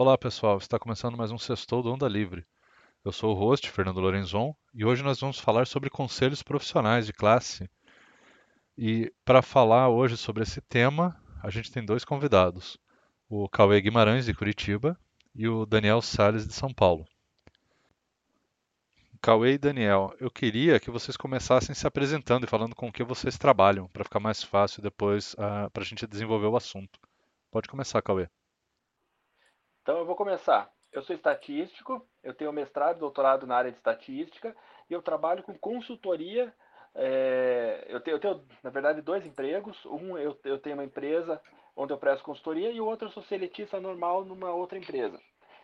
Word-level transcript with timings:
Olá 0.00 0.16
pessoal, 0.16 0.58
está 0.58 0.78
começando 0.78 1.16
mais 1.16 1.32
um 1.32 1.38
Sextou 1.38 1.82
do 1.82 1.92
Onda 1.92 2.06
Livre. 2.06 2.46
Eu 3.04 3.10
sou 3.10 3.34
o 3.34 3.36
host, 3.36 3.68
Fernando 3.68 3.98
Lorenzon, 3.98 4.54
e 4.72 4.84
hoje 4.84 5.02
nós 5.02 5.18
vamos 5.18 5.40
falar 5.40 5.66
sobre 5.66 5.90
conselhos 5.90 6.40
profissionais 6.40 7.04
de 7.04 7.12
classe. 7.12 7.68
E 8.78 9.12
para 9.24 9.42
falar 9.42 9.88
hoje 9.88 10.16
sobre 10.16 10.44
esse 10.44 10.60
tema, 10.60 11.20
a 11.42 11.50
gente 11.50 11.72
tem 11.72 11.84
dois 11.84 12.04
convidados, 12.04 12.78
o 13.28 13.48
Cauê 13.48 13.80
Guimarães, 13.80 14.26
de 14.26 14.34
Curitiba, 14.34 14.96
e 15.34 15.48
o 15.48 15.66
Daniel 15.66 16.00
Sales, 16.00 16.46
de 16.46 16.54
São 16.54 16.72
Paulo. 16.72 17.04
Cauê 19.20 19.54
e 19.54 19.58
Daniel, 19.58 20.14
eu 20.20 20.30
queria 20.30 20.78
que 20.78 20.92
vocês 20.92 21.16
começassem 21.16 21.74
se 21.74 21.88
apresentando 21.88 22.44
e 22.44 22.48
falando 22.48 22.76
com 22.76 22.86
o 22.86 22.92
que 22.92 23.02
vocês 23.02 23.36
trabalham, 23.36 23.88
para 23.88 24.04
ficar 24.04 24.20
mais 24.20 24.44
fácil 24.44 24.80
depois 24.80 25.34
uh, 25.34 25.68
para 25.72 25.82
a 25.82 25.84
gente 25.84 26.06
desenvolver 26.06 26.46
o 26.46 26.56
assunto. 26.56 27.00
Pode 27.50 27.66
começar, 27.66 28.00
Cauê. 28.00 28.28
Então 29.88 29.96
eu 29.96 30.04
vou 30.04 30.14
começar. 30.14 30.70
Eu 30.92 31.00
sou 31.00 31.16
estatístico, 31.16 32.06
eu 32.22 32.34
tenho 32.34 32.52
mestrado 32.52 32.98
e 32.98 33.00
doutorado 33.00 33.46
na 33.46 33.56
área 33.56 33.70
de 33.70 33.78
estatística 33.78 34.54
e 34.90 34.92
eu 34.92 35.00
trabalho 35.00 35.42
com 35.42 35.56
consultoria. 35.56 36.52
É, 36.94 37.86
eu, 37.88 37.98
tenho, 37.98 38.16
eu, 38.16 38.20
tenho, 38.20 38.44
na 38.62 38.68
verdade, 38.68 39.00
dois 39.00 39.24
empregos. 39.24 39.82
Um, 39.86 40.18
eu, 40.18 40.38
eu 40.44 40.58
tenho 40.58 40.76
uma 40.76 40.84
empresa 40.84 41.40
onde 41.74 41.90
eu 41.90 41.96
presto 41.96 42.22
consultoria 42.22 42.70
e 42.70 42.78
o 42.82 42.84
outro 42.84 43.08
eu 43.08 43.12
sou 43.12 43.22
seletista 43.22 43.80
normal 43.80 44.26
numa 44.26 44.52
outra 44.52 44.76
empresa, 44.76 45.18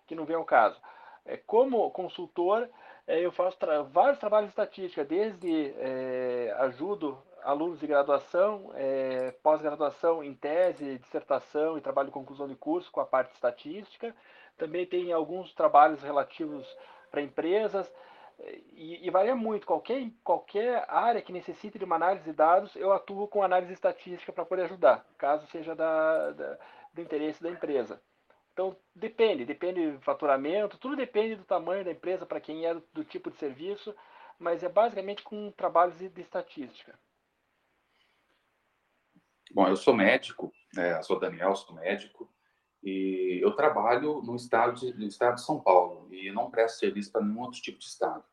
que 0.06 0.15
não 0.15 0.24
vem 0.24 0.37
ao 0.37 0.45
caso. 0.46 0.80
É, 1.27 1.37
como 1.37 1.91
consultor, 1.91 2.66
é, 3.06 3.20
eu 3.20 3.30
faço 3.30 3.59
tra 3.59 3.82
vários 3.82 4.18
trabalhos 4.18 4.46
de 4.46 4.52
estatística, 4.52 5.04
desde 5.04 5.74
é, 5.77 6.56
ajudo 6.60 7.23
alunos 7.45 7.80
de 7.80 7.87
graduação, 7.87 8.73
é, 8.75 9.33
pós-graduação 9.43 10.25
em 10.25 10.35
tese, 10.35 10.99
dissertação 10.99 11.79
e 11.79 11.80
trabalho 11.80 12.09
de 12.09 12.15
conclusão 12.15 12.49
de 12.49 12.57
curso 12.57 12.91
com 12.91 13.01
a 13.01 13.07
parte 13.07 13.32
estatística. 13.35 14.15
Também 14.57 14.87
tem 14.87 15.13
alguns 15.13 15.52
trabalhos 15.52 16.02
relativos 16.02 16.66
para 17.10 17.23
empresas 17.23 17.91
e, 18.73 19.07
e, 19.07 19.10
varia 19.10 19.35
muito. 19.35 19.66
Qualquer, 19.66 20.10
qualquer 20.23 20.85
área 20.88 21.23
que 21.23 21.33
necessite 21.33 21.79
de 21.79 21.85
uma 21.85 21.96
análise 21.96 22.24
de 22.24 22.33
dados, 22.33 22.74
eu 22.77 22.93
atuo 22.93 23.29
com 23.29 23.43
análise 23.43 23.73
estatística 23.73 24.33
para 24.33 24.45
poder 24.45 24.63
ajudar, 24.63 25.07
caso 25.16 25.46
seja 25.49 25.74
da, 25.74 26.30
da, 26.33 26.59
do 26.93 27.01
interesse 27.01 27.43
da 27.43 27.51
empresa. 27.51 28.01
Então, 28.52 28.77
depende, 28.95 29.45
depende 29.45 29.93
do 29.93 30.01
faturamento, 30.01 30.79
tudo 30.79 30.95
depende 30.95 31.37
do 31.37 31.45
tamanho 31.45 31.85
da 31.85 31.90
empresa, 31.90 32.24
para 32.24 32.40
quem 32.40 32.66
é 32.66 32.74
do, 32.74 32.83
do, 32.93 33.05
tipo 33.05 33.30
de 33.30 33.37
serviço, 33.37 33.95
mas 34.38 34.63
é 34.63 34.68
basicamente 34.68 35.23
com 35.23 35.51
trabalhos 35.51 35.99
de, 35.99 36.09
de 36.09 36.21
estatística. 36.21 36.96
Bom, 39.55 39.69
eu 39.69 39.77
sou 39.77 39.95
médico, 39.95 40.52
né? 40.74 41.01
sou 41.05 41.16
Daniel, 41.16 41.55
sou 41.55 41.77
médico, 41.77 42.29
e 42.83 43.38
eu 43.41 43.52
trabalho 43.55 44.21
no 44.21 44.35
estado 44.35 44.74
de, 44.74 44.93
no 44.95 45.07
estado 45.07 45.37
de 45.37 45.45
São 45.45 45.61
Paulo 45.61 46.13
e 46.13 46.33
não 46.33 46.51
presto 46.51 46.80
serviço 46.80 47.13
para 47.13 47.24
nenhum 47.24 47.43
outro 47.43 47.63
tipo 47.63 47.79
de 47.79 47.85
estado. 47.85 48.24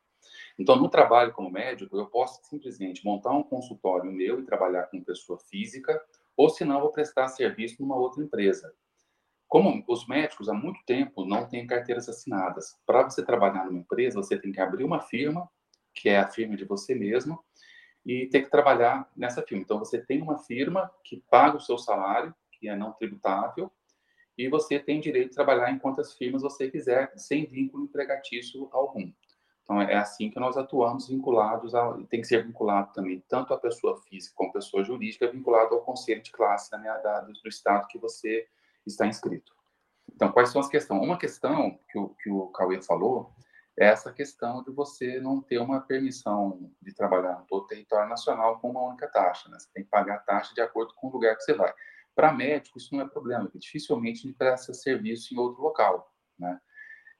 Então, 0.58 0.74
no 0.74 0.88
trabalho 0.88 1.32
como 1.32 1.48
médico, 1.48 1.96
eu 1.96 2.06
posso 2.06 2.40
simplesmente 2.42 3.04
montar 3.04 3.30
um 3.30 3.44
consultório 3.44 4.10
meu 4.10 4.40
e 4.40 4.44
trabalhar 4.44 4.88
com 4.88 5.00
pessoa 5.00 5.38
física, 5.38 6.02
ou 6.36 6.50
se 6.50 6.64
não, 6.64 6.80
vou 6.80 6.90
prestar 6.90 7.28
serviço 7.28 7.80
numa 7.80 7.96
outra 7.96 8.20
empresa. 8.20 8.74
Como 9.46 9.84
os 9.86 10.08
médicos 10.08 10.48
há 10.48 10.54
muito 10.54 10.80
tempo 10.84 11.24
não 11.24 11.48
têm 11.48 11.68
carteiras 11.68 12.08
assinadas, 12.08 12.76
para 12.84 13.04
você 13.04 13.24
trabalhar 13.24 13.66
numa 13.66 13.78
empresa, 13.78 14.20
você 14.20 14.36
tem 14.36 14.50
que 14.50 14.60
abrir 14.60 14.82
uma 14.82 14.98
firma, 14.98 15.48
que 15.94 16.08
é 16.08 16.18
a 16.18 16.26
firma 16.26 16.56
de 16.56 16.64
você 16.64 16.96
mesmo, 16.96 17.38
e 18.04 18.26
ter 18.26 18.42
que 18.42 18.50
trabalhar 18.50 19.10
nessa 19.16 19.42
firma. 19.42 19.62
Então, 19.62 19.78
você 19.78 19.98
tem 19.98 20.20
uma 20.20 20.38
firma 20.38 20.90
que 21.04 21.22
paga 21.30 21.56
o 21.56 21.60
seu 21.60 21.78
salário, 21.78 22.34
que 22.50 22.68
é 22.68 22.76
não 22.76 22.92
tributável, 22.92 23.70
e 24.36 24.48
você 24.48 24.78
tem 24.78 25.00
direito 25.00 25.30
de 25.30 25.34
trabalhar 25.34 25.70
em 25.70 25.78
quantas 25.78 26.14
firmas 26.14 26.42
você 26.42 26.70
quiser, 26.70 27.12
sem 27.16 27.44
vínculo 27.44 27.84
empregatício 27.84 28.68
algum. 28.72 29.12
Então, 29.62 29.80
é 29.80 29.94
assim 29.94 30.28
que 30.30 30.40
nós 30.40 30.56
atuamos, 30.56 31.08
vinculados 31.08 31.74
ao. 31.74 32.02
Tem 32.04 32.20
que 32.20 32.26
ser 32.26 32.44
vinculado 32.44 32.92
também, 32.92 33.22
tanto 33.28 33.54
a 33.54 33.58
pessoa 33.58 33.96
física 34.02 34.34
como 34.36 34.50
a 34.50 34.54
pessoa 34.54 34.82
jurídica, 34.82 35.30
vinculado 35.30 35.74
ao 35.74 35.82
conselho 35.82 36.20
de 36.22 36.32
classe 36.32 36.70
da 36.70 37.20
do 37.20 37.48
estado 37.48 37.86
que 37.86 37.98
você 37.98 38.48
está 38.84 39.06
inscrito. 39.06 39.54
Então, 40.12 40.32
quais 40.32 40.50
são 40.50 40.60
as 40.60 40.68
questões? 40.68 41.02
Uma 41.02 41.16
questão 41.16 41.78
que 41.90 41.98
o, 41.98 42.08
que 42.08 42.30
o 42.30 42.48
Cauê 42.48 42.82
falou 42.82 43.32
essa 43.78 44.12
questão 44.12 44.62
de 44.62 44.70
você 44.70 45.18
não 45.20 45.40
ter 45.40 45.58
uma 45.58 45.80
permissão 45.80 46.70
de 46.80 46.94
trabalhar 46.94 47.38
no 47.38 47.46
todo 47.46 47.64
o 47.64 47.66
território 47.66 48.08
nacional 48.08 48.58
com 48.60 48.70
uma 48.70 48.82
única 48.82 49.08
taxa. 49.08 49.48
Né? 49.48 49.58
Você 49.58 49.68
tem 49.72 49.84
que 49.84 49.90
pagar 49.90 50.16
a 50.16 50.20
taxa 50.20 50.54
de 50.54 50.60
acordo 50.60 50.92
com 50.94 51.08
o 51.08 51.12
lugar 51.12 51.36
que 51.36 51.42
você 51.42 51.54
vai. 51.54 51.72
Para 52.14 52.32
médico, 52.32 52.78
isso 52.78 52.94
não 52.94 53.02
é 53.02 53.08
problema, 53.08 53.44
porque 53.44 53.58
dificilmente 53.58 54.26
ele 54.26 54.34
presta 54.34 54.74
serviço 54.74 55.32
em 55.32 55.38
outro 55.38 55.62
local. 55.62 56.12
Né? 56.38 56.60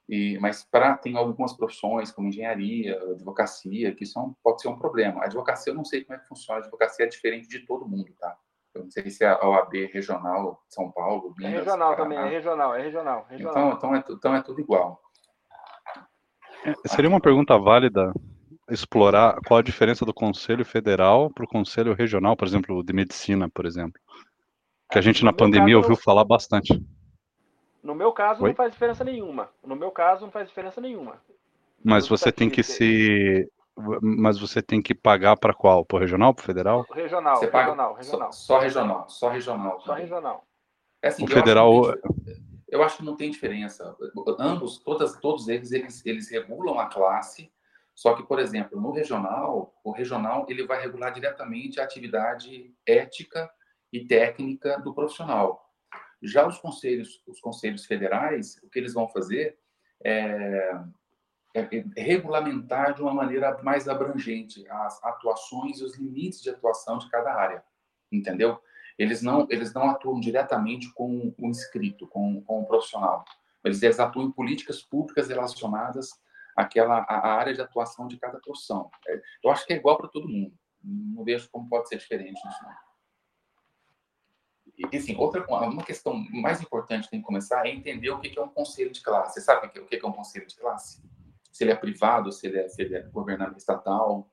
E, 0.08 0.38
mas 0.40 0.62
para 0.62 0.96
tem 0.96 1.16
algumas 1.16 1.54
profissões, 1.54 2.10
como 2.10 2.28
engenharia, 2.28 3.00
advocacia, 3.12 3.94
que 3.94 4.04
são, 4.04 4.36
pode 4.42 4.60
ser 4.60 4.68
um 4.68 4.78
problema. 4.78 5.22
A 5.22 5.24
advocacia, 5.24 5.70
eu 5.70 5.76
não 5.76 5.84
sei 5.84 6.04
como 6.04 6.18
é 6.18 6.20
que 6.20 6.28
funciona, 6.28 6.60
a 6.60 6.62
advocacia 6.62 7.06
é 7.06 7.08
diferente 7.08 7.48
de 7.48 7.60
todo 7.60 7.88
mundo, 7.88 8.12
tá? 8.18 8.36
Eu 8.74 8.84
não 8.84 8.90
sei 8.90 9.10
se 9.10 9.24
é 9.24 9.28
a 9.28 9.46
OAB 9.46 9.74
regional, 9.92 10.62
São 10.68 10.90
Paulo, 10.90 11.34
Minas, 11.36 11.52
É 11.52 11.56
regional 11.58 11.96
Paraná. 11.96 11.96
também, 11.96 12.18
é 12.18 12.28
regional, 12.30 12.74
é 12.74 12.82
regional. 12.82 13.26
regional. 13.28 13.72
Então, 13.72 13.72
então, 13.72 13.94
é, 13.94 14.04
então 14.10 14.34
é 14.34 14.42
tudo 14.42 14.60
igual. 14.60 15.00
Seria 16.86 17.08
uma 17.08 17.20
pergunta 17.20 17.58
válida 17.58 18.12
explorar 18.70 19.38
qual 19.46 19.58
a 19.58 19.62
diferença 19.62 20.04
do 20.04 20.14
Conselho 20.14 20.64
Federal 20.64 21.30
para 21.30 21.44
o 21.44 21.48
Conselho 21.48 21.94
Regional, 21.94 22.36
por 22.36 22.46
exemplo, 22.46 22.82
de 22.82 22.92
Medicina, 22.92 23.48
por 23.48 23.66
exemplo, 23.66 24.00
que 24.90 24.98
a 24.98 25.02
gente 25.02 25.24
na 25.24 25.32
pandemia 25.32 25.76
ouviu 25.76 25.96
falar 25.96 26.24
bastante. 26.24 26.80
No 27.82 27.94
meu 27.94 28.12
caso, 28.12 28.42
Oi? 28.42 28.50
não 28.50 28.56
faz 28.56 28.72
diferença 28.72 29.02
nenhuma. 29.02 29.48
No 29.64 29.74
meu 29.74 29.90
caso, 29.90 30.24
não 30.24 30.30
faz 30.30 30.48
diferença 30.48 30.80
nenhuma. 30.80 31.20
Mas 31.84 32.06
você 32.06 32.30
tem 32.30 32.48
que 32.48 32.62
se. 32.62 33.48
Mas 34.00 34.38
você 34.38 34.62
tem 34.62 34.80
que 34.80 34.94
pagar 34.94 35.36
para 35.36 35.54
qual? 35.54 35.84
Para 35.84 35.96
o 35.96 35.98
regional, 35.98 36.32
para 36.32 36.42
o 36.42 36.46
federal? 36.46 36.86
Regional, 36.92 37.36
você 37.36 37.46
regional, 37.46 37.94
regional. 37.94 38.32
Só, 38.32 38.54
só, 38.54 38.60
regional, 38.60 39.08
só 39.08 39.28
regional. 39.28 39.80
Só 39.80 39.94
regional. 39.94 40.44
É 41.02 41.08
assim, 41.08 41.24
o 41.24 41.26
federal. 41.26 41.72
Eu 42.72 42.82
acho 42.82 42.96
que 42.96 43.04
não 43.04 43.14
tem 43.14 43.30
diferença. 43.30 43.94
Ambos, 44.38 44.78
todas, 44.78 45.14
todos 45.20 45.46
eles, 45.46 45.72
eles, 45.72 46.06
eles 46.06 46.30
regulam 46.30 46.80
a 46.80 46.86
classe, 46.86 47.52
só 47.94 48.14
que, 48.14 48.22
por 48.22 48.38
exemplo, 48.38 48.80
no 48.80 48.90
regional, 48.90 49.78
o 49.84 49.90
regional 49.90 50.46
ele 50.48 50.66
vai 50.66 50.80
regular 50.80 51.12
diretamente 51.12 51.78
a 51.78 51.84
atividade 51.84 52.74
ética 52.86 53.50
e 53.92 54.06
técnica 54.06 54.80
do 54.80 54.94
profissional. 54.94 55.70
Já 56.22 56.48
os 56.48 56.56
conselhos, 56.56 57.22
os 57.26 57.38
conselhos 57.40 57.84
federais, 57.84 58.58
o 58.62 58.70
que 58.70 58.78
eles 58.78 58.94
vão 58.94 59.06
fazer 59.06 59.58
é, 60.02 60.72
é 61.54 61.84
regulamentar 61.94 62.94
de 62.94 63.02
uma 63.02 63.12
maneira 63.12 63.62
mais 63.62 63.86
abrangente 63.86 64.66
as 64.70 65.04
atuações 65.04 65.78
e 65.78 65.84
os 65.84 65.94
limites 65.98 66.40
de 66.40 66.48
atuação 66.48 66.96
de 66.96 67.10
cada 67.10 67.34
área, 67.34 67.62
entendeu? 68.10 68.58
Eles 69.02 69.20
não, 69.20 69.46
eles 69.50 69.74
não 69.74 69.90
atuam 69.90 70.20
diretamente 70.20 70.92
com 70.94 71.34
o 71.36 71.48
inscrito, 71.48 72.06
com, 72.06 72.40
com 72.42 72.62
o 72.62 72.66
profissional. 72.66 73.24
Eles, 73.64 73.82
eles 73.82 73.98
atuam 73.98 74.26
em 74.26 74.32
políticas 74.32 74.80
públicas 74.80 75.28
relacionadas 75.28 76.10
àquela 76.56 76.98
à 76.98 77.32
área 77.32 77.52
de 77.52 77.60
atuação 77.60 78.06
de 78.06 78.16
cada 78.16 78.38
profissão. 78.38 78.90
É, 79.08 79.20
eu 79.42 79.50
acho 79.50 79.66
que 79.66 79.72
é 79.72 79.76
igual 79.76 79.96
para 79.96 80.08
todo 80.08 80.28
mundo. 80.28 80.54
Não 80.82 81.24
vejo 81.24 81.48
como 81.50 81.68
pode 81.68 81.88
ser 81.88 81.98
diferente 81.98 82.40
nisso. 82.44 82.58
Não. 82.62 82.92
E, 84.90 84.96
assim, 84.96 85.16
outra, 85.16 85.44
uma 85.46 85.84
questão 85.84 86.14
mais 86.30 86.60
importante 86.62 87.04
que 87.04 87.10
tem 87.10 87.20
que 87.20 87.26
começar 87.26 87.66
é 87.66 87.70
entender 87.70 88.10
o 88.10 88.20
que 88.20 88.38
é 88.38 88.42
um 88.42 88.48
conselho 88.48 88.90
de 88.90 89.02
classe. 89.02 89.34
Você 89.34 89.40
sabe 89.40 89.66
o 89.66 89.86
que 89.86 89.96
é 89.96 90.06
um 90.06 90.12
conselho 90.12 90.46
de 90.46 90.56
classe? 90.56 91.02
Se 91.50 91.64
ele 91.64 91.72
é 91.72 91.76
privado, 91.76 92.32
se 92.32 92.46
ele 92.46 92.58
é, 92.58 92.68
se 92.68 92.82
ele 92.82 92.96
é 92.96 93.02
governado 93.02 93.56
estatal, 93.56 94.28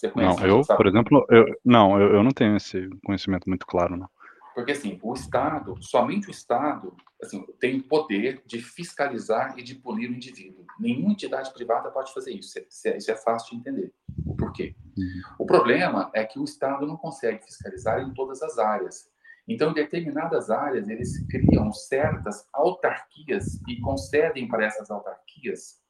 você 0.00 0.10
conhece? 0.10 0.40
Não, 0.40 0.46
eu, 0.46 0.64
sabe? 0.64 0.76
por 0.78 0.86
exemplo, 0.86 1.26
eu, 1.30 1.44
não, 1.64 2.00
eu, 2.00 2.14
eu 2.16 2.22
não 2.22 2.30
tenho 2.30 2.56
esse 2.56 2.88
conhecimento 3.04 3.48
muito 3.48 3.66
claro, 3.66 3.96
não. 3.96 4.08
Porque, 4.54 4.72
assim, 4.72 4.98
o 5.02 5.14
Estado, 5.14 5.76
somente 5.80 6.28
o 6.28 6.30
Estado, 6.30 6.94
assim, 7.22 7.46
tem 7.60 7.78
o 7.78 7.82
poder 7.84 8.42
de 8.46 8.60
fiscalizar 8.60 9.54
e 9.56 9.62
de 9.62 9.74
punir 9.74 10.10
o 10.10 10.14
indivíduo. 10.14 10.66
Nenhuma 10.78 11.12
entidade 11.12 11.52
privada 11.52 11.90
pode 11.90 12.12
fazer 12.12 12.32
isso. 12.32 12.58
Isso 12.58 12.88
é, 12.88 12.96
isso 12.96 13.10
é 13.10 13.16
fácil 13.16 13.50
de 13.50 13.60
entender. 13.60 13.92
O 14.26 14.34
porquê? 14.34 14.74
Uhum. 14.98 15.22
O 15.38 15.46
problema 15.46 16.10
é 16.14 16.24
que 16.24 16.38
o 16.38 16.44
Estado 16.44 16.86
não 16.86 16.96
consegue 16.96 17.44
fiscalizar 17.44 18.00
em 18.02 18.12
todas 18.12 18.42
as 18.42 18.58
áreas. 18.58 19.08
Então, 19.46 19.70
em 19.70 19.74
determinadas 19.74 20.50
áreas, 20.50 20.88
eles 20.88 21.26
criam 21.28 21.72
certas 21.72 22.46
autarquias 22.52 23.60
e 23.68 23.80
concedem 23.80 24.48
para 24.48 24.64
essas 24.64 24.90
autarquias, 24.90 25.80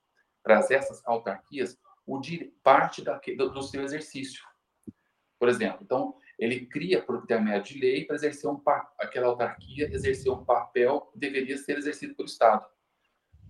para 0.42 0.58
essas 0.70 1.02
autarquias, 1.06 1.78
o 2.16 2.52
parte 2.62 3.02
da, 3.02 3.20
do, 3.36 3.50
do, 3.50 3.62
seu 3.62 3.82
exercício. 3.82 4.42
Por 5.38 5.48
exemplo, 5.48 5.78
então, 5.82 6.16
ele 6.38 6.66
cria 6.66 7.02
por 7.02 7.16
intermédio 7.16 7.74
de 7.74 7.80
lei 7.80 8.04
para 8.04 8.16
exercer 8.16 8.50
um 8.50 8.60
aquela 8.98 9.28
autarquia 9.28 9.88
exercer 9.92 10.32
um 10.32 10.44
papel 10.44 11.02
que 11.12 11.18
deveria 11.18 11.56
ser 11.56 11.78
exercido 11.78 12.14
pelo 12.14 12.28
Estado. 12.28 12.66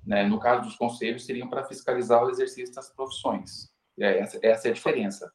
Né? 0.07 0.25
No 0.25 0.39
caso 0.39 0.63
dos 0.63 0.77
conselhos, 0.77 1.25
seriam 1.25 1.49
para 1.49 1.65
fiscalizar 1.65 2.23
o 2.25 2.31
exercício 2.31 2.75
das 2.75 2.91
profissões. 2.91 3.73
É, 3.99 4.19
essa, 4.19 4.39
essa 4.43 4.69
é 4.69 4.71
a 4.71 4.75
diferença. 4.75 5.33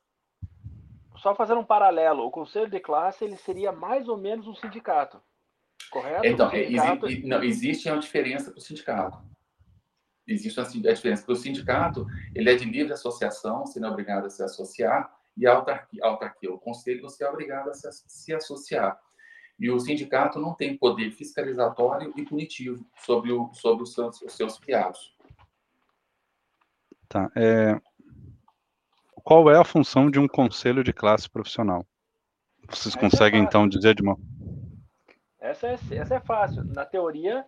Só 1.17 1.35
fazendo 1.35 1.61
um 1.61 1.65
paralelo, 1.65 2.25
o 2.25 2.31
conselho 2.31 2.69
de 2.69 2.79
classe 2.79 3.23
ele 3.23 3.37
seria 3.37 3.71
mais 3.71 4.07
ou 4.07 4.17
menos 4.17 4.47
um 4.47 4.55
sindicato. 4.55 5.21
correto? 5.89 6.25
Então, 6.25 6.49
sindicato... 6.49 7.05
existe, 7.07 7.27
não, 7.27 7.43
existe 7.43 7.89
uma 7.89 7.99
diferença 7.99 8.51
para 8.51 8.59
o 8.59 8.61
sindicato. 8.61 9.34
Existe 10.27 10.59
uma, 10.59 10.67
a 10.67 10.93
diferença, 10.93 11.21
porque 11.21 11.39
o 11.39 11.41
sindicato 11.41 12.07
ele 12.33 12.49
é 12.49 12.55
de 12.55 12.65
livre 12.65 12.93
associação, 12.93 13.65
você 13.65 13.79
não 13.79 13.89
é 13.89 13.91
obrigado 13.91 14.25
a 14.25 14.29
se 14.29 14.43
associar, 14.43 15.13
e 15.37 15.45
a 15.45 15.53
autarquia, 15.53 16.03
a 16.03 16.07
autarquia 16.07 16.51
o 16.51 16.57
conselho, 16.57 17.01
você 17.01 17.23
é 17.23 17.29
obrigado 17.29 17.69
a 17.69 17.73
se, 17.73 17.87
se 18.07 18.33
associar. 18.33 18.99
E 19.59 19.69
o 19.69 19.79
sindicato 19.79 20.39
não 20.39 20.53
tem 20.53 20.77
poder 20.77 21.11
fiscalizatório 21.11 22.13
e 22.15 22.23
punitivo 22.23 22.85
sobre, 22.97 23.31
o, 23.31 23.53
sobre 23.53 23.83
os, 23.83 23.93
seus, 23.93 24.21
os 24.21 24.33
seus 24.33 24.57
filiados. 24.57 25.15
Tá. 27.07 27.31
É... 27.35 27.79
Qual 29.23 29.49
é 29.49 29.57
a 29.57 29.63
função 29.63 30.11
de 30.11 30.19
um 30.19 30.27
conselho 30.27 30.83
de 30.83 30.93
classe 30.93 31.29
profissional? 31.29 31.85
Vocês 32.69 32.95
essa 32.95 32.97
é 32.97 33.01
conseguem, 33.01 33.41
é 33.41 33.43
então, 33.43 33.67
dizer 33.67 33.95
de 33.95 34.01
uma. 34.01 34.17
Essa 35.39 35.67
é, 35.67 35.79
essa 35.91 36.15
é 36.15 36.19
fácil. 36.19 36.63
Na 36.65 36.85
teoria, 36.85 37.45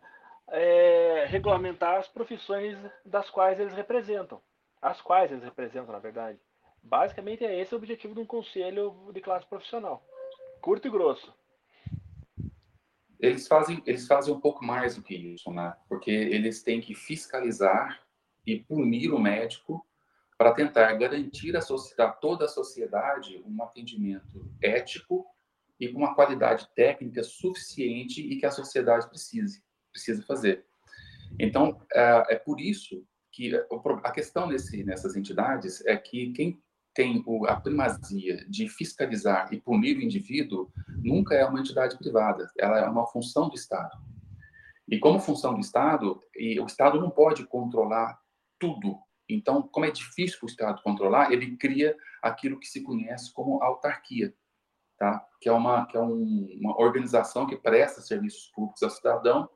é 0.50 1.26
regulamentar 1.28 1.98
as 1.98 2.08
profissões 2.08 2.78
das 3.06 3.30
quais 3.30 3.60
eles 3.60 3.74
representam. 3.74 4.42
As 4.82 5.02
quais 5.02 5.32
eles 5.32 5.44
representam, 5.44 5.92
na 5.92 6.00
verdade. 6.00 6.40
Basicamente, 6.82 7.44
é 7.44 7.60
esse 7.60 7.74
o 7.74 7.78
objetivo 7.78 8.14
de 8.14 8.22
um 8.22 8.26
conselho 8.26 9.12
de 9.14 9.20
classe 9.20 9.46
profissional. 9.46 10.06
Curto 10.62 10.88
e 10.88 10.92
grosso. 10.92 11.34
Eles 13.20 13.48
fazem, 13.48 13.82
eles 13.86 14.08
fazem 14.08 14.34
um 14.34 14.40
pouco 14.40 14.64
mais 14.64 14.96
do 14.96 15.02
que 15.02 15.16
isso, 15.16 15.52
né? 15.52 15.76
Porque 15.90 16.12
eles 16.12 16.62
têm 16.62 16.80
que 16.80 16.94
fiscalizar 16.94 18.02
e 18.46 18.60
punir 18.60 19.12
o 19.12 19.20
médico 19.20 19.86
para 20.38 20.54
tentar 20.54 20.94
garantir 20.94 21.58
a, 21.58 22.12
toda 22.12 22.46
a 22.46 22.48
sociedade 22.48 23.44
um 23.46 23.64
atendimento 23.64 24.48
ético 24.62 25.26
e 25.80 25.90
com 25.90 26.00
uma 26.00 26.14
qualidade 26.14 26.70
técnica 26.76 27.24
suficiente 27.24 28.22
e 28.22 28.38
que 28.38 28.46
a 28.46 28.52
sociedade 28.52 29.10
precise, 29.10 29.64
precisa 29.98 30.24
fazer. 30.24 30.66
Então, 31.40 31.82
é, 31.94 32.36
é 32.36 32.36
por 32.36 32.62
isso 32.62 33.04
que 33.32 33.52
a 34.04 34.12
questão 34.12 34.48
nesse, 34.48 34.84
nessas 34.84 35.16
entidades 35.16 35.86
é 35.86 35.96
que 35.98 36.32
quem 36.32 36.62
tem 36.96 37.24
a 37.48 37.56
primazia 37.56 38.44
de 38.50 38.68
fiscalizar 38.68 39.54
e 39.54 39.62
punir 39.62 39.98
o 39.98 40.02
indivíduo 40.02 40.72
nunca 41.04 41.36
é 41.36 41.46
uma 41.46 41.60
entidade 41.60 41.96
privada, 41.96 42.50
ela 42.58 42.80
é 42.80 42.90
uma 42.90 43.06
função 43.06 43.48
do 43.50 43.56
Estado. 43.56 43.96
E 44.88 44.98
como 44.98 45.20
função 45.20 45.54
do 45.54 45.60
Estado, 45.60 46.20
o 46.60 46.66
Estado 46.66 47.00
não 47.00 47.12
pode 47.12 47.46
controlar 47.46 48.18
tudo. 48.58 48.98
Então, 49.30 49.62
como 49.62 49.86
é 49.86 49.92
difícil 49.92 50.40
para 50.40 50.48
o 50.48 50.50
Estado 50.50 50.82
controlar, 50.82 51.32
ele 51.32 51.56
cria 51.58 51.96
aquilo 52.24 52.60
que 52.60 52.66
se 52.66 52.82
conhece 52.82 53.32
como 53.32 53.62
autarquia, 53.62 54.34
tá? 54.98 55.24
que 55.40 55.50
é, 55.50 55.52
uma, 55.52 55.86
que 55.86 55.98
é 55.98 56.02
um, 56.02 56.48
uma 56.60 56.82
organização 56.82 57.46
que 57.46 57.58
presta 57.58 58.02
serviços 58.02 58.50
públicos 58.56 58.82
ao 58.82 58.90
cidadão 58.90 59.48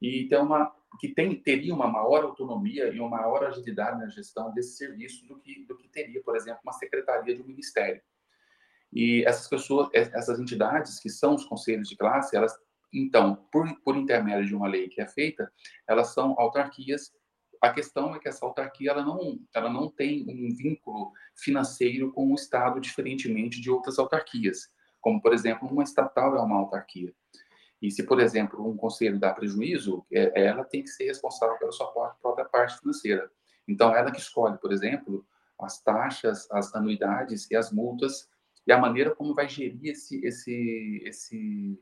e 0.00 0.28
tem 0.28 0.38
uma 0.38 0.72
que 0.98 1.08
tem, 1.08 1.34
teria 1.34 1.74
uma 1.74 1.86
maior 1.86 2.24
autonomia 2.24 2.88
e 2.88 2.98
uma 2.98 3.18
maior 3.18 3.44
agilidade 3.44 3.98
na 3.98 4.08
gestão 4.08 4.52
desse 4.52 4.76
serviço 4.76 5.26
do 5.26 5.38
que, 5.38 5.64
do 5.64 5.76
que 5.76 5.88
teria, 5.88 6.22
por 6.22 6.34
exemplo, 6.34 6.60
uma 6.64 6.72
secretaria 6.72 7.34
de 7.34 7.42
um 7.42 7.46
ministério. 7.46 8.00
E 8.92 9.22
essas 9.26 9.46
pessoas, 9.48 9.88
essas 9.92 10.40
entidades 10.40 10.98
que 10.98 11.10
são 11.10 11.34
os 11.34 11.44
conselhos 11.44 11.88
de 11.88 11.96
classe, 11.96 12.34
elas, 12.34 12.56
então, 12.92 13.46
por, 13.52 13.68
por 13.82 13.96
intermédio 13.96 14.46
de 14.46 14.54
uma 14.54 14.66
lei 14.66 14.88
que 14.88 15.00
é 15.00 15.06
feita, 15.06 15.52
elas 15.86 16.14
são 16.14 16.34
autarquias. 16.38 17.12
A 17.60 17.70
questão 17.70 18.14
é 18.14 18.18
que 18.18 18.28
essa 18.28 18.46
autarquia 18.46 18.90
ela 18.90 19.04
não, 19.04 19.38
ela 19.54 19.68
não 19.68 19.90
tem 19.90 20.24
um 20.28 20.54
vínculo 20.56 21.12
financeiro 21.36 22.12
com 22.12 22.32
o 22.32 22.34
Estado, 22.34 22.80
diferentemente 22.80 23.60
de 23.60 23.70
outras 23.70 23.98
autarquias, 23.98 24.70
como, 25.00 25.20
por 25.20 25.34
exemplo, 25.34 25.68
uma 25.68 25.82
estatal 25.82 26.36
é 26.36 26.40
uma 26.40 26.56
autarquia. 26.56 27.12
E 27.80 27.90
se, 27.90 28.02
por 28.02 28.20
exemplo, 28.20 28.68
um 28.68 28.76
conselho 28.76 29.18
dá 29.18 29.32
prejuízo, 29.32 30.04
é, 30.12 30.46
ela 30.46 30.64
tem 30.64 30.82
que 30.82 30.88
ser 30.88 31.04
responsável 31.04 31.56
pela 31.58 31.72
sua 31.72 31.86
própria 32.20 32.44
parte 32.44 32.78
financeira. 32.78 33.30
Então, 33.66 33.94
ela 33.94 34.10
que 34.10 34.18
escolhe, 34.18 34.58
por 34.58 34.72
exemplo, 34.72 35.24
as 35.60 35.80
taxas, 35.82 36.50
as 36.50 36.74
anuidades 36.74 37.50
e 37.50 37.56
as 37.56 37.72
multas 37.72 38.28
e 38.66 38.72
a 38.72 38.78
maneira 38.78 39.14
como 39.14 39.34
vai 39.34 39.48
gerir 39.48 39.92
esse, 39.92 40.24
esse, 40.24 41.02
esse 41.04 41.80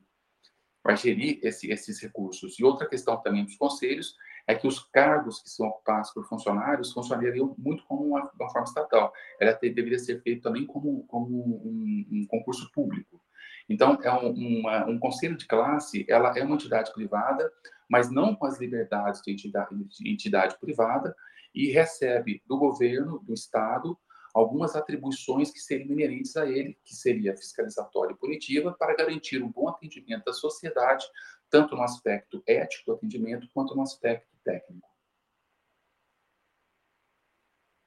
vai 0.85 0.97
gerir 0.97 1.41
esse, 1.43 1.69
esses 1.69 2.01
recursos. 2.01 2.59
E 2.59 2.65
outra 2.65 2.89
questão 2.89 3.21
também 3.21 3.45
dos 3.45 3.57
conselhos 3.57 4.15
é 4.47 4.55
que 4.55 4.69
os 4.69 4.79
cargos 4.79 5.43
que 5.43 5.51
são 5.51 5.67
ocupados 5.67 6.13
por 6.13 6.25
funcionários 6.29 6.93
funcionariam 6.93 7.55
muito 7.59 7.85
como 7.87 8.07
uma, 8.07 8.31
uma 8.39 8.51
forma 8.51 8.69
estatal. 8.69 9.13
Ela 9.41 9.53
deveria 9.55 9.99
ser 9.99 10.23
feito 10.23 10.43
também 10.43 10.65
como, 10.65 11.05
como 11.09 11.29
um, 11.67 12.07
um 12.09 12.27
concurso 12.29 12.71
público. 12.71 13.21
Então, 13.69 13.99
é 14.03 14.13
um, 14.13 14.61
uma, 14.61 14.87
um 14.87 14.99
conselho 14.99 15.37
de 15.37 15.47
classe, 15.47 16.07
ela 16.09 16.37
é 16.39 16.43
uma 16.43 16.55
entidade 16.55 16.93
privada, 16.93 17.53
mas 17.89 18.11
não 18.11 18.35
com 18.35 18.47
as 18.47 18.61
liberdades 18.61 19.21
de 19.23 19.33
entidade, 19.33 19.75
de 19.75 20.11
entidade 20.11 20.59
privada, 20.59 21.15
e 21.55 21.71
recebe 21.71 22.43
do 22.47 22.59
governo, 22.59 23.19
do 23.21 23.33
Estado, 23.33 23.99
algumas 24.35 24.77
atribuições 24.77 25.51
que 25.51 25.59
seriam 25.59 25.93
inerentes 25.93 26.37
a 26.37 26.47
ele, 26.47 26.79
que 26.85 26.95
seria 26.95 27.35
fiscalizatória 27.35 28.13
e 28.13 28.17
punitiva, 28.17 28.77
para 28.79 28.95
garantir 28.95 29.43
um 29.43 29.51
bom 29.51 29.69
atendimento 29.69 30.25
da 30.27 30.33
sociedade, 30.35 31.07
tanto 31.49 31.75
no 31.75 31.83
aspecto 31.83 32.43
ético 32.47 32.85
do 32.87 32.93
atendimento, 32.97 33.49
quanto 33.55 33.75
no 33.75 33.83
aspecto 33.83 34.29
técnico. 34.45 34.87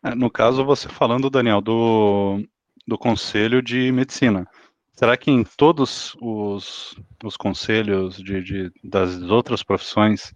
É, 0.04 0.16
no 0.16 0.32
caso, 0.32 0.66
você 0.66 0.90
falando, 0.90 1.30
Daniel, 1.30 1.62
do, 1.62 2.44
do 2.88 2.98
Conselho 2.98 3.62
de 3.62 3.92
Medicina. 3.92 4.48
Será 5.00 5.16
que 5.16 5.32
em 5.32 5.46
todos 5.46 6.14
os, 6.20 6.94
os 7.24 7.38
conselhos 7.38 8.18
de, 8.18 8.44
de, 8.44 8.72
das 8.84 9.22
outras 9.22 9.64
profissões 9.64 10.34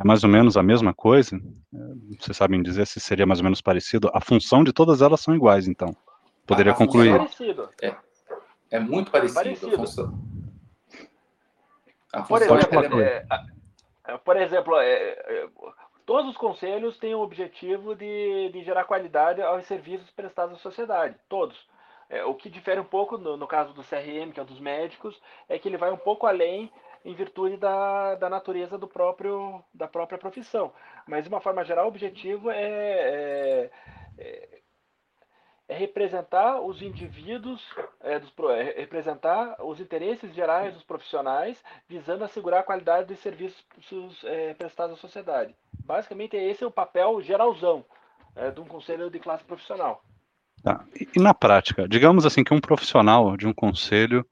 é 0.00 0.04
mais 0.04 0.24
ou 0.24 0.30
menos 0.30 0.56
a 0.56 0.62
mesma 0.62 0.94
coisa? 0.94 1.36
É, 1.36 1.78
vocês 2.18 2.34
sabem 2.34 2.62
dizer 2.62 2.86
se 2.86 2.98
seria 2.98 3.26
mais 3.26 3.40
ou 3.40 3.44
menos 3.44 3.60
parecido? 3.60 4.10
A 4.14 4.20
função 4.22 4.64
de 4.64 4.72
todas 4.72 5.02
elas 5.02 5.20
são 5.20 5.34
iguais, 5.34 5.68
então. 5.68 5.94
Poderia 6.46 6.72
a 6.72 6.74
concluir. 6.74 7.14
É, 7.14 7.18
parecido. 7.18 7.68
É, 7.82 7.94
é 8.70 8.80
muito 8.80 9.10
parecido. 9.10 9.34
parecido. 9.34 9.74
A 9.74 9.78
função. 9.80 10.18
A 12.14 12.24
função 12.24 12.48
por 12.48 12.78
exemplo, 12.78 13.00
é, 13.02 13.26
é, 14.06 14.16
por 14.16 14.36
exemplo 14.38 14.76
é, 14.78 15.46
todos 16.06 16.30
os 16.30 16.38
conselhos 16.38 16.96
têm 16.96 17.14
o 17.14 17.20
objetivo 17.20 17.94
de, 17.94 18.48
de 18.50 18.64
gerar 18.64 18.84
qualidade 18.84 19.42
aos 19.42 19.66
serviços 19.66 20.10
prestados 20.12 20.56
à 20.56 20.58
sociedade. 20.60 21.16
Todos. 21.28 21.54
É, 22.08 22.24
o 22.24 22.34
que 22.34 22.48
difere 22.48 22.80
um 22.80 22.84
pouco 22.84 23.18
no, 23.18 23.36
no, 23.36 23.46
caso 23.46 23.72
do 23.72 23.82
CRM, 23.82 24.32
que 24.32 24.38
é 24.38 24.42
o 24.42 24.46
dos 24.46 24.60
médicos, 24.60 25.20
é 25.48 25.58
que 25.58 25.68
ele 25.68 25.76
vai 25.76 25.90
um 25.90 25.96
pouco 25.96 26.26
além 26.26 26.70
em 27.04 27.14
virtude 27.14 27.56
da, 27.56 28.14
da 28.16 28.28
natureza 28.28 28.78
do 28.78 28.86
próprio, 28.88 29.62
da 29.72 29.86
própria 29.86 30.18
profissão. 30.18 30.72
Mas, 31.06 31.24
de 31.24 31.28
uma 31.28 31.40
forma 31.40 31.64
geral, 31.64 31.84
o 31.84 31.88
objetivo 31.88 32.50
é, 32.50 32.60
é, 32.60 33.70
é, 34.18 34.60
é 35.68 35.74
representar 35.74 36.60
os 36.60 36.82
indivíduos, 36.82 37.64
é, 38.00 38.18
dos, 38.18 38.32
é 38.50 38.80
representar 38.80 39.56
os 39.64 39.80
interesses 39.80 40.32
gerais 40.34 40.74
dos 40.74 40.84
profissionais, 40.84 41.62
visando 41.88 42.24
assegurar 42.24 42.60
a 42.60 42.64
qualidade 42.64 43.08
dos 43.08 43.18
serviços 43.18 43.64
prestados 44.58 44.96
à 44.96 45.00
sociedade. 45.00 45.54
Basicamente, 45.84 46.36
esse 46.36 46.62
é 46.62 46.66
o 46.66 46.72
papel 46.72 47.20
geralzão 47.20 47.84
de 48.52 48.60
um 48.60 48.66
conselho 48.66 49.10
de 49.10 49.18
classe 49.18 49.44
profissional. 49.44 50.02
Tá. 50.62 50.84
E, 51.14 51.20
na 51.20 51.32
prática, 51.32 51.88
digamos 51.88 52.26
assim 52.26 52.42
que 52.42 52.52
um 52.52 52.60
profissional 52.60 53.36
de 53.36 53.46
um 53.46 53.52
conselho 53.52 54.26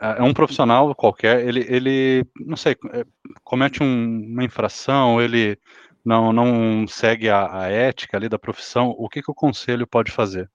é, 0.00 0.18
é 0.18 0.22
um 0.22 0.34
profissional 0.34 0.94
qualquer, 0.94 1.46
ele, 1.46 1.64
ele 1.68 2.26
não 2.38 2.56
sei, 2.56 2.76
é, 2.92 3.04
comete 3.42 3.82
um, 3.82 4.26
uma 4.26 4.44
infração, 4.44 5.20
ele 5.20 5.58
não, 6.04 6.32
não 6.32 6.86
segue 6.86 7.28
a, 7.28 7.62
a, 7.62 7.68
ética 7.68 8.16
ali 8.16 8.28
da 8.28 8.38
profissão, 8.38 8.94
o 8.98 9.08
que, 9.08 9.22
que 9.22 9.30
o 9.30 9.34
conselho 9.34 9.86
pode 9.86 10.12
fazer? 10.12 10.50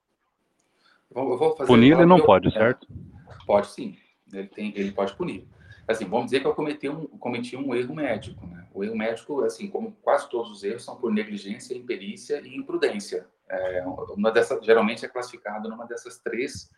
Eu 1.14 1.56
fazer 1.56 1.66
punir 1.66 1.94
ele 1.94 2.06
não 2.06 2.22
pode, 2.22 2.52
certo? 2.52 2.88
Pode 3.46 3.68
sim, 3.68 3.98
ele, 4.32 4.48
tem, 4.48 4.74
ele 4.76 4.92
pode 4.92 5.14
punir. 5.16 5.48
Assim, 5.88 6.06
vamos 6.06 6.26
dizer 6.26 6.42
que 6.42 6.46
eu 6.46 6.54
cometi 6.54 6.88
um, 6.88 7.08
cometi 7.18 7.58
um 7.58 7.74
erro 7.74 7.96
médico. 7.96 8.46
Né? 8.46 8.68
O 8.72 8.84
erro 8.84 8.96
médico, 8.96 9.42
assim, 9.44 9.68
como 9.68 9.98
quase 10.04 10.30
todos 10.30 10.52
os 10.52 10.64
erros, 10.64 10.84
são 10.84 10.96
por 10.96 11.12
negligência, 11.12 11.76
imperícia 11.76 12.40
e 12.46 12.56
imprudência. 12.56 13.26
É, 13.52 13.84
uma 13.86 14.32
dessas, 14.32 14.64
geralmente 14.64 15.04
é 15.04 15.08
classificado 15.08 15.68
numa 15.68 15.86
dessas 15.86 16.20
três 16.20 16.70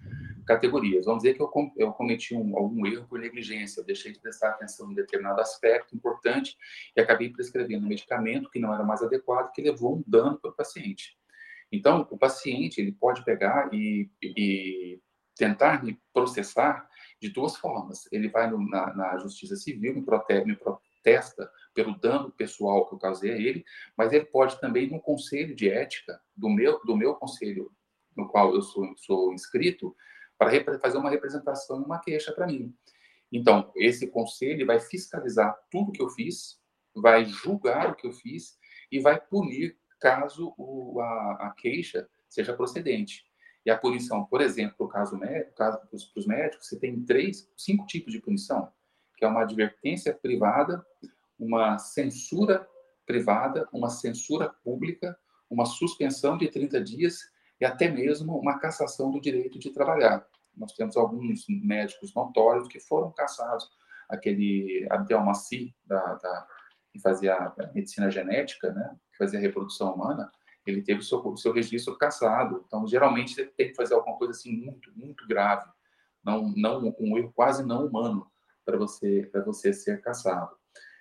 categorias. 0.45 1.05
Vamos 1.05 1.23
dizer 1.23 1.35
que 1.35 1.41
eu, 1.41 1.51
eu 1.77 1.91
cometi 1.91 2.35
um, 2.35 2.57
algum 2.57 2.85
erro 2.85 3.05
por 3.07 3.19
negligência, 3.19 3.81
eu 3.81 3.85
deixei 3.85 4.11
de 4.11 4.19
prestar 4.19 4.51
atenção 4.51 4.91
em 4.91 4.95
determinado 4.95 5.41
aspecto 5.41 5.95
importante 5.95 6.57
e 6.95 7.01
acabei 7.01 7.29
prescrevendo 7.29 7.85
um 7.85 7.89
medicamento 7.89 8.49
que 8.49 8.59
não 8.59 8.73
era 8.73 8.83
mais 8.83 9.01
adequado, 9.01 9.51
que 9.51 9.61
levou 9.61 9.97
um 9.97 10.03
dano 10.07 10.39
para 10.39 10.51
o 10.51 10.55
paciente. 10.55 11.17
Então, 11.71 12.07
o 12.09 12.17
paciente 12.17 12.81
ele 12.81 12.91
pode 12.91 13.23
pegar 13.23 13.69
e, 13.73 14.09
e 14.21 14.99
tentar 15.35 15.83
me 15.83 15.99
processar 16.13 16.87
de 17.19 17.29
duas 17.29 17.55
formas. 17.55 18.07
Ele 18.11 18.27
vai 18.27 18.49
no, 18.49 18.57
na, 18.67 18.93
na, 18.93 19.17
justiça 19.17 19.55
civil, 19.55 19.93
me, 19.93 20.03
protege, 20.03 20.45
me 20.45 20.55
protesta 20.55 21.49
pelo 21.73 21.97
dano 21.97 22.31
pessoal 22.31 22.87
que 22.87 22.95
eu 22.95 22.99
causei 22.99 23.31
a 23.31 23.37
ele, 23.37 23.63
mas 23.95 24.11
ele 24.11 24.25
pode 24.25 24.59
também, 24.59 24.89
no 24.89 24.99
conselho 24.99 25.55
de 25.55 25.69
ética 25.69 26.19
do 26.41 26.49
meu, 26.49 26.79
do 26.83 26.97
meu 26.97 27.13
conselho, 27.13 27.71
no 28.17 28.27
qual 28.27 28.53
eu 28.53 28.61
sou, 28.61 28.91
sou 28.97 29.31
inscrito, 29.31 29.95
para 30.37 30.79
fazer 30.79 30.97
uma 30.97 31.11
representação 31.11 31.77
uma 31.83 31.99
queixa 31.99 32.33
para 32.33 32.47
mim. 32.47 32.75
Então, 33.31 33.71
esse 33.75 34.07
conselho 34.07 34.65
vai 34.65 34.79
fiscalizar 34.79 35.55
tudo 35.69 35.91
que 35.91 36.01
eu 36.01 36.09
fiz, 36.09 36.59
vai 36.93 37.23
julgar 37.25 37.91
o 37.91 37.95
que 37.95 38.07
eu 38.07 38.11
fiz 38.11 38.57
e 38.91 38.99
vai 38.99 39.21
punir 39.21 39.77
caso 39.99 40.53
o, 40.57 40.99
a, 40.99 41.47
a, 41.47 41.53
queixa 41.55 42.09
seja 42.27 42.53
procedente. 42.53 43.23
E 43.63 43.69
a 43.69 43.77
punição, 43.77 44.25
por 44.25 44.41
exemplo, 44.41 44.75
no 44.79 44.89
caso 44.89 45.15
médico, 45.15 45.55
caso 45.55 45.79
para 45.79 45.95
os 45.95 46.25
médicos, 46.25 46.67
você 46.67 46.79
tem 46.79 47.03
três, 47.05 47.47
cinco 47.55 47.85
tipos 47.85 48.11
de 48.11 48.19
punição, 48.19 48.69
que 49.15 49.23
é 49.23 49.27
uma 49.27 49.43
advertência 49.43 50.11
privada, 50.11 50.83
uma 51.37 51.77
censura 51.77 52.67
privada, 53.05 53.69
uma 53.71 53.89
censura 53.89 54.49
pública, 54.63 55.17
uma 55.51 55.65
suspensão 55.65 56.37
de 56.37 56.47
30 56.47 56.81
dias 56.81 57.19
e 57.59 57.65
até 57.65 57.89
mesmo 57.89 58.37
uma 58.37 58.57
cassação 58.57 59.11
do 59.11 59.19
direito 59.19 59.59
de 59.59 59.69
trabalhar. 59.69 60.25
Nós 60.55 60.73
temos 60.73 60.97
alguns 60.97 61.45
médicos 61.47 62.13
notórios 62.15 62.67
que 62.67 62.79
foram 62.79 63.11
cassados. 63.11 63.69
Aquele 64.09 64.87
Abdelmaci, 64.89 65.75
da, 65.85 66.15
da, 66.15 66.47
que 66.91 66.99
fazia 66.99 67.53
medicina 67.73 68.09
genética, 68.09 68.71
né, 68.71 68.95
que 69.11 69.17
fazia 69.17 69.39
reprodução 69.39 69.93
humana, 69.93 70.31
ele 70.65 70.81
teve 70.81 70.99
o 70.99 71.03
seu, 71.03 71.37
seu 71.37 71.53
registro 71.53 71.97
cassado. 71.97 72.63
Então, 72.65 72.87
geralmente, 72.87 73.33
você 73.33 73.45
tem 73.45 73.69
que 73.69 73.75
fazer 73.75 73.93
alguma 73.93 74.17
coisa 74.17 74.31
assim 74.31 74.51
muito, 74.51 74.91
muito 74.95 75.27
grave, 75.27 75.69
não, 76.23 76.49
não 76.55 76.95
um 76.99 77.17
erro 77.17 77.31
quase 77.33 77.65
não 77.65 77.85
humano 77.87 78.27
para 78.65 78.77
você, 78.77 79.27
para 79.31 79.43
você 79.43 79.73
ser 79.73 80.01
cassado. 80.01 80.55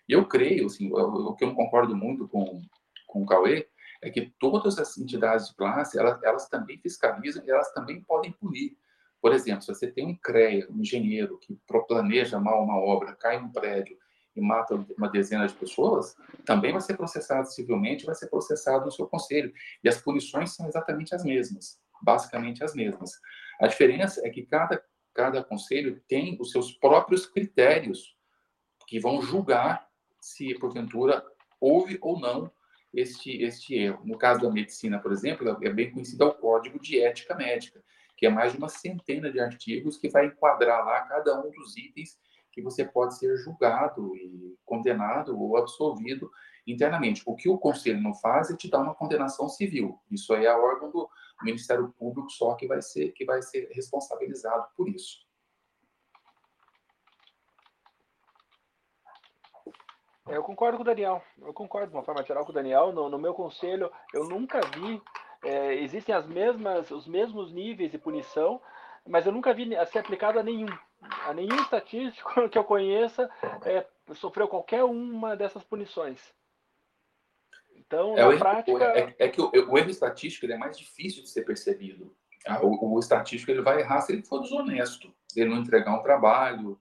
E 0.08 0.12
eu 0.12 0.26
creio, 0.26 0.66
assim, 0.66 0.90
o 0.92 1.34
que 1.34 1.44
eu 1.44 1.48
não 1.48 1.54
concordo 1.54 1.94
muito 1.94 2.26
com, 2.26 2.62
com 3.06 3.22
o 3.22 3.26
Cauê, 3.26 3.68
é 4.02 4.10
que 4.10 4.32
todas 4.38 4.78
as 4.78 4.96
entidades 4.96 5.48
de 5.48 5.54
classe, 5.54 5.98
elas, 5.98 6.22
elas 6.22 6.48
também 6.48 6.78
fiscalizam 6.78 7.44
e 7.44 7.50
elas 7.50 7.72
também 7.72 8.02
podem 8.02 8.32
punir. 8.32 8.76
Por 9.20 9.32
exemplo, 9.32 9.62
se 9.62 9.68
você 9.68 9.90
tem 9.90 10.06
um 10.06 10.16
CREA, 10.16 10.66
um 10.70 10.80
engenheiro 10.80 11.38
que 11.38 11.58
planeja 11.86 12.40
mal 12.40 12.64
uma 12.64 12.78
obra, 12.78 13.14
cai 13.14 13.38
um 13.38 13.50
prédio 13.50 13.96
e 14.34 14.40
mata 14.40 14.74
uma 14.96 15.08
dezena 15.08 15.46
de 15.46 15.54
pessoas, 15.54 16.16
também 16.46 16.72
vai 16.72 16.80
ser 16.80 16.96
processado 16.96 17.46
civilmente, 17.48 18.06
vai 18.06 18.14
ser 18.14 18.28
processado 18.28 18.86
no 18.86 18.92
seu 18.92 19.06
conselho. 19.06 19.52
E 19.84 19.88
as 19.88 20.00
punições 20.00 20.54
são 20.54 20.66
exatamente 20.66 21.14
as 21.14 21.22
mesmas, 21.22 21.78
basicamente 22.02 22.64
as 22.64 22.74
mesmas. 22.74 23.12
A 23.60 23.66
diferença 23.66 24.26
é 24.26 24.30
que 24.30 24.42
cada, 24.46 24.82
cada 25.12 25.44
conselho 25.44 26.02
tem 26.08 26.38
os 26.40 26.50
seus 26.50 26.72
próprios 26.72 27.26
critérios 27.26 28.16
que 28.86 28.98
vão 28.98 29.20
julgar 29.20 29.86
se, 30.20 30.54
porventura, 30.54 31.22
houve 31.60 31.98
ou 32.00 32.18
não 32.18 32.50
este, 32.92 33.42
este 33.42 33.74
erro. 33.74 34.02
No 34.04 34.18
caso 34.18 34.40
da 34.40 34.50
medicina, 34.50 34.98
por 34.98 35.12
exemplo, 35.12 35.48
é 35.62 35.70
bem 35.70 35.90
conhecido 35.90 36.26
o 36.26 36.34
Código 36.34 36.80
de 36.80 37.00
Ética 37.00 37.34
Médica, 37.34 37.82
que 38.16 38.26
é 38.26 38.30
mais 38.30 38.52
de 38.52 38.58
uma 38.58 38.68
centena 38.68 39.30
de 39.30 39.40
artigos 39.40 39.96
que 39.96 40.08
vai 40.08 40.26
enquadrar 40.26 40.84
lá 40.84 41.00
cada 41.02 41.40
um 41.40 41.50
dos 41.50 41.76
itens 41.76 42.18
que 42.52 42.60
você 42.60 42.84
pode 42.84 43.16
ser 43.16 43.36
julgado 43.36 44.14
e 44.16 44.58
condenado 44.64 45.38
ou 45.38 45.56
absolvido 45.56 46.30
internamente. 46.66 47.22
O 47.24 47.34
que 47.34 47.48
o 47.48 47.58
conselho 47.58 48.00
não 48.00 48.14
faz 48.14 48.50
é 48.50 48.56
te 48.56 48.68
dar 48.68 48.80
uma 48.80 48.94
condenação 48.94 49.48
civil. 49.48 49.98
Isso 50.10 50.34
aí 50.34 50.46
é 50.46 50.52
órgão 50.52 50.90
do 50.90 51.08
Ministério 51.42 51.94
Público 51.96 52.28
só 52.30 52.54
que 52.54 52.66
vai 52.66 52.82
ser 52.82 53.12
que 53.12 53.24
vai 53.24 53.40
ser 53.40 53.70
responsabilizado 53.72 54.66
por 54.76 54.88
isso. 54.88 55.29
Eu 60.28 60.42
concordo 60.42 60.76
com 60.76 60.82
o 60.82 60.86
Daniel. 60.86 61.22
Eu 61.40 61.52
concordo 61.52 61.90
de 61.90 61.96
uma 61.96 62.02
forma 62.02 62.22
geral 62.24 62.44
com 62.44 62.52
o 62.52 62.54
Daniel. 62.54 62.92
No, 62.92 63.08
no 63.08 63.18
meu 63.18 63.34
conselho, 63.34 63.90
eu 64.12 64.24
nunca 64.24 64.60
vi. 64.60 65.00
É, 65.42 65.74
existem 65.74 66.14
as 66.14 66.26
mesmas, 66.26 66.90
os 66.90 67.06
mesmos 67.06 67.50
níveis 67.52 67.90
de 67.90 67.98
punição, 67.98 68.60
mas 69.06 69.24
eu 69.24 69.32
nunca 69.32 69.54
vi 69.54 69.70
ser 69.86 70.00
aplicado 70.00 70.38
a 70.38 70.42
nenhum. 70.42 70.68
A 71.26 71.32
nenhum 71.32 71.56
estatístico 71.56 72.48
que 72.50 72.58
eu 72.58 72.64
conheça 72.64 73.30
é, 73.64 73.86
sofreu 74.14 74.46
qualquer 74.46 74.84
uma 74.84 75.34
dessas 75.34 75.64
punições. 75.64 76.20
Então, 77.74 78.16
é, 78.16 78.24
na 78.24 78.38
prática. 78.38 78.84
É, 78.84 79.14
é 79.18 79.28
que 79.28 79.40
o, 79.40 79.50
o, 79.50 79.78
erro 79.78 79.90
estatístico 79.90 80.46
é 80.46 80.56
mais 80.56 80.78
difícil 80.78 81.22
de 81.22 81.28
ser 81.30 81.42
percebido. 81.42 82.14
Ah, 82.46 82.60
o, 82.62 82.94
o 82.94 82.98
estatístico 82.98 83.50
ele 83.50 83.62
vai 83.62 83.80
errar 83.80 84.00
se 84.02 84.12
ele 84.12 84.22
for 84.22 84.40
desonesto, 84.40 85.12
ele 85.34 85.50
não 85.50 85.58
entregar 85.58 85.98
um 85.98 86.02
trabalho, 86.02 86.80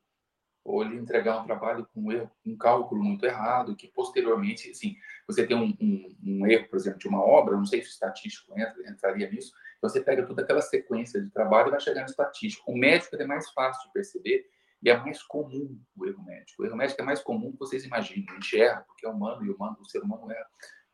ou 0.63 0.84
ele 0.84 0.96
entregar 0.96 1.42
um 1.42 1.46
trabalho 1.46 1.88
com 1.94 2.01
um, 2.01 2.12
erro, 2.12 2.30
um 2.46 2.58
cálculo 2.58 3.04
muito 3.04 3.25
errado, 3.25 3.75
que 3.75 3.88
posteriormente, 3.88 4.70
assim, 4.70 4.96
você 5.28 5.46
tem 5.46 5.56
um, 5.56 5.75
um, 5.82 6.16
um, 6.24 6.48
erro, 6.48 6.68
por 6.68 6.78
exemplo, 6.78 7.00
de 7.00 7.08
uma 7.08 7.22
obra, 7.22 7.56
não 7.56 7.66
sei 7.66 7.82
se 7.82 7.88
o 7.88 7.92
estatístico 7.92 8.54
entra, 8.60 8.89
entraria 8.89 9.30
nisso, 9.30 9.51
você 9.82 10.01
pega 10.01 10.25
toda 10.25 10.42
aquela 10.42 10.62
sequência 10.62 11.22
de 11.22 11.30
trabalho 11.32 11.70
e 11.70 11.72
vai 11.72 11.80
chegar 11.80 12.01
no 12.01 12.10
estatístico. 12.10 12.72
O 12.72 12.78
médico 12.78 13.16
é 13.16 13.25
mais 13.25 13.50
fácil 13.51 13.88
de 13.88 13.94
perceber 13.94 14.46
e 14.82 14.89
é 14.89 14.98
mais 14.98 15.24
comum 15.24 15.80
o 15.96 16.06
erro 16.06 16.24
médico. 16.24 16.62
O 16.62 16.66
erro 16.66 16.75
médico 16.75 17.01
é 17.01 17.06
mais 17.06 17.22
comum 17.22 17.51
que 17.51 17.60
vocês 17.60 17.86
imaginem. 17.86 18.25
A 18.30 18.34
gente 18.34 18.62
erra 18.62 18.82
porque 18.82 19.06
é 19.06 19.10
humano 19.10 19.46
e 19.46 19.50
humano, 19.50 19.78
o 19.80 19.86
ser 19.86 20.04
humano 20.04 20.32
erra 20.32 20.48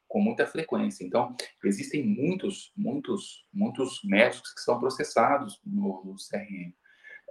com 0.07 0.22
muita 0.22 0.45
frequência. 0.45 1.03
Então, 1.03 1.36
existem 1.63 2.03
muitos, 2.03 2.72
muitos, 2.75 3.45
muitos 3.51 4.01
médicos 4.03 4.53
que 4.53 4.62
são 4.62 4.79
processados 4.79 5.60
no, 5.65 6.03
no 6.03 6.15
CRM. 6.15 6.74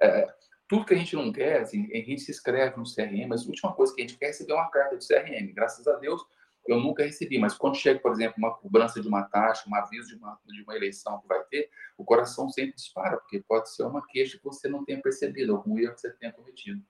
É, 0.03 0.26
tudo 0.66 0.85
que 0.87 0.94
a 0.94 0.97
gente 0.97 1.14
não 1.14 1.33
quer, 1.33 1.61
assim, 1.61 1.90
a 1.92 1.97
gente 1.97 2.21
se 2.21 2.30
inscreve 2.30 2.76
no 2.76 2.85
CRM, 2.85 3.28
mas 3.28 3.42
a 3.42 3.49
última 3.49 3.73
coisa 3.73 3.94
que 3.94 4.00
a 4.00 4.06
gente 4.06 4.18
quer 4.18 4.26
é 4.26 4.28
receber 4.28 4.54
uma 4.54 4.71
carta 4.71 4.97
de 4.97 5.06
CRM. 5.06 5.52
Graças 5.52 5.87
a 5.87 5.97
Deus, 5.97 6.25
eu 6.66 6.80
nunca 6.80 7.04
recebi, 7.04 7.38
mas 7.38 7.54
quando 7.54 7.76
chega, 7.76 8.00
por 8.00 8.12
exemplo, 8.12 8.37
uma 8.38 8.54
cobrança 8.54 9.00
de 9.00 9.06
uma 9.06 9.23
taxa, 9.25 9.68
um 9.68 9.75
aviso 9.75 10.09
de 10.09 10.14
uma, 10.16 10.38
de 10.47 10.62
uma 10.62 10.75
eleição 10.75 11.21
que 11.21 11.28
vai 11.28 11.42
ter, 11.44 11.71
o 11.99 12.04
coração 12.04 12.49
sempre 12.49 12.75
dispara, 12.75 13.18
porque 13.18 13.42
pode 13.47 13.71
ser 13.71 13.85
uma 13.85 14.04
queixa 14.06 14.38
que 14.38 14.44
você 14.44 14.68
não 14.68 14.85
tenha 14.85 15.00
percebido, 15.00 15.54
algum 15.54 15.78
erro 15.78 15.94
que 15.94 16.00
você 16.00 16.11
tenha 16.12 16.33
cometido. 16.33 16.83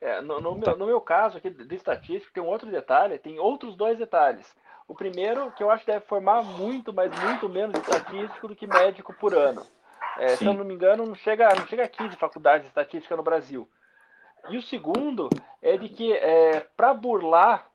É, 0.00 0.20
no, 0.20 0.40
no, 0.40 0.54
meu, 0.54 0.76
no 0.78 0.86
meu 0.86 1.00
caso 1.00 1.36
aqui 1.36 1.50
de 1.50 1.74
estatística, 1.74 2.32
tem 2.32 2.42
um 2.42 2.46
outro 2.46 2.70
detalhe, 2.70 3.18
tem 3.18 3.38
outros 3.38 3.76
dois 3.76 3.98
detalhes. 3.98 4.46
O 4.86 4.94
primeiro, 4.94 5.52
que 5.52 5.62
eu 5.62 5.70
acho 5.70 5.84
que 5.84 5.92
deve 5.92 6.06
formar 6.06 6.42
muito, 6.42 6.94
mas 6.94 7.12
muito 7.20 7.48
menos 7.48 7.78
estatístico 7.78 8.48
do 8.48 8.56
que 8.56 8.66
médico 8.66 9.12
por 9.12 9.34
ano. 9.34 9.66
É, 10.18 10.36
se 10.36 10.44
eu 10.44 10.52
não 10.52 10.64
me 10.64 10.74
engano, 10.74 11.06
não 11.06 11.14
chega, 11.14 11.48
não 11.54 11.66
chega 11.66 11.84
a 11.84 11.88
15 11.88 12.16
faculdades 12.16 12.62
de 12.62 12.68
estatística 12.68 13.16
no 13.16 13.22
Brasil. 13.22 13.68
E 14.48 14.56
o 14.56 14.62
segundo 14.62 15.28
é 15.62 15.76
de 15.76 15.88
que, 15.88 16.12
é, 16.12 16.60
para 16.76 16.94
burlar 16.94 17.68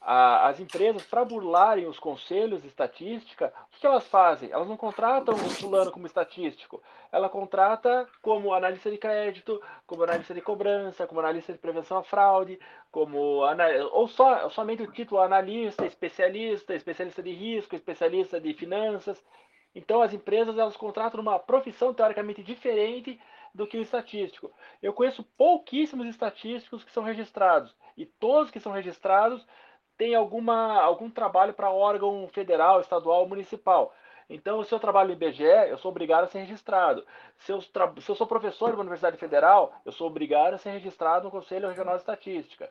a, 0.00 0.48
as 0.48 0.58
empresas, 0.58 1.02
para 1.02 1.24
burlarem 1.24 1.86
os 1.86 1.98
conselhos 1.98 2.62
de 2.62 2.68
estatística, 2.68 3.52
o 3.66 3.70
que, 3.70 3.80
que, 3.80 3.86
elas 3.86 4.06
fazem? 4.06 4.50
Elas 4.50 4.66
não 4.66 4.76
contratam 4.76 5.34
o 5.34 5.50
fulano 5.50 5.92
como 5.92 6.06
estatístico, 6.06 6.82
ela 7.12 7.28
contrata 7.28 8.08
como 8.22 8.54
analista 8.54 8.90
de 8.90 8.96
crédito, 8.96 9.60
como 9.86 10.02
analista 10.02 10.32
de 10.32 10.40
cobrança, 10.40 11.06
como 11.06 11.20
analista 11.20 11.52
de 11.52 11.58
prevenção 11.58 11.98
à 11.98 12.02
fraude, 12.02 12.58
como 12.90 13.42
ou 13.92 14.08
só 14.08 14.48
somente 14.48 14.82
o 14.82 14.90
título 14.90 15.20
analista, 15.20 15.84
especialista, 15.84 16.74
especialista 16.74 17.22
de 17.22 17.32
risco, 17.32 17.74
especialista 17.74 18.40
de 18.40 18.54
finanças. 18.54 19.22
Então, 19.74 20.02
as 20.02 20.12
empresas 20.12 20.58
elas 20.58 20.76
contratam 20.76 21.20
uma 21.20 21.38
profissão 21.38 21.94
teoricamente 21.94 22.42
diferente 22.42 23.20
do 23.54 23.66
que 23.66 23.78
o 23.78 23.82
estatístico. 23.82 24.52
Eu 24.82 24.92
conheço 24.92 25.22
pouquíssimos 25.36 26.06
estatísticos 26.06 26.84
que 26.84 26.92
são 26.92 27.02
registrados 27.02 27.74
e 27.96 28.04
todos 28.06 28.50
que 28.50 28.60
são 28.60 28.72
registrados 28.72 29.46
têm 29.96 30.14
alguma, 30.14 30.80
algum 30.80 31.10
trabalho 31.10 31.52
para 31.52 31.70
órgão 31.70 32.28
federal, 32.32 32.80
estadual, 32.80 33.28
municipal. 33.28 33.94
Então, 34.30 34.62
se 34.62 34.72
eu 34.72 34.78
trabalho 34.78 35.08
no 35.08 35.14
IBGE, 35.14 35.42
eu 35.68 35.76
sou 35.76 35.90
obrigado 35.90 36.24
a 36.24 36.28
ser 36.28 36.38
registrado. 36.38 37.04
Se 37.38 37.52
eu, 37.52 37.60
se 37.60 38.08
eu 38.08 38.14
sou 38.14 38.26
professor 38.26 38.68
de 38.68 38.76
uma 38.76 38.82
universidade 38.82 39.16
federal, 39.16 39.74
eu 39.84 39.90
sou 39.90 40.06
obrigado 40.06 40.54
a 40.54 40.58
ser 40.58 40.70
registrado 40.70 41.24
no 41.24 41.30
Conselho 41.30 41.68
Regional 41.68 41.96
de 41.96 42.02
Estatística. 42.02 42.70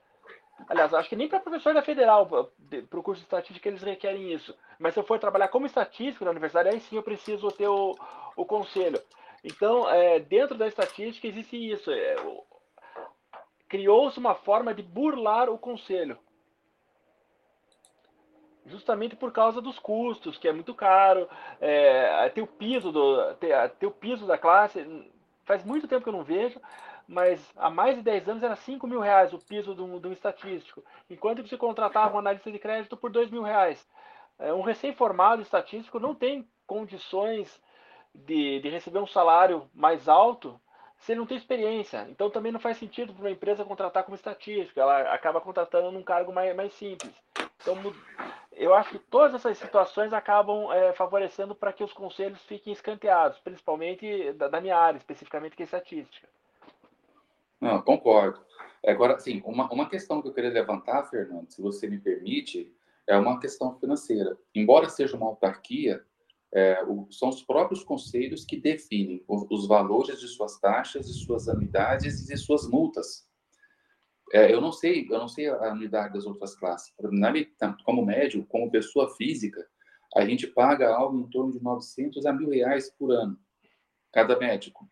Aliás, 0.67 0.93
acho 0.93 1.09
que 1.09 1.15
nem 1.15 1.27
para 1.27 1.39
professor 1.39 1.73
da 1.73 1.81
federal, 1.81 2.27
para 2.27 2.99
o 2.99 3.03
curso 3.03 3.21
de 3.21 3.25
estatística, 3.25 3.67
eles 3.67 3.81
requerem 3.81 4.31
isso. 4.31 4.55
Mas 4.77 4.93
se 4.93 4.99
eu 4.99 5.03
for 5.03 5.19
trabalhar 5.19 5.47
como 5.47 5.65
estatístico 5.65 6.25
na 6.25 6.31
universidade, 6.31 6.69
aí 6.69 6.79
sim 6.79 6.95
eu 6.95 7.03
preciso 7.03 7.51
ter 7.51 7.67
o, 7.67 7.95
o 8.35 8.45
conselho. 8.45 9.01
Então, 9.43 9.89
é, 9.89 10.19
dentro 10.19 10.57
da 10.57 10.67
estatística 10.67 11.27
existe 11.27 11.55
isso. 11.55 11.89
É, 11.91 12.15
Criou-se 13.67 14.17
uma 14.17 14.35
forma 14.35 14.73
de 14.73 14.81
burlar 14.81 15.49
o 15.49 15.57
conselho. 15.57 16.17
Justamente 18.65 19.15
por 19.15 19.31
causa 19.31 19.61
dos 19.61 19.79
custos, 19.79 20.37
que 20.37 20.47
é 20.47 20.53
muito 20.53 20.75
caro. 20.75 21.27
É, 21.59 22.29
ter 22.29 22.41
o 22.41 22.47
piso 22.47 22.91
do 22.91 23.33
ter, 23.35 23.69
ter 23.71 23.87
o 23.87 23.91
piso 23.91 24.27
da 24.27 24.37
classe 24.37 24.85
faz 25.45 25.63
muito 25.63 25.87
tempo 25.87 26.03
que 26.03 26.09
eu 26.09 26.13
não 26.13 26.23
vejo 26.23 26.61
mas 27.09 27.51
há 27.57 27.71
mais 27.71 27.95
de 27.95 28.03
10 28.03 28.29
anos 28.29 28.43
era 28.43 28.55
5 28.55 28.85
mil 28.85 28.99
reais 28.99 29.33
o 29.33 29.39
piso 29.39 29.73
de 29.73 29.81
um, 29.81 29.99
de 29.99 30.07
um 30.07 30.11
estatístico, 30.11 30.83
enquanto 31.09 31.41
que 31.41 31.49
se 31.49 31.57
contratava 31.57 32.15
um 32.15 32.19
analista 32.19 32.51
de 32.51 32.59
crédito 32.59 32.95
por 32.95 33.09
2 33.09 33.31
mil 33.31 33.41
reais. 33.41 33.83
É, 34.37 34.53
um 34.53 34.61
recém-formado 34.61 35.41
estatístico 35.41 35.99
não 35.99 36.13
tem 36.13 36.47
condições 36.67 37.59
de, 38.13 38.59
de 38.59 38.69
receber 38.69 38.99
um 38.99 39.07
salário 39.07 39.67
mais 39.73 40.07
alto 40.07 40.61
se 40.99 41.11
ele 41.11 41.19
não 41.19 41.25
tem 41.25 41.37
experiência. 41.37 42.05
Então 42.11 42.29
também 42.29 42.51
não 42.51 42.59
faz 42.59 42.77
sentido 42.77 43.11
para 43.11 43.23
uma 43.23 43.31
empresa 43.31 43.65
contratar 43.65 44.03
como 44.03 44.15
estatístico, 44.15 44.79
ela 44.79 45.11
acaba 45.11 45.41
contratando 45.41 45.91
num 45.91 46.03
cargo 46.03 46.31
mais, 46.31 46.55
mais 46.55 46.75
simples. 46.75 47.11
Então 47.59 47.75
eu 48.51 48.71
acho 48.75 48.91
que 48.91 48.99
todas 48.99 49.33
essas 49.33 49.57
situações 49.57 50.13
acabam 50.13 50.71
é, 50.71 50.93
favorecendo 50.93 51.55
para 51.55 51.73
que 51.73 51.83
os 51.83 51.91
conselhos 51.91 52.43
fiquem 52.43 52.71
escanteados, 52.71 53.39
principalmente 53.39 54.31
da, 54.33 54.47
da 54.47 54.61
minha 54.61 54.77
área, 54.77 54.99
especificamente 54.99 55.55
que 55.55 55.63
é 55.63 55.65
estatística. 55.65 56.29
Não, 57.59 57.81
concordo. 57.81 58.39
Agora, 58.85 59.19
sim, 59.19 59.41
uma, 59.45 59.71
uma 59.71 59.89
questão 59.89 60.21
que 60.21 60.29
eu 60.29 60.33
queria 60.33 60.49
levantar, 60.49 61.03
Fernando, 61.09 61.49
se 61.51 61.61
você 61.61 61.87
me 61.87 61.99
permite, 61.99 62.73
é 63.07 63.17
uma 63.17 63.39
questão 63.39 63.77
financeira. 63.77 64.37
Embora 64.55 64.87
seja 64.87 65.17
uma 65.17 65.27
autarquia, 65.27 66.01
é, 66.53 66.83
o, 66.83 67.07
são 67.11 67.29
os 67.29 67.43
próprios 67.43 67.83
conselhos 67.83 68.45
que 68.45 68.57
definem 68.57 69.23
os, 69.27 69.45
os, 69.49 69.67
valores 69.67 70.19
de 70.19 70.27
suas 70.27 70.59
taxas, 70.59 71.07
de 71.07 71.13
suas 71.13 71.47
anuidades 71.47 72.21
e 72.21 72.27
de 72.27 72.37
suas 72.37 72.67
multas. 72.67 73.27
É, 74.31 74.53
eu 74.53 74.61
não 74.61 74.71
sei, 74.71 75.07
eu 75.09 75.19
não 75.19 75.27
sei 75.27 75.49
a 75.49 75.71
anuidade 75.71 76.13
das 76.13 76.25
outras 76.25 76.55
classes. 76.55 76.93
Na, 77.11 77.33
como 77.83 78.05
médio, 78.05 78.45
como 78.47 78.71
pessoa 78.71 79.13
física, 79.15 79.67
a 80.15 80.25
gente 80.25 80.47
paga 80.47 80.93
algo 80.93 81.19
em 81.19 81.29
torno 81.29 81.51
de 81.51 81.61
900 81.61 82.25
a 82.25 82.33
mil 82.33 82.49
reais 82.49 82.89
por 82.91 83.11
ano, 83.11 83.37
cada 84.11 84.37
médico. 84.39 84.87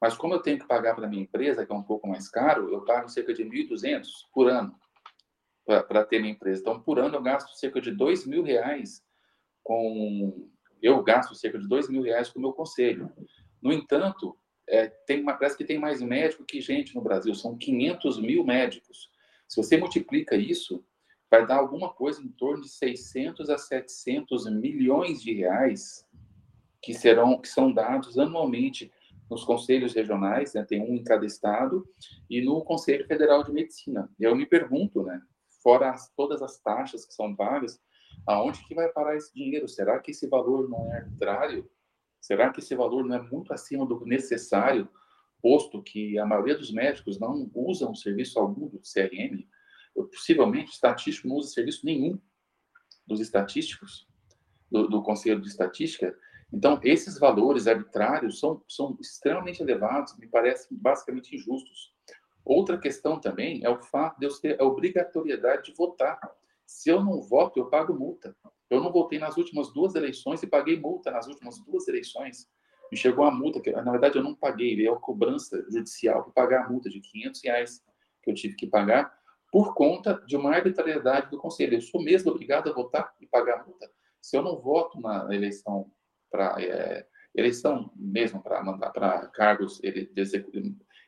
Mas 0.00 0.16
como 0.16 0.34
eu 0.34 0.40
tenho 0.40 0.58
que 0.58 0.66
pagar 0.66 0.94
para 0.94 1.08
minha 1.08 1.22
empresa, 1.22 1.66
que 1.66 1.72
é 1.72 1.74
um 1.74 1.82
pouco 1.82 2.08
mais 2.08 2.28
caro, 2.28 2.72
eu 2.72 2.84
pago 2.84 3.08
cerca 3.08 3.34
de 3.34 3.44
1.200 3.44 4.06
por 4.32 4.48
ano 4.48 4.78
para 5.66 6.04
ter 6.04 6.18
minha 6.18 6.32
empresa. 6.32 6.60
Então, 6.60 6.80
por 6.80 6.98
ano 6.98 7.16
eu 7.16 7.22
gasto 7.22 7.54
cerca 7.56 7.80
de 7.80 7.90
2 7.90 8.26
mil 8.26 8.42
reais 8.42 9.02
com... 9.62 10.48
Eu 10.80 11.02
gasto 11.02 11.34
cerca 11.34 11.58
de 11.58 11.68
2 11.68 11.88
mil 11.88 12.02
reais 12.02 12.30
com 12.30 12.38
o 12.38 12.42
meu 12.42 12.52
conselho. 12.52 13.12
No 13.60 13.72
entanto, 13.72 14.38
é, 14.68 14.86
tem 14.86 15.20
uma, 15.20 15.34
parece 15.34 15.56
que 15.56 15.64
tem 15.64 15.78
mais 15.78 16.00
médico 16.00 16.44
que 16.44 16.60
gente 16.60 16.94
no 16.94 17.02
Brasil. 17.02 17.34
São 17.34 17.58
500 17.58 18.20
mil 18.20 18.44
médicos. 18.44 19.10
Se 19.48 19.56
você 19.56 19.76
multiplica 19.76 20.36
isso, 20.36 20.84
vai 21.30 21.46
dar 21.46 21.56
alguma 21.56 21.92
coisa 21.92 22.22
em 22.22 22.28
torno 22.28 22.62
de 22.62 22.68
600 22.68 23.50
a 23.50 23.58
700 23.58 24.50
milhões 24.50 25.22
de 25.22 25.32
reais 25.32 26.06
que 26.80 26.94
serão 26.94 27.38
que 27.38 27.48
são 27.48 27.72
dados 27.72 28.18
anualmente 28.18 28.92
nos 29.30 29.44
conselhos 29.44 29.94
regionais, 29.94 30.54
né, 30.54 30.64
tem 30.64 30.80
um 30.80 30.94
em 30.94 31.04
cada 31.04 31.26
estado, 31.26 31.86
e 32.28 32.40
no 32.40 32.64
Conselho 32.64 33.06
Federal 33.06 33.44
de 33.44 33.52
Medicina. 33.52 34.10
Eu 34.18 34.34
me 34.34 34.46
pergunto, 34.46 35.02
né, 35.02 35.20
fora 35.62 35.90
as, 35.90 36.10
todas 36.14 36.42
as 36.42 36.58
taxas 36.58 37.04
que 37.04 37.14
são 37.14 37.34
pagas, 37.34 37.80
aonde 38.26 38.64
que 38.64 38.74
vai 38.74 38.88
parar 38.88 39.16
esse 39.16 39.32
dinheiro? 39.34 39.68
Será 39.68 39.98
que 39.98 40.10
esse 40.10 40.26
valor 40.26 40.68
não 40.68 40.92
é 40.92 40.98
arbitrário? 40.98 41.70
Será 42.20 42.50
que 42.50 42.60
esse 42.60 42.74
valor 42.74 43.04
não 43.04 43.16
é 43.16 43.22
muito 43.22 43.52
acima 43.52 43.86
do 43.86 44.04
necessário, 44.04 44.88
posto 45.40 45.82
que 45.82 46.18
a 46.18 46.26
maioria 46.26 46.56
dos 46.56 46.72
médicos 46.72 47.18
não 47.18 47.50
usam 47.54 47.94
serviço 47.94 48.38
algum 48.38 48.68
do 48.68 48.80
CRM? 48.80 49.46
Eu, 49.94 50.06
possivelmente, 50.08 50.70
o 50.70 50.72
estatístico 50.72 51.28
não 51.28 51.36
usa 51.36 51.50
serviço 51.50 51.84
nenhum 51.84 52.20
dos 53.06 53.20
estatísticos, 53.20 54.06
do, 54.70 54.86
do 54.88 55.02
Conselho 55.02 55.40
de 55.40 55.48
Estatística, 55.48 56.14
então, 56.52 56.80
esses 56.82 57.18
valores 57.18 57.66
arbitrários 57.66 58.40
são, 58.40 58.62
são 58.66 58.96
extremamente 59.00 59.62
elevados, 59.62 60.16
me 60.16 60.26
parecem 60.26 60.76
basicamente 60.76 61.36
injustos. 61.36 61.92
Outra 62.44 62.78
questão 62.78 63.20
também 63.20 63.62
é 63.62 63.68
o 63.68 63.78
fato 63.78 64.18
de 64.18 64.26
eu 64.26 64.40
ter 64.40 64.60
a 64.60 64.64
obrigatoriedade 64.64 65.64
de 65.64 65.74
votar. 65.74 66.18
Se 66.66 66.88
eu 66.88 67.04
não 67.04 67.20
voto, 67.20 67.58
eu 67.58 67.66
pago 67.66 67.92
multa. 67.92 68.34
Eu 68.70 68.82
não 68.82 68.90
votei 68.90 69.18
nas 69.18 69.36
últimas 69.36 69.72
duas 69.72 69.94
eleições 69.94 70.42
e 70.42 70.46
paguei 70.46 70.80
multa 70.80 71.10
nas 71.10 71.26
últimas 71.26 71.58
duas 71.58 71.86
eleições. 71.86 72.48
Me 72.90 72.96
chegou 72.96 73.24
a 73.26 73.30
multa, 73.30 73.60
que 73.60 73.70
na 73.70 73.90
verdade 73.90 74.16
eu 74.16 74.22
não 74.22 74.34
paguei, 74.34 74.74
veio 74.74 74.94
a 74.94 75.00
cobrança 75.00 75.62
judicial 75.70 76.24
para 76.24 76.32
pagar 76.32 76.64
a 76.64 76.70
multa 76.70 76.88
de 76.88 77.00
500 77.00 77.44
reais 77.44 77.84
que 78.22 78.30
eu 78.30 78.34
tive 78.34 78.56
que 78.56 78.66
pagar 78.66 79.12
por 79.52 79.74
conta 79.74 80.14
de 80.26 80.36
uma 80.36 80.54
arbitrariedade 80.54 81.30
do 81.30 81.38
conselho. 81.38 81.74
Eu 81.74 81.82
sou 81.82 82.02
mesmo 82.02 82.30
obrigado 82.30 82.70
a 82.70 82.72
votar 82.72 83.14
e 83.20 83.26
pagar 83.26 83.60
a 83.60 83.64
multa. 83.64 83.90
Se 84.20 84.36
eu 84.36 84.42
não 84.42 84.58
voto 84.58 84.98
na 85.00 85.34
eleição 85.34 85.90
para 86.30 86.56
é, 86.62 87.06
eleição 87.34 87.90
mesmo, 87.96 88.42
para 88.42 88.62
mandar 88.62 88.90
para 88.90 89.26
cargos 89.28 89.80
ele, 89.82 90.10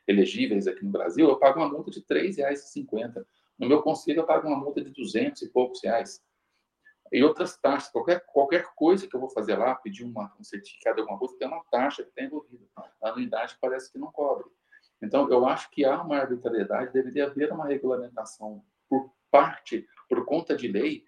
elegíveis 0.07 0.67
aqui 0.67 0.83
no 0.83 0.91
Brasil, 0.91 1.27
eu 1.27 1.37
pago 1.37 1.59
uma 1.59 1.69
multa 1.69 1.91
de 1.91 1.99
R$ 1.99 2.21
3,50. 2.29 3.25
No 3.57 3.67
meu 3.67 3.81
conselho, 3.81 4.21
eu 4.21 4.25
pago 4.25 4.47
uma 4.47 4.57
multa 4.57 4.83
de 4.83 4.89
200 4.89 5.41
e 5.41 5.49
poucos 5.49 5.83
reais. 5.83 6.23
E 7.11 7.23
outras 7.23 7.57
taxas, 7.57 7.91
qualquer, 7.91 8.25
qualquer 8.25 8.65
coisa 8.73 9.07
que 9.07 9.15
eu 9.15 9.19
vou 9.19 9.29
fazer 9.29 9.55
lá, 9.57 9.75
pedir 9.75 10.05
uma, 10.05 10.33
um 10.39 10.43
certificado, 10.43 11.01
alguma 11.01 11.19
coisa, 11.19 11.37
tem 11.37 11.47
uma 11.47 11.63
taxa 11.69 12.03
que 12.03 12.09
está 12.09 12.23
envolvida. 12.23 12.65
A 12.75 13.09
anuidade 13.09 13.57
parece 13.59 13.91
que 13.91 13.99
não 13.99 14.11
cobre. 14.11 14.45
Então, 15.01 15.29
eu 15.29 15.45
acho 15.45 15.69
que 15.71 15.83
há 15.83 16.01
uma 16.01 16.17
arbitrariedade, 16.17 16.93
deveria 16.93 17.25
haver 17.25 17.51
uma 17.51 17.67
regulamentação 17.67 18.63
por 18.87 19.11
parte, 19.29 19.85
por 20.07 20.25
conta 20.25 20.55
de 20.55 20.67
lei, 20.67 21.03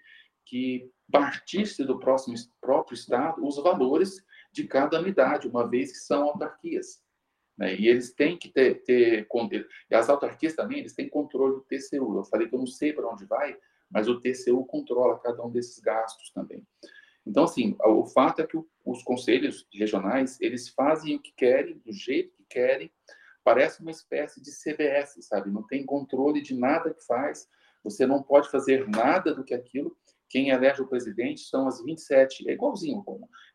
que 0.46 0.92
partisse 1.14 1.84
do 1.84 2.00
próximo, 2.00 2.36
próprio 2.60 2.96
Estado 2.96 3.46
os 3.46 3.58
valores 3.58 4.26
de 4.52 4.68
cada 4.68 5.00
unidade, 5.00 5.48
uma 5.48 5.70
vez 5.70 5.92
que 5.92 6.00
são 6.00 6.24
autarquias. 6.24 7.04
Né? 7.56 7.76
E 7.76 7.88
eles 7.88 8.12
têm 8.14 8.36
que 8.36 8.50
ter, 8.50 8.84
ter, 8.84 9.28
as 9.92 10.10
autarquias 10.10 10.56
também, 10.56 10.80
eles 10.80 10.96
têm 10.96 11.08
controle 11.08 11.54
do 11.54 11.62
TCU. 11.62 12.18
Eu 12.18 12.24
falei 12.24 12.48
que 12.48 12.56
eu 12.56 12.60
não 12.60 12.66
sei 12.66 12.92
para 12.94 13.08
onde 13.08 13.26
vai, 13.26 13.56
mas 13.92 14.08
o 14.08 14.20
TCU 14.20 14.66
controla 14.66 15.20
cada 15.20 15.46
um 15.46 15.52
desses 15.52 15.78
gastos 15.78 16.32
também. 16.32 16.66
Então, 17.24 17.44
assim, 17.44 17.78
o 17.86 18.08
fato 18.08 18.42
é 18.42 18.48
que 18.48 18.58
os 18.84 19.04
conselhos 19.04 19.68
regionais, 19.72 20.42
eles 20.42 20.70
fazem 20.70 21.16
o 21.16 21.22
que 21.22 21.32
querem, 21.38 21.78
do 21.78 21.94
jeito 21.94 22.34
que 22.36 22.44
querem, 22.50 22.92
parece 23.44 23.82
uma 23.82 23.92
espécie 23.92 24.42
de 24.42 24.50
CBS, 24.52 25.16
sabe? 25.22 25.52
Não 25.52 25.62
tem 25.62 25.86
controle 25.86 26.42
de 26.42 26.56
nada 26.56 26.92
que 26.92 27.06
faz, 27.06 27.48
você 27.84 28.08
não 28.08 28.24
pode 28.24 28.50
fazer 28.50 28.90
nada 28.90 29.32
do 29.34 29.44
que 29.44 29.54
aquilo, 29.54 29.96
quem 30.34 30.50
elege 30.50 30.82
o 30.82 30.88
presidente 30.88 31.42
são 31.42 31.68
as 31.68 31.80
27. 31.84 32.50
É 32.50 32.54
igualzinho. 32.54 33.06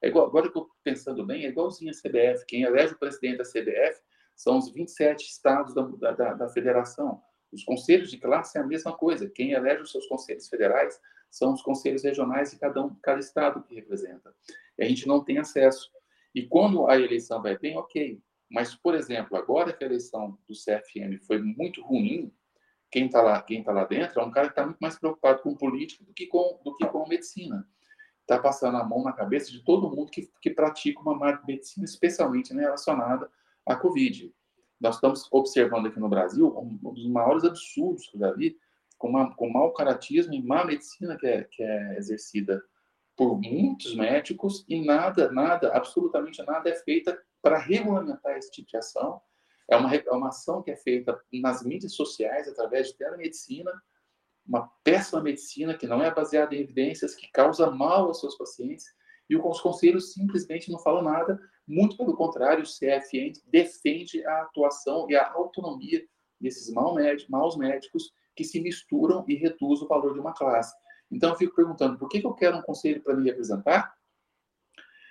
É 0.01 0.07
igual, 0.07 0.27
agora 0.27 0.49
que 0.49 0.57
eu 0.57 0.63
estou 0.63 0.77
pensando 0.85 1.27
bem, 1.27 1.45
é 1.45 1.49
igualzinho 1.49 1.91
a 1.91 1.93
CBF. 1.93 2.47
Quem 2.47 2.63
elege 2.63 2.95
o 2.95 2.99
presidente 3.01 3.39
da 3.39 3.43
CBF 3.43 4.01
são 4.37 4.59
os 4.59 4.71
27 4.71 5.29
estados 5.29 5.75
da, 5.75 6.13
da, 6.13 6.35
da 6.35 6.49
federação. 6.49 7.21
Os 7.51 7.65
conselhos 7.65 8.13
de 8.13 8.19
classe 8.19 8.57
é 8.57 8.61
a 8.61 8.65
mesma 8.65 8.97
coisa. 8.97 9.29
Quem 9.29 9.55
elege 9.55 9.83
os 9.83 9.91
seus 9.91 10.07
conselhos 10.07 10.49
federais 10.49 11.01
são 11.29 11.53
os 11.53 11.63
conselhos 11.63 12.05
regionais 12.05 12.53
de 12.53 12.61
cada 12.61 12.81
um, 12.81 12.95
cada 13.03 13.19
estado 13.19 13.61
que 13.65 13.75
representa. 13.75 14.33
E 14.79 14.85
a 14.85 14.89
gente 14.89 15.05
não 15.09 15.25
tem 15.25 15.39
acesso. 15.39 15.91
E 16.33 16.47
quando 16.47 16.87
a 16.87 16.97
eleição 16.97 17.43
vai 17.43 17.59
bem, 17.59 17.77
ok. 17.77 18.23
Mas, 18.49 18.77
por 18.77 18.95
exemplo, 18.95 19.37
agora 19.37 19.73
que 19.73 19.83
a 19.83 19.87
eleição 19.89 20.39
do 20.49 20.55
CFM 20.55 21.19
foi 21.27 21.43
muito 21.43 21.83
ruim, 21.83 22.33
quem 22.91 23.07
está 23.07 23.23
lá, 23.23 23.41
quem 23.43 23.63
tá 23.63 23.73
lá 23.73 23.85
dentro 23.85 24.21
é 24.21 24.25
um 24.25 24.31
cara 24.31 24.49
que 24.49 24.53
está 24.53 24.65
muito 24.65 24.79
mais 24.79 24.99
preocupado 24.99 25.43
com 25.43 25.55
política 25.55 26.05
do 26.05 26.13
que 26.13 26.27
com, 26.27 26.61
do 26.65 26.75
que 26.77 26.87
com 26.87 27.07
medicina. 27.07 27.67
Está 28.23 28.39
passando 28.39 28.77
a 28.77 28.85
mão 28.85 29.03
na 29.03 29.13
cabeça 29.13 29.51
de 29.51 29.63
todo 29.63 29.91
mundo 29.91 30.11
que, 30.11 30.31
que 30.41 30.51
pratica 30.51 31.01
uma 31.01 31.41
medicina, 31.47 31.85
especialmente 31.85 32.53
né, 32.55 32.63
relacionada 32.63 33.31
à 33.67 33.77
Covid. 33.77 34.33
Nós 34.81 34.97
estamos 34.97 35.29
observando 35.33 35.87
aqui 35.87 35.99
no 35.99 36.09
Brasil 36.09 36.57
um, 36.59 36.93
dos 36.93 37.09
maiores 37.09 37.45
absurdos 37.45 38.07
que 38.09 38.17
eu 38.17 38.21
já 38.21 38.33
vi, 38.33 38.57
com, 38.97 39.09
uma, 39.09 39.35
com 39.35 39.51
mau 39.51 39.73
caratismo 39.73 40.35
e 40.35 40.43
má 40.43 40.65
medicina 40.65 41.17
que 41.17 41.27
é, 41.27 41.45
que 41.45 41.63
é 41.63 41.97
exercida 41.97 42.63
por 43.17 43.41
muitos 43.41 43.95
médicos 43.97 44.65
e 44.69 44.85
nada, 44.85 45.31
nada, 45.33 45.73
absolutamente 45.73 46.43
nada 46.45 46.71
é 46.71 46.75
feita 46.75 47.19
para 47.43 47.59
regulamentar 47.59 48.37
esse 48.37 48.51
tipo 48.51 48.69
de 48.69 48.77
ação 48.77 49.21
é 49.71 49.77
uma 49.77 49.89
reclamação 49.89 50.63
que 50.63 50.71
é 50.71 50.77
feita 50.77 51.21
nas 51.33 51.63
mídias 51.63 51.95
sociais, 51.95 52.49
através 52.49 52.89
de 52.89 52.95
telemedicina, 52.95 53.71
uma 54.47 54.67
péssima 54.83 55.23
medicina 55.23 55.77
que 55.77 55.87
não 55.87 56.03
é 56.03 56.13
baseada 56.13 56.55
em 56.55 56.61
evidências, 56.61 57.15
que 57.15 57.31
causa 57.31 57.71
mal 57.71 58.07
aos 58.07 58.21
seus 58.21 58.37
pacientes, 58.37 58.87
e 59.29 59.37
os 59.37 59.61
conselhos 59.61 60.15
simplesmente 60.15 60.73
não 60.73 60.79
falam 60.79 61.03
nada, 61.03 61.39
muito 61.67 61.99
pelo 61.99 62.17
contrário, 62.17 62.65
o 62.65 62.67
CFN 62.67 63.35
defende 63.47 64.25
a 64.27 64.43
atuação 64.43 65.07
e 65.11 65.15
a 65.15 65.31
autonomia 65.33 66.03
desses 66.41 66.73
maus 66.73 67.57
médicos 67.57 68.11
que 68.35 68.43
se 68.43 68.59
misturam 68.61 69.23
e 69.29 69.35
reduzem 69.35 69.85
o 69.85 69.89
valor 69.89 70.15
de 70.15 70.21
uma 70.21 70.33
classe. 70.33 70.75
Então, 71.11 71.31
eu 71.31 71.37
fico 71.37 71.55
perguntando, 71.55 71.99
por 71.99 72.09
que 72.09 72.25
eu 72.25 72.33
quero 72.33 72.57
um 72.57 72.63
conselho 72.63 73.03
para 73.03 73.15
me 73.15 73.25
representar? 73.25 73.95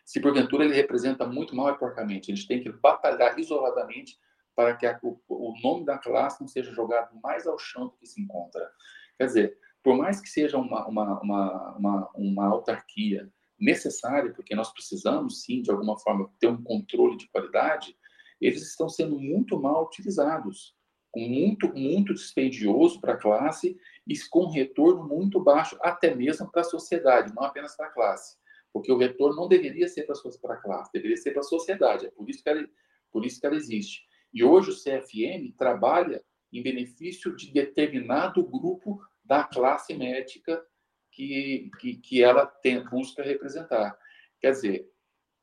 Se 0.03 0.19
porventura 0.19 0.65
ele 0.65 0.73
representa 0.73 1.27
muito 1.27 1.55
mal 1.55 1.69
e 1.69 1.77
porcamente, 1.77 2.31
eles 2.31 2.47
têm 2.47 2.63
que 2.63 2.71
batalhar 2.71 3.37
isoladamente 3.37 4.17
para 4.57 4.75
que 4.75 4.87
a, 4.87 4.99
o, 5.03 5.21
o, 5.29 5.53
nome 5.61 5.85
da 5.85 5.99
classe 5.99 6.41
não 6.41 6.47
seja 6.47 6.73
jogado 6.73 7.15
mais 7.21 7.45
ao 7.45 7.59
chão 7.59 7.85
do 7.85 7.95
que 7.95 8.07
se 8.07 8.19
encontra. 8.19 8.67
Quer 9.15 9.25
dizer, 9.27 9.57
por 9.83 9.95
mais 9.95 10.19
que 10.19 10.27
seja 10.27 10.57
uma, 10.57 10.87
uma, 10.87 11.21
uma, 11.21 11.77
uma, 11.77 12.09
uma 12.15 12.47
autarquia 12.47 13.31
necessária, 13.59 14.33
porque 14.33 14.55
nós 14.55 14.73
precisamos, 14.73 15.43
sim, 15.43 15.61
de 15.61 15.69
alguma 15.69 15.95
forma, 15.99 16.31
ter 16.39 16.47
um 16.47 16.63
controle 16.63 17.17
de 17.17 17.29
qualidade, 17.29 17.95
eles 18.41 18.63
estão 18.63 18.89
sendo 18.89 19.19
muito 19.19 19.61
mal 19.61 19.85
utilizados, 19.85 20.75
muito, 21.15 21.71
muito 21.75 22.11
dispendioso 22.15 22.99
para 22.99 23.13
a 23.13 23.17
classe 23.17 23.77
e 24.07 24.19
com 24.27 24.49
retorno 24.49 25.07
muito 25.07 25.39
baixo, 25.39 25.77
até 25.81 26.15
mesmo 26.15 26.51
para 26.51 26.61
a 26.61 26.65
sociedade, 26.65 27.31
não 27.35 27.43
apenas 27.43 27.77
para 27.77 27.85
a 27.85 27.91
classe. 27.91 28.37
Porque 28.73 28.91
o 28.91 28.97
retorno 28.97 29.35
não 29.35 29.47
deveria 29.47 29.87
ser 29.87 30.07
para 30.07 30.55
a 30.55 30.57
classe, 30.57 30.91
deveria 30.91 31.17
ser 31.17 31.29
para 31.29 31.41
a 31.41 31.43
sociedade. 31.43 32.07
É 32.07 32.09
por 32.09 32.27
isso 32.27 32.41
que 32.41 32.49
ela, 32.49 32.67
por 33.11 33.23
isso 33.23 33.39
que 33.39 33.45
ela 33.45 33.55
existe. 33.55 34.07
E 34.33 34.43
hoje 34.43 34.71
o 34.71 34.75
CFM 34.75 35.53
trabalha 35.57 36.23
em 36.51 36.61
benefício 36.61 37.35
de 37.35 37.51
determinado 37.51 38.43
grupo 38.43 39.01
da 39.23 39.43
classe 39.43 39.93
médica 39.93 40.63
que, 41.11 41.69
que, 41.79 41.97
que 41.97 42.23
ela 42.23 42.45
tem, 42.45 42.83
busca 42.83 43.23
representar. 43.23 43.97
Quer 44.39 44.51
dizer, 44.51 44.89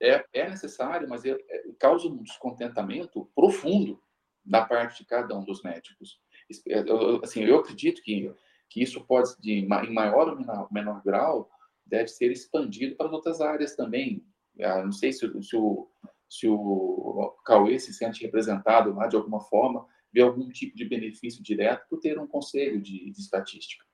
é, 0.01 0.25
é 0.33 0.49
necessário, 0.49 1.09
mas 1.09 1.25
é, 1.25 1.31
é, 1.31 1.65
causa 1.79 2.09
um 2.09 2.23
descontentamento 2.23 3.31
profundo 3.35 4.01
da 4.45 4.65
parte 4.65 5.03
de 5.03 5.09
cada 5.09 5.37
um 5.37 5.45
dos 5.45 5.63
médicos. 5.63 6.21
Eu, 6.67 7.21
assim, 7.25 7.43
eu 7.43 7.59
acredito 7.59 8.03
que, 8.03 8.33
que 8.69 8.83
isso 8.83 9.05
pode, 9.05 9.35
de, 9.41 9.53
em 9.53 9.67
maior 9.67 10.29
ou 10.29 10.37
menor, 10.37 10.69
menor 10.71 11.03
grau, 11.03 11.51
deve 11.87 12.09
ser 12.09 12.31
expandido 12.31 12.97
para 12.97 13.11
outras 13.11 13.41
áreas 13.41 13.75
também. 13.75 14.25
Ah, 14.61 14.83
não 14.85 14.93
sei 14.93 15.13
se, 15.13 15.21
se, 15.43 15.57
o, 15.57 15.91
se 16.29 16.49
o 16.49 17.37
Cauê 17.45 17.79
se 17.79 17.93
sente 17.93 18.23
representado 18.23 18.95
lá 18.95 19.07
de 19.07 19.17
alguma 19.17 19.41
forma, 19.41 19.87
vê 20.13 20.23
algum 20.23 20.49
tipo 20.49 20.77
de 20.77 20.85
benefício 20.85 21.43
direto 21.43 21.87
por 21.89 21.99
ter 21.99 22.19
um 22.19 22.27
conselho 22.27 22.81
de, 22.81 23.11
de 23.11 23.21
estatística. 23.21 23.85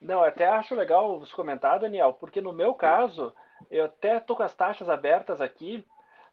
Não, 0.00 0.22
até 0.22 0.46
acho 0.46 0.74
legal 0.74 1.18
você 1.18 1.32
comentar, 1.32 1.80
Daniel, 1.80 2.12
porque 2.12 2.40
no 2.40 2.52
meu 2.52 2.74
caso, 2.74 3.34
eu 3.70 3.86
até 3.86 4.18
estou 4.18 4.36
com 4.36 4.42
as 4.42 4.54
taxas 4.54 4.88
abertas 4.88 5.40
aqui. 5.40 5.84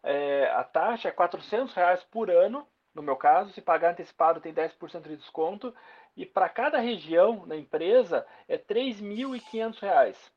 É, 0.03 0.45
a 0.51 0.63
taxa 0.63 1.09
é 1.09 1.11
400 1.11 1.73
reais 1.73 2.03
por 2.03 2.29
ano, 2.29 2.67
no 2.93 3.01
meu 3.01 3.15
caso. 3.15 3.51
Se 3.53 3.61
pagar 3.61 3.91
antecipado, 3.91 4.39
tem 4.39 4.53
10% 4.53 5.01
de 5.01 5.17
desconto. 5.17 5.73
E 6.15 6.25
para 6.25 6.47
cada 6.47 6.79
região 6.79 7.47
da 7.47 7.57
empresa, 7.57 8.25
é 8.47 8.57
3.500 8.57 9.79
reais. 9.79 10.31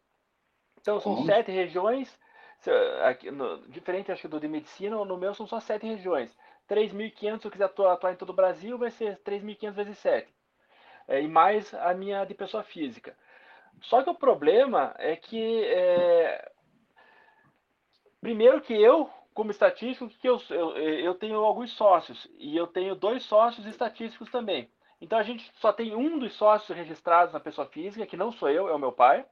Então, 0.80 0.98
são 1.00 1.26
sete 1.26 1.50
regiões. 1.50 2.18
Aqui, 3.04 3.30
no, 3.30 3.66
diferente, 3.68 4.10
acho 4.10 4.22
que 4.22 4.28
do 4.28 4.40
de 4.40 4.48
medicina, 4.48 5.04
no 5.04 5.16
meu 5.16 5.34
são 5.34 5.46
só 5.46 5.60
sete 5.60 5.86
regiões. 5.86 6.36
3.500, 6.68 7.40
se 7.40 7.46
eu 7.46 7.50
quiser 7.50 7.64
atuar, 7.64 7.92
atuar, 7.94 8.12
em 8.12 8.16
todo 8.16 8.30
o 8.30 8.34
Brasil, 8.34 8.76
vai 8.76 8.90
ser 8.90 9.18
3.500 9.22 9.74
vezes 9.74 9.98
7. 9.98 10.34
É, 11.06 11.22
e 11.22 11.28
mais 11.28 11.72
a 11.74 11.94
minha 11.94 12.24
de 12.24 12.34
pessoa 12.34 12.62
física. 12.62 13.16
Só 13.80 14.02
que 14.02 14.10
o 14.10 14.14
problema 14.14 14.94
é 14.98 15.16
que 15.16 15.64
é, 15.64 16.50
Primeiro 18.20 18.60
que 18.60 18.74
eu, 18.74 19.08
como 19.32 19.50
estatístico, 19.50 20.10
que 20.20 20.28
eu, 20.28 20.40
eu, 20.50 20.76
eu 20.76 21.14
tenho 21.14 21.38
alguns 21.38 21.70
sócios 21.72 22.26
e 22.36 22.56
eu 22.56 22.66
tenho 22.66 22.96
dois 22.96 23.22
sócios 23.22 23.64
estatísticos 23.66 24.30
também. 24.30 24.68
Então 25.00 25.18
a 25.18 25.22
gente 25.22 25.50
só 25.60 25.72
tem 25.72 25.94
um 25.94 26.18
dos 26.18 26.34
sócios 26.34 26.76
registrados 26.76 27.32
na 27.32 27.38
pessoa 27.40 27.68
física, 27.68 28.06
que 28.06 28.16
não 28.16 28.32
sou 28.32 28.50
eu, 28.50 28.68
é 28.68 28.74
o 28.74 28.78
meu 28.78 28.90
pai. 28.90 29.24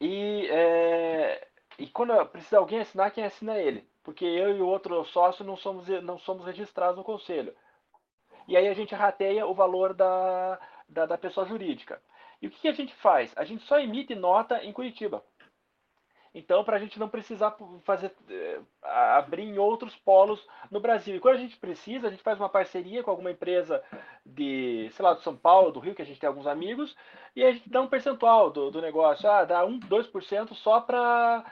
E, 0.00 0.46
é, 0.48 1.48
e 1.78 1.86
quando 1.86 2.26
precisa 2.26 2.58
alguém 2.58 2.80
assinar, 2.80 3.10
quem 3.10 3.24
assina 3.24 3.56
é 3.56 3.64
ele. 3.64 3.88
Porque 4.02 4.24
eu 4.24 4.56
e 4.56 4.60
o 4.60 4.66
outro 4.66 5.04
sócio 5.06 5.44
não 5.44 5.56
somos, 5.56 5.88
não 6.02 6.18
somos 6.18 6.46
registrados 6.46 6.96
no 6.96 7.04
conselho. 7.04 7.54
E 8.48 8.56
aí 8.56 8.68
a 8.68 8.74
gente 8.74 8.94
rateia 8.94 9.46
o 9.46 9.54
valor 9.54 9.92
da, 9.92 10.58
da, 10.88 11.06
da 11.06 11.18
pessoa 11.18 11.46
jurídica. 11.46 12.00
E 12.40 12.46
o 12.46 12.50
que, 12.50 12.60
que 12.60 12.68
a 12.68 12.72
gente 12.72 12.94
faz? 12.94 13.32
A 13.36 13.44
gente 13.44 13.64
só 13.64 13.78
emite 13.78 14.14
nota 14.14 14.62
em 14.62 14.72
Curitiba. 14.72 15.22
Então, 16.38 16.62
para 16.62 16.76
a 16.76 16.78
gente 16.78 16.98
não 16.98 17.08
precisar 17.08 17.56
fazer 17.82 18.12
eh, 18.28 18.60
abrir 18.82 19.42
em 19.42 19.56
outros 19.56 19.96
polos 19.96 20.46
no 20.70 20.78
Brasil. 20.78 21.16
E 21.16 21.20
quando 21.20 21.36
a 21.36 21.40
gente 21.40 21.56
precisa, 21.56 22.08
a 22.08 22.10
gente 22.10 22.22
faz 22.22 22.38
uma 22.38 22.50
parceria 22.50 23.02
com 23.02 23.10
alguma 23.10 23.30
empresa 23.30 23.82
de, 24.24 24.90
sei 24.92 25.02
lá, 25.02 25.14
de 25.14 25.22
São 25.22 25.34
Paulo, 25.34 25.72
do 25.72 25.80
Rio, 25.80 25.94
que 25.94 26.02
a 26.02 26.04
gente 26.04 26.20
tem 26.20 26.28
alguns 26.28 26.46
amigos, 26.46 26.94
e 27.34 27.42
a 27.42 27.52
gente 27.52 27.70
dá 27.70 27.80
um 27.80 27.88
percentual 27.88 28.50
do, 28.50 28.70
do 28.70 28.82
negócio. 28.82 29.26
Ah, 29.30 29.46
dá 29.46 29.64
1, 29.64 29.80
2% 29.80 30.52
só 30.52 30.78
para 30.78 31.42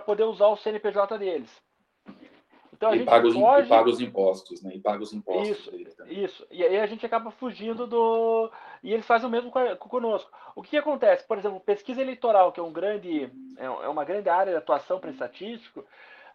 poder 0.00 0.24
usar 0.24 0.48
o 0.48 0.56
CNPJ 0.56 1.18
deles. 1.18 1.62
Então, 2.76 2.94
e, 2.94 3.04
paga 3.04 3.26
os, 3.26 3.34
foge... 3.34 3.66
e 3.66 3.68
paga 3.70 3.88
os 3.88 4.00
impostos, 4.00 4.62
né? 4.62 4.72
E 4.74 4.80
paga 4.80 5.02
os 5.02 5.12
impostos 5.12 5.58
isso, 5.58 5.70
dele 5.70 5.90
também. 5.96 6.24
Isso. 6.24 6.46
E 6.50 6.62
aí 6.62 6.78
a 6.78 6.86
gente 6.86 7.06
acaba 7.06 7.30
fugindo 7.30 7.86
do. 7.86 8.50
E 8.82 8.92
eles 8.92 9.06
fazem 9.06 9.26
o 9.26 9.30
mesmo 9.30 9.50
conosco. 9.78 10.30
O 10.54 10.62
que, 10.62 10.70
que 10.70 10.76
acontece? 10.76 11.26
Por 11.26 11.38
exemplo, 11.38 11.58
pesquisa 11.58 12.02
eleitoral, 12.02 12.52
que 12.52 12.60
é 12.60 12.62
um 12.62 12.72
grande, 12.72 13.30
é, 13.56 13.64
é 13.64 13.88
uma 13.88 14.04
grande 14.04 14.28
área 14.28 14.52
de 14.52 14.58
atuação 14.58 15.00
para 15.00 15.10
estatístico, 15.10 15.84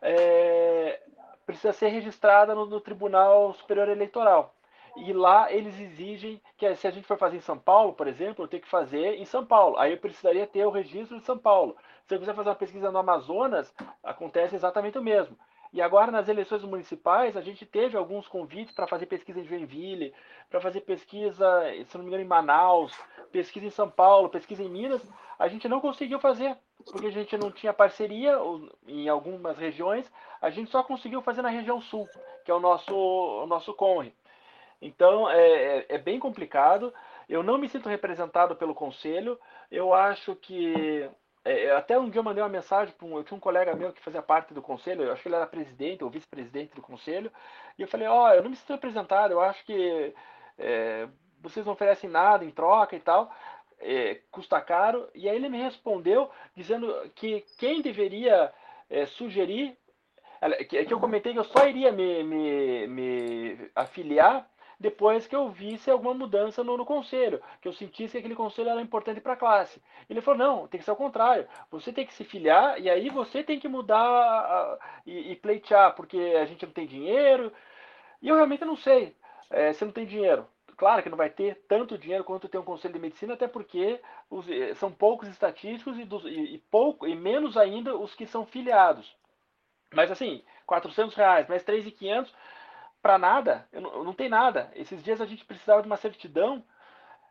é... 0.01 0.99
precisa 1.45 1.73
ser 1.73 1.89
registrada 1.89 2.55
no, 2.55 2.65
no 2.65 2.81
Tribunal 2.81 3.53
Superior 3.53 3.87
Eleitoral. 3.89 4.55
E 4.97 5.13
lá 5.13 5.51
eles 5.51 5.79
exigem 5.79 6.41
que 6.57 6.75
se 6.75 6.87
a 6.87 6.91
gente 6.91 7.07
for 7.07 7.17
fazer 7.17 7.37
em 7.37 7.41
São 7.41 7.57
Paulo, 7.57 7.93
por 7.93 8.07
exemplo, 8.07 8.43
eu 8.43 8.47
tenho 8.47 8.63
que 8.63 8.69
fazer 8.69 9.15
em 9.15 9.25
São 9.25 9.45
Paulo. 9.45 9.77
Aí 9.77 9.93
eu 9.93 9.97
precisaria 9.97 10.45
ter 10.45 10.65
o 10.65 10.71
registro 10.71 11.17
de 11.17 11.25
São 11.25 11.37
Paulo. 11.37 11.75
Se 12.05 12.15
eu 12.15 12.19
quiser 12.19 12.35
fazer 12.35 12.49
uma 12.49 12.55
pesquisa 12.55 12.91
no 12.91 12.99
Amazonas, 12.99 13.73
acontece 14.03 14.55
exatamente 14.55 14.97
o 14.97 15.03
mesmo. 15.03 15.37
E 15.73 15.81
agora, 15.81 16.11
nas 16.11 16.27
eleições 16.27 16.63
municipais, 16.63 17.37
a 17.37 17.41
gente 17.41 17.65
teve 17.65 17.95
alguns 17.95 18.27
convites 18.27 18.75
para 18.75 18.87
fazer 18.87 19.05
pesquisa 19.05 19.39
em 19.39 19.45
Joinville, 19.45 20.13
para 20.49 20.59
fazer 20.59 20.81
pesquisa, 20.81 21.63
se 21.87 21.97
não 21.97 22.03
me 22.03 22.09
engano, 22.09 22.23
em 22.23 22.27
Manaus, 22.27 22.93
pesquisa 23.31 23.65
em 23.65 23.69
São 23.69 23.89
Paulo, 23.89 24.27
pesquisa 24.27 24.61
em 24.61 24.69
Minas. 24.69 25.01
A 25.39 25.47
gente 25.47 25.69
não 25.69 25.79
conseguiu 25.79 26.19
fazer, 26.19 26.57
porque 26.91 27.07
a 27.07 27.11
gente 27.11 27.37
não 27.37 27.49
tinha 27.49 27.71
parceria 27.71 28.37
em 28.85 29.07
algumas 29.07 29.57
regiões. 29.57 30.11
A 30.41 30.49
gente 30.49 30.69
só 30.69 30.83
conseguiu 30.83 31.21
fazer 31.21 31.41
na 31.41 31.49
região 31.49 31.79
sul, 31.79 32.05
que 32.43 32.51
é 32.51 32.53
o 32.53 32.59
nosso, 32.59 32.93
o 32.93 33.47
nosso 33.47 33.73
CONRE. 33.73 34.13
Então, 34.81 35.29
é, 35.29 35.77
é, 35.79 35.85
é 35.89 35.97
bem 35.97 36.19
complicado. 36.19 36.93
Eu 37.29 37.43
não 37.43 37.57
me 37.57 37.69
sinto 37.69 37.87
representado 37.87 38.55
pelo 38.55 38.73
conselho. 38.73 39.39
Eu 39.69 39.93
acho 39.93 40.35
que 40.35 41.09
é, 41.43 41.71
até 41.71 41.97
um 41.97 42.09
dia 42.09 42.19
eu 42.19 42.23
mandei 42.23 42.43
uma 42.43 42.49
mensagem 42.49 42.93
para 42.93 43.07
um. 43.07 43.17
Eu 43.17 43.23
tinha 43.23 43.37
um 43.37 43.41
colega 43.41 43.75
meu 43.75 43.91
que 43.91 44.01
fazia 44.01 44.21
parte 44.21 44.53
do 44.53 44.61
conselho, 44.61 45.03
eu 45.03 45.11
acho 45.11 45.23
que 45.23 45.27
ele 45.27 45.35
era 45.35 45.47
presidente 45.47 46.03
ou 46.03 46.09
vice-presidente 46.09 46.75
do 46.75 46.81
conselho, 46.81 47.31
e 47.77 47.81
eu 47.81 47.87
falei: 47.87 48.07
Ó, 48.07 48.25
oh, 48.25 48.33
eu 48.33 48.43
não 48.43 48.49
me 48.49 48.55
sinto 48.55 48.73
representado, 48.73 49.33
eu 49.33 49.41
acho 49.41 49.63
que 49.65 50.13
é, 50.57 51.07
vocês 51.39 51.65
não 51.65 51.73
oferecem 51.73 52.09
nada 52.09 52.45
em 52.45 52.51
troca 52.51 52.95
e 52.95 52.99
tal, 52.99 53.33
é, 53.79 54.19
custa 54.31 54.61
caro. 54.61 55.09
E 55.15 55.27
aí 55.27 55.35
ele 55.35 55.49
me 55.49 55.61
respondeu 55.61 56.29
dizendo 56.55 56.93
que 57.15 57.43
quem 57.57 57.81
deveria 57.81 58.53
é, 58.89 59.05
sugerir. 59.07 59.77
Que 60.67 60.91
eu 60.91 60.99
comentei 60.99 61.33
que 61.33 61.39
eu 61.39 61.43
só 61.43 61.67
iria 61.67 61.91
me, 61.91 62.23
me, 62.23 62.87
me 62.87 63.71
afiliar 63.75 64.50
depois 64.81 65.27
que 65.27 65.35
eu 65.35 65.47
visse 65.49 65.91
alguma 65.91 66.13
mudança 66.13 66.63
no, 66.63 66.75
no, 66.75 66.85
conselho, 66.85 67.41
que 67.61 67.67
eu 67.67 67.73
sentisse 67.73 68.13
que 68.13 68.17
aquele 68.17 68.35
conselho 68.35 68.69
era 68.69 68.81
importante 68.81 69.21
para 69.21 69.33
a 69.33 69.37
classe. 69.37 69.81
Ele 70.09 70.21
falou: 70.21 70.39
não, 70.39 70.67
tem 70.67 70.79
que 70.79 70.85
ser 70.85 70.91
o 70.91 70.95
contrário. 70.95 71.47
Você 71.69 71.93
tem 71.93 72.05
que 72.05 72.13
se 72.13 72.23
filiar 72.23 72.81
e 72.81 72.89
aí 72.89 73.09
você 73.09 73.43
tem 73.43 73.59
que 73.59 73.67
mudar 73.67 74.01
a, 74.01 74.79
e, 75.05 75.31
e, 75.31 75.35
pleitear, 75.35 75.93
porque 75.95 76.17
a 76.17 76.45
gente 76.45 76.65
não 76.65 76.73
tem 76.73 76.87
dinheiro. 76.87 77.53
E 78.21 78.27
eu 78.27 78.35
realmente 78.35 78.65
não 78.65 78.75
sei 78.75 79.15
é, 79.51 79.71
se 79.71 79.85
não 79.85 79.91
tem 79.91 80.05
dinheiro. 80.05 80.47
Claro 80.75 81.03
que 81.03 81.09
não 81.09 81.17
vai 81.17 81.29
ter 81.29 81.63
tanto 81.67 81.97
dinheiro 81.97 82.23
quanto 82.23 82.49
tem 82.49 82.59
um 82.59 82.63
conselho 82.63 82.95
de 82.95 82.99
medicina, 82.99 83.35
até 83.35 83.47
porque 83.47 84.01
os, 84.31 84.49
eh, 84.49 84.73
são 84.73 84.91
poucos 84.91 85.29
estatísticos 85.29 85.99
e, 85.99 86.05
dos, 86.05 86.25
e, 86.25 86.55
e, 86.55 86.57
pouco 86.71 87.05
e 87.05 87.15
menos 87.15 87.55
ainda 87.55 87.95
os 87.95 88.15
que 88.15 88.25
são 88.25 88.47
filiados. 88.47 89.15
Mas 89.93 90.09
assim, 90.09 90.43
400 90.65 91.13
reais 91.13 91.47
mais 91.47 91.63
3.500 91.63 92.33
para 93.01 93.17
nada, 93.17 93.67
não, 93.73 94.03
não 94.03 94.13
tem 94.13 94.29
nada. 94.29 94.71
Esses 94.75 95.03
dias 95.03 95.19
a 95.19 95.25
gente 95.25 95.45
precisava 95.45 95.81
de 95.81 95.87
uma 95.87 95.97
certidão, 95.97 96.63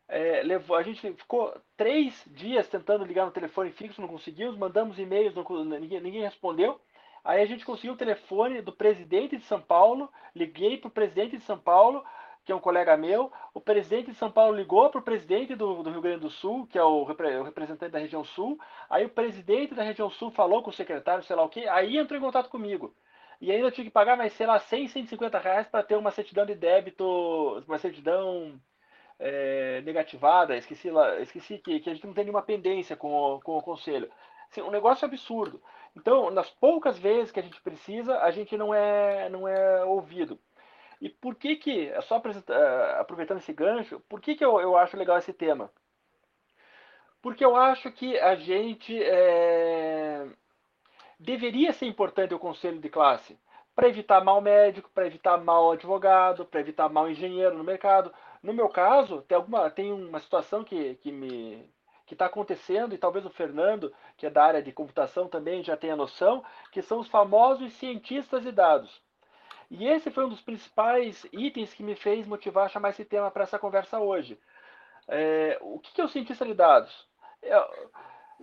é, 0.09 0.43
levou, 0.43 0.77
a 0.77 0.83
gente 0.83 1.13
ficou 1.15 1.55
três 1.77 2.25
dias 2.27 2.69
tentando 2.69 3.05
ligar 3.05 3.25
no 3.25 3.33
telefone 3.33 3.71
fixo, 3.71 4.01
não 4.01 4.09
conseguimos, 4.09 4.57
mandamos 4.57 4.99
e-mails, 4.99 5.35
ninguém, 5.81 6.01
ninguém 6.01 6.23
respondeu. 6.23 6.81
Aí 7.25 7.43
a 7.43 7.47
gente 7.47 7.65
conseguiu 7.65 7.93
o 7.93 7.99
telefone 7.99 8.63
do 8.63 8.73
presidente 8.73 9.37
de 9.37 9.45
São 9.45 9.61
Paulo, 9.61 10.11
liguei 10.35 10.79
para 10.79 10.89
o 10.89 10.91
presidente 10.91 11.37
de 11.37 11.45
São 11.45 11.59
Paulo, 11.59 12.05
que 12.45 12.51
é 12.51 12.55
um 12.55 12.61
colega 12.61 12.97
meu. 12.97 13.31
O 13.53 13.61
presidente 13.61 14.11
de 14.11 14.17
São 14.17 14.31
Paulo 14.31 14.57
ligou 14.57 14.89
para 14.91 15.01
o 15.01 15.05
presidente 15.05 15.55
do, 15.55 15.83
do, 15.83 15.91
Rio 15.91 16.01
Grande 16.01 16.21
do 16.21 16.31
Sul, 16.31 16.67
que 16.67 16.79
é 16.79 16.83
o, 16.83 17.03
o, 17.03 17.43
representante 17.43 17.93
da 17.93 17.99
região 17.99 18.25
sul. 18.25 18.59
Aí 18.89 19.05
o 19.05 19.11
presidente 19.11 19.75
da 19.75 19.83
região 19.83 20.11
sul 20.11 20.31
falou 20.31 20.63
com 20.63 20.71
o 20.71 20.73
secretário, 20.73 21.23
sei 21.23 21.37
lá 21.37 21.45
o 21.45 21.49
quê, 21.49 21.69
aí 21.69 21.99
entrou 21.99 22.19
em 22.19 22.23
contato 22.23 22.49
comigo. 22.49 22.95
E 23.41 23.51
ainda 23.51 23.71
tinha 23.71 23.85
que 23.85 23.91
pagar 23.91 24.17
mais, 24.17 24.33
sei 24.35 24.47
lá, 24.47 24.59
100, 24.59 24.89
150 24.89 25.39
reais 25.39 25.67
para 25.67 25.83
ter 25.83 25.97
uma 25.97 26.11
certidão 26.11 26.45
de 26.45 26.55
débito, 26.55 27.05
uma 27.67 27.79
certidão 27.79 28.61
é, 29.19 29.81
negativada. 29.83 30.57
Esqueci, 30.57 30.91
lá, 30.91 31.19
esqueci 31.21 31.59
que, 31.59 31.81
que 31.81 31.91
a 31.91 31.95
gente 31.95 32.07
não 32.07 32.13
tem 32.15 32.25
nenhuma 32.25 32.43
pendência 32.43 32.97
com 32.97 33.13
o, 33.13 33.41
com 33.41 33.57
o 33.57 33.63
conselho. 33.63 34.11
Assim, 34.51 34.61
um 34.63 34.71
negócio 34.71 35.07
absurdo. 35.07 35.63
Então, 35.97 36.31
nas 36.31 36.51
poucas 36.51 36.99
vezes 36.99 37.33
que 37.33 37.41
a 37.41 37.43
gente 37.43 37.61
precisa, 37.63 38.19
a 38.21 38.31
gente 38.31 38.57
não 38.57 38.75
é, 38.75 39.29
não 39.31 39.49
é 39.49 39.85
ouvido. 39.85 40.39
E 41.01 41.09
por 41.09 41.35
que 41.35 41.57
que, 41.57 41.89
é 41.89 42.01
só 42.03 42.23
aproveitando 42.99 43.39
esse 43.39 43.53
gancho, 43.53 44.01
por 44.09 44.21
que 44.21 44.35
que 44.35 44.45
eu, 44.45 44.61
eu 44.61 44.77
acho 44.77 44.97
legal 44.97 45.17
esse 45.19 45.33
tema? 45.33 45.71
Porque 47.23 47.45
eu 47.45 47.57
acho 47.57 47.91
que 47.93 48.19
a 48.19 48.35
gente 48.35 49.03
é, 49.03 49.90
deveria 51.21 51.73
ser 51.73 51.87
importante 51.87 52.35
o 52.35 52.39
conselho 52.39 52.81
de 52.81 52.89
classe 52.89 53.39
para 53.75 53.89
evitar 53.89 54.25
mal 54.25 54.41
médico, 54.41 54.91
para 54.93 55.07
evitar 55.07 55.39
mal 55.39 55.73
advogado, 55.73 56.45
para 56.47 56.61
evitar 56.61 56.89
mal 56.89 57.09
engenheiro 57.09 57.57
no 57.57 57.63
mercado. 57.63 58.13
No 58.43 58.53
meu 58.53 58.69
caso, 58.69 59.23
tem 59.23 59.37
alguma 59.37 59.71
tem 59.71 59.93
uma 59.93 60.19
situação 60.19 60.65
que, 60.65 60.95
que 60.97 61.13
me 61.13 61.71
que 62.07 62.15
está 62.15 62.27
acontecendo 62.27 62.93
e 62.93 62.99
talvez 62.99 63.25
o 63.25 63.31
Fernando, 63.31 63.95
que 64.17 64.27
é 64.27 64.31
da 64.31 64.43
área 64.45 64.61
de 64.61 64.73
computação 64.73 65.29
também 65.29 65.63
já 65.63 65.77
tenha 65.77 65.95
noção, 65.95 66.45
que 66.73 66.83
são 66.83 66.99
os 66.99 67.07
famosos 67.07 67.73
cientistas 67.75 68.43
de 68.43 68.51
dados. 68.51 69.01
E 69.71 69.87
esse 69.87 70.11
foi 70.11 70.25
um 70.25 70.29
dos 70.29 70.41
principais 70.41 71.25
itens 71.33 71.73
que 71.73 71.85
me 71.85 71.95
fez 71.95 72.27
motivar 72.27 72.67
a 72.67 72.69
chamar 72.69 72.91
esse 72.91 73.05
tema 73.05 73.31
para 73.31 73.45
essa 73.45 73.61
conversa 73.61 74.01
hoje. 74.01 74.37
É, 75.07 75.57
o 75.61 75.79
que 75.79 76.01
é 76.01 76.05
o 76.05 76.09
cientista 76.09 76.45
de 76.45 76.55
dados? 76.55 77.07
É, 77.41 77.55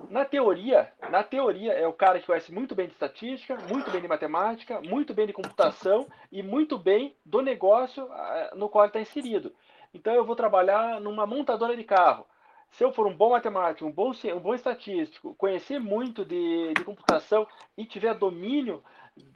Na 0.10 0.24
teoria, 0.24 0.92
na 1.10 1.24
teoria 1.24 1.74
é 1.74 1.86
o 1.88 1.92
cara 1.92 2.20
que 2.20 2.26
conhece 2.26 2.52
muito 2.52 2.74
bem 2.74 2.88
de 2.88 2.94
estatística, 2.94 3.58
muito 3.68 3.92
bem 3.92 4.00
de 4.00 4.08
matemática, 4.08 4.80
muito 4.82 5.14
bem 5.14 5.28
de 5.28 5.34
computação 5.34 6.08
e 6.32 6.42
muito 6.42 6.78
bem 6.78 7.16
do 7.26 7.42
negócio 7.42 8.08
ah, 8.12 8.52
no 8.56 8.70
qual 8.70 8.86
ele 8.86 8.90
está 8.90 9.02
inserido. 9.02 9.54
Então 9.94 10.14
eu 10.14 10.24
vou 10.24 10.36
trabalhar 10.36 11.02
numa 11.02 11.26
montadora 11.26 11.76
de 11.76 11.84
carro. 11.84 12.26
Se 12.72 12.84
eu 12.84 12.92
for 12.92 13.08
um 13.08 13.16
bom 13.16 13.32
matemático, 13.32 13.86
um 13.86 13.92
bom, 13.92 14.12
um 14.12 14.40
bom 14.40 14.54
estatístico, 14.54 15.34
conhecer 15.36 15.80
muito 15.80 16.24
de, 16.24 16.74
de 16.74 16.84
computação 16.84 17.48
e 17.78 17.86
tiver 17.86 18.14
domínio 18.14 18.84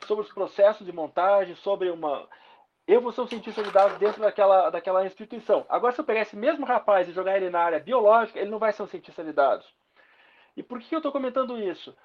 sobre 0.05 0.25
os 0.25 0.31
processos 0.31 0.85
de 0.85 0.93
montagem, 0.93 1.55
sobre 1.55 1.89
uma. 1.89 2.27
Eu 2.87 3.01
vou 3.01 3.11
ser 3.11 3.21
um 3.21 3.27
cientista 3.27 3.63
de 3.63 3.71
dados 3.71 3.97
dentro 3.97 4.21
daquela, 4.21 4.69
daquela 4.69 5.05
instituição. 5.05 5.65
Agora, 5.69 5.93
se 5.93 5.99
eu 5.99 6.05
pegar 6.05 6.21
esse 6.21 6.35
mesmo 6.35 6.65
rapaz 6.65 7.07
e 7.07 7.13
jogar 7.13 7.37
ele 7.37 7.49
na 7.49 7.59
área 7.61 7.79
biológica, 7.79 8.39
ele 8.39 8.51
não 8.51 8.59
vai 8.59 8.71
ser 8.73 8.83
um 8.83 8.87
cientista 8.87 9.23
de 9.23 9.33
dados. 9.33 9.65
E 10.55 10.63
por 10.63 10.79
que 10.79 10.93
eu 10.93 10.99
estou 10.99 11.11
comentando 11.11 11.57
isso? 11.57 11.95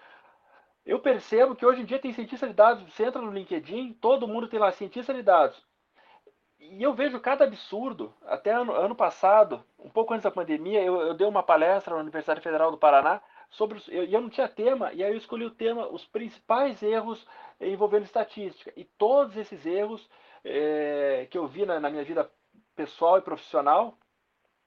Eu 0.85 1.00
percebo 1.00 1.56
que 1.56 1.66
hoje 1.66 1.82
em 1.82 1.85
dia 1.85 1.98
tem 1.98 2.12
cientista 2.12 2.46
de 2.46 2.54
dados, 2.54 2.82
você 2.85 3.04
entra 3.04 3.20
no 3.20 3.32
LinkedIn, 3.32 3.94
todo 3.94 4.28
mundo 4.28 4.48
tem 4.48 4.61
lá 4.61 4.70
cientista 4.70 5.12
de 5.12 5.22
dados. 5.22 5.61
E 6.61 6.82
eu 6.82 6.94
vejo 6.94 7.20
cada 7.20 7.44
absurdo. 7.44 8.14
Até 8.24 8.52
ano, 8.52 8.72
ano 8.72 8.94
passado, 8.94 9.64
um 9.78 9.90
pouco 9.90 10.14
antes 10.14 10.24
da 10.24 10.30
pandemia, 10.30 10.82
eu, 10.82 11.00
eu, 11.00 11.14
dei 11.14 11.26
uma 11.26 11.42
palestra 11.42 11.94
na 11.94 12.00
Universidade 12.00 12.40
Federal 12.40 12.70
do 12.70 12.78
Paraná 12.78 13.20
sobre. 13.50 13.82
E 13.88 13.96
eu, 13.96 14.04
eu, 14.04 14.20
não 14.20 14.30
tinha 14.30 14.48
tema, 14.48 14.92
e 14.92 15.02
aí 15.02 15.12
eu 15.12 15.16
escolhi 15.16 15.44
o 15.44 15.50
tema 15.50 15.88
os 15.88 16.04
principais 16.06 16.82
erros 16.82 17.26
envolvendo 17.61 18.04
estatística. 18.04 18.72
E 18.76 18.85
todos 18.85 19.37
esses 19.37 19.66
erros 19.66 20.09
é, 20.44 21.26
que 21.30 21.37
eu 21.37 21.46
vi 21.46 21.66
na, 21.66 21.80
na 21.80 21.90
minha 21.90 22.04
vida 22.04 22.30
pessoal 22.76 23.18
e 23.18 23.22
profissional 23.22 23.98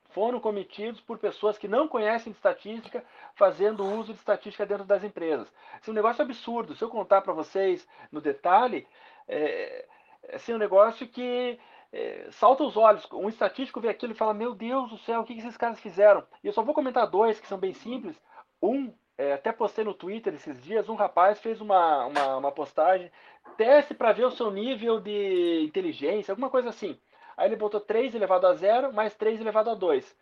foram 0.09 0.39
cometidos 0.39 0.99
por 1.01 1.17
pessoas 1.17 1.57
que 1.57 1.67
não 1.67 1.87
conhecem 1.87 2.31
de 2.31 2.37
estatística, 2.37 3.03
fazendo 3.35 3.85
uso 3.85 4.13
de 4.13 4.19
estatística 4.19 4.65
dentro 4.65 4.85
das 4.85 5.03
empresas. 5.03 5.47
Esse 5.79 5.89
é 5.89 5.91
um 5.91 5.95
negócio 5.95 6.21
absurdo. 6.21 6.75
Se 6.75 6.83
eu 6.83 6.89
contar 6.89 7.21
para 7.21 7.33
vocês 7.33 7.87
no 8.11 8.19
detalhe, 8.19 8.87
é, 9.27 9.85
é 10.23 10.35
assim, 10.35 10.53
um 10.53 10.57
negócio 10.57 11.07
que 11.07 11.59
é, 11.91 12.27
salta 12.31 12.63
os 12.63 12.75
olhos. 12.75 13.07
Um 13.11 13.29
estatístico 13.29 13.81
vê 13.81 13.89
aquilo 13.89 14.13
e 14.13 14.15
fala: 14.15 14.33
Meu 14.33 14.53
Deus 14.53 14.89
do 14.89 14.97
céu, 14.97 15.21
o 15.21 15.23
que, 15.23 15.33
que 15.33 15.41
esses 15.41 15.57
caras 15.57 15.79
fizeram? 15.79 16.23
E 16.43 16.47
eu 16.47 16.53
só 16.53 16.63
vou 16.63 16.73
comentar 16.73 17.07
dois 17.07 17.39
que 17.39 17.47
são 17.47 17.57
bem 17.57 17.73
simples. 17.73 18.19
Um, 18.61 18.93
é, 19.17 19.33
até 19.33 19.51
postei 19.51 19.83
no 19.83 19.93
Twitter 19.93 20.33
esses 20.33 20.61
dias: 20.63 20.89
um 20.89 20.95
rapaz 20.95 21.39
fez 21.39 21.61
uma, 21.61 22.05
uma, 22.05 22.37
uma 22.37 22.51
postagem, 22.51 23.11
teste 23.57 23.93
para 23.93 24.13
ver 24.13 24.25
o 24.25 24.31
seu 24.31 24.49
nível 24.49 24.99
de 24.99 25.63
inteligência, 25.63 26.31
alguma 26.31 26.49
coisa 26.49 26.69
assim. 26.69 26.99
Aí 27.39 27.47
ele 27.47 27.55
botou 27.55 27.79
3 27.79 28.13
elevado 28.13 28.45
a 28.47 28.53
0 28.53 28.91
mais 28.91 29.15
3 29.15 29.39
elevado 29.39 29.69
a 29.69 29.73
2. 29.73 30.17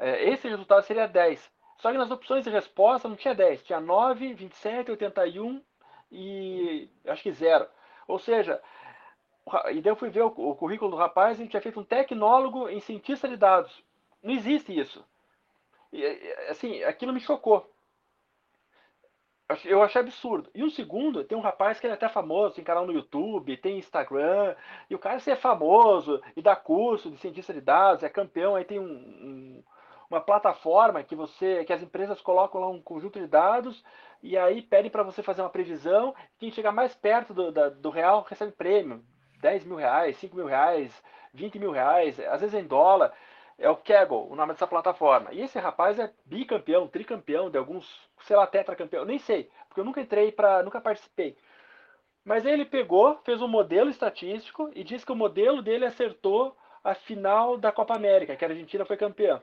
É, 0.00 0.30
esse 0.30 0.48
resultado 0.48 0.82
seria 0.82 1.06
10. 1.06 1.52
Só 1.76 1.92
que 1.92 1.98
nas 1.98 2.10
opções 2.10 2.42
de 2.42 2.48
resposta 2.48 3.06
não 3.06 3.16
tinha 3.16 3.34
10, 3.34 3.62
tinha 3.64 3.78
9, 3.78 4.32
27, 4.32 4.90
81 4.90 5.62
e 6.10 6.88
acho 7.06 7.22
que 7.22 7.30
0. 7.30 7.68
Ou 8.08 8.18
seja, 8.18 8.62
e 9.72 9.82
daí 9.82 9.92
eu 9.92 9.96
fui 9.96 10.08
ver 10.08 10.22
o, 10.22 10.28
o 10.28 10.56
currículo 10.56 10.92
do 10.92 10.96
rapaz, 10.96 11.38
ele 11.38 11.50
tinha 11.50 11.60
feito 11.60 11.78
um 11.78 11.84
tecnólogo 11.84 12.66
em 12.70 12.80
cientista 12.80 13.28
de 13.28 13.36
dados. 13.36 13.84
Não 14.22 14.32
existe 14.32 14.74
isso. 14.74 15.04
E, 15.92 16.02
assim, 16.48 16.82
aquilo 16.82 17.12
me 17.12 17.20
chocou. 17.20 17.70
Eu 19.64 19.82
achei 19.82 20.00
absurdo. 20.00 20.50
E 20.54 20.62
o 20.62 20.70
segundo, 20.70 21.24
tem 21.24 21.36
um 21.36 21.40
rapaz 21.40 21.80
que 21.80 21.86
é 21.86 21.92
até 21.92 22.08
famoso, 22.08 22.54
tem 22.54 22.64
canal 22.64 22.86
no 22.86 22.92
YouTube, 22.92 23.56
tem 23.56 23.78
Instagram, 23.78 24.54
e 24.88 24.94
o 24.94 24.98
cara 24.98 25.16
assim, 25.16 25.30
é 25.30 25.36
famoso, 25.36 26.20
e 26.36 26.42
dá 26.42 26.56
curso 26.56 27.10
de 27.10 27.18
cientista 27.18 27.52
de 27.52 27.60
dados, 27.60 28.02
é 28.02 28.08
campeão, 28.08 28.56
aí 28.56 28.64
tem 28.64 28.78
um, 28.78 28.84
um, 28.84 29.62
uma 30.10 30.20
plataforma 30.20 31.02
que 31.02 31.14
você, 31.14 31.64
que 31.64 31.72
as 31.72 31.82
empresas 31.82 32.20
colocam 32.20 32.60
lá 32.60 32.68
um 32.68 32.80
conjunto 32.80 33.18
de 33.18 33.26
dados, 33.26 33.84
e 34.22 34.36
aí 34.38 34.62
pedem 34.62 34.90
para 34.90 35.02
você 35.02 35.22
fazer 35.22 35.42
uma 35.42 35.50
previsão, 35.50 36.14
quem 36.38 36.50
chegar 36.50 36.72
mais 36.72 36.94
perto 36.94 37.34
do, 37.34 37.52
da, 37.52 37.68
do 37.68 37.90
real 37.90 38.26
recebe 38.28 38.52
prêmio, 38.52 39.04
10 39.40 39.64
mil 39.64 39.76
reais, 39.76 40.16
5 40.16 40.34
mil 40.34 40.46
reais, 40.46 41.02
20 41.34 41.58
mil 41.58 41.70
reais, 41.70 42.18
às 42.20 42.40
vezes 42.40 42.54
em 42.54 42.66
dólar. 42.66 43.12
É 43.58 43.70
o 43.70 43.76
Kaggle, 43.76 44.26
o 44.30 44.34
nome 44.34 44.52
dessa 44.52 44.66
plataforma. 44.66 45.32
E 45.32 45.40
esse 45.40 45.58
rapaz 45.58 45.98
é 45.98 46.12
bicampeão, 46.24 46.88
tricampeão 46.88 47.50
de 47.50 47.56
alguns, 47.56 47.86
sei 48.22 48.36
lá, 48.36 48.46
tetracampeão, 48.46 49.04
nem 49.04 49.18
sei, 49.18 49.50
porque 49.68 49.80
eu 49.80 49.84
nunca 49.84 50.00
entrei 50.00 50.32
para, 50.32 50.62
nunca 50.62 50.80
participei. 50.80 51.36
Mas 52.24 52.44
ele 52.44 52.64
pegou, 52.64 53.20
fez 53.24 53.40
um 53.42 53.48
modelo 53.48 53.90
estatístico 53.90 54.70
e 54.74 54.82
disse 54.82 55.04
que 55.04 55.12
o 55.12 55.16
modelo 55.16 55.62
dele 55.62 55.84
acertou 55.84 56.56
a 56.82 56.94
final 56.94 57.56
da 57.56 57.70
Copa 57.70 57.94
América, 57.94 58.34
que 58.34 58.44
a 58.44 58.48
Argentina 58.48 58.84
foi 58.84 58.96
campeã. 58.96 59.42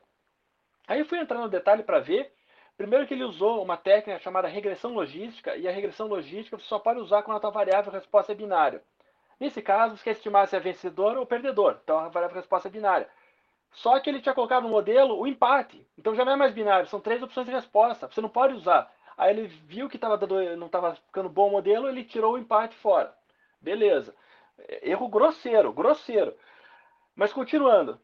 Aí 0.88 1.00
eu 1.00 1.06
fui 1.06 1.20
entrar 1.20 1.40
no 1.40 1.50
detalhe 1.50 1.84
para 1.84 2.00
ver. 2.00 2.34
Primeiro 2.76 3.06
que 3.06 3.14
ele 3.14 3.24
usou 3.24 3.64
uma 3.64 3.78
técnica 3.78 4.20
chamada 4.20 4.48
regressão 4.48 4.94
logística, 4.94 5.56
e 5.56 5.68
a 5.68 5.72
regressão 5.72 6.08
logística 6.08 6.58
você 6.58 6.66
só 6.66 6.80
pode 6.80 7.00
usar 7.00 7.22
quando 7.22 7.38
a 7.38 7.40
tua 7.40 7.52
variável 7.52 7.92
resposta 7.92 8.32
é 8.32 8.36
binária. 8.36 8.84
Nesse 9.40 9.62
caso, 9.62 9.98
você 9.98 10.04
quer 10.04 10.12
estimar 10.12 10.48
se 10.48 10.56
é 10.56 10.60
vencedor 10.60 11.18
ou 11.18 11.26
perdedor. 11.26 11.80
Então, 11.84 11.98
a 11.98 12.10
variável 12.10 12.36
resposta 12.36 12.68
é 12.68 12.72
binária. 12.72 13.08
Só 13.72 14.00
que 14.00 14.10
ele 14.10 14.22
tinha 14.22 14.36
colocado 14.36 14.64
no 14.64 14.70
modelo 14.70 15.18
o 15.18 15.26
empate. 15.26 15.86
Então, 15.98 16.14
já 16.14 16.26
não 16.26 16.34
é 16.34 16.36
mais 16.36 16.54
binário. 16.54 16.88
São 16.88 17.00
três 17.00 17.24
opções 17.24 17.46
de 17.46 17.54
resposta. 17.54 18.08
Você 18.08 18.22
não 18.22 18.30
pode 18.30 18.54
usar. 18.54 18.92
Aí 19.18 19.32
ele 19.32 19.48
viu 19.48 19.90
que 19.90 19.98
tava 19.98 20.18
dando, 20.18 20.58
não 20.58 20.68
estava 20.68 20.96
ficando 20.96 21.30
bom 21.30 21.48
o 21.48 21.52
modelo, 21.52 21.88
ele 21.88 22.04
tirou 22.04 22.34
o 22.34 22.38
empate 22.38 22.76
fora. 22.76 23.16
Beleza. 23.62 24.14
Erro 24.82 25.08
grosseiro, 25.08 25.72
grosseiro. 25.72 26.36
Mas 27.16 27.32
continuando. 27.32 28.00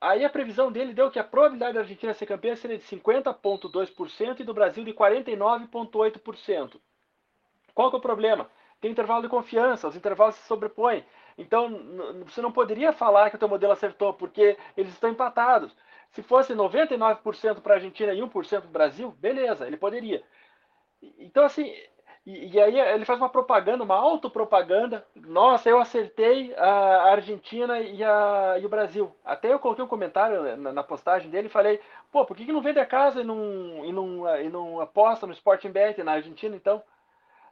Aí 0.00 0.24
a 0.24 0.30
previsão 0.30 0.70
dele 0.70 0.92
deu 0.92 1.10
que 1.10 1.18
a 1.18 1.24
probabilidade 1.24 1.74
da 1.74 1.80
Argentina 1.80 2.14
ser 2.14 2.26
campeã 2.26 2.54
seria 2.54 2.78
de 2.78 2.84
50,2% 2.84 4.40
e 4.40 4.44
do 4.44 4.54
Brasil 4.54 4.84
de 4.84 4.92
49,8%. 4.92 6.80
Qual 7.74 7.90
que 7.90 7.96
é 7.96 7.98
o 7.98 8.02
problema? 8.02 8.48
tem 8.80 8.90
intervalo 8.90 9.22
de 9.22 9.28
confiança, 9.28 9.88
os 9.88 9.96
intervalos 9.96 10.36
se 10.36 10.46
sobrepõem. 10.46 11.04
Então, 11.38 11.70
você 12.26 12.42
não 12.42 12.50
poderia 12.50 12.92
falar 12.92 13.30
que 13.30 13.36
o 13.36 13.38
teu 13.38 13.48
modelo 13.48 13.72
acertou, 13.72 14.12
porque 14.12 14.58
eles 14.76 14.92
estão 14.92 15.08
empatados. 15.08 15.74
Se 16.10 16.22
fosse 16.22 16.52
99% 16.52 17.60
para 17.60 17.74
a 17.74 17.76
Argentina 17.76 18.12
e 18.12 18.20
1% 18.20 18.60
para 18.60 18.68
o 18.68 18.72
Brasil, 18.72 19.10
beleza, 19.12 19.66
ele 19.66 19.76
poderia. 19.76 20.22
Então, 21.00 21.44
assim, 21.44 21.72
e, 22.26 22.54
e, 22.54 22.60
aí 22.60 22.78
ele 22.78 23.04
faz 23.04 23.20
uma 23.20 23.28
propaganda, 23.28 23.84
uma 23.84 23.94
autopropaganda. 23.94 25.06
Nossa, 25.14 25.68
eu 25.68 25.78
acertei 25.78 26.54
a 26.56 27.04
Argentina 27.12 27.80
e, 27.80 28.02
a, 28.02 28.58
e 28.60 28.66
o 28.66 28.68
Brasil. 28.68 29.14
Até 29.24 29.52
eu 29.52 29.58
coloquei 29.58 29.84
um 29.84 29.88
comentário 29.88 30.56
na, 30.56 30.72
na 30.72 30.82
postagem 30.82 31.30
dele 31.30 31.46
e 31.46 31.50
falei, 31.50 31.80
pô, 32.10 32.24
por 32.26 32.36
que, 32.36 32.44
que 32.44 32.52
não 32.52 32.60
vende 32.60 32.80
a 32.80 32.86
casa 32.86 33.20
e 33.20 33.24
não, 33.24 33.84
e 33.84 33.92
não, 33.92 34.36
e 34.40 34.48
não 34.48 34.80
aposta 34.80 35.26
no 35.26 35.32
Sporting 35.32 35.70
Bet 35.70 36.02
na 36.02 36.12
Argentina, 36.12 36.56
então? 36.56 36.82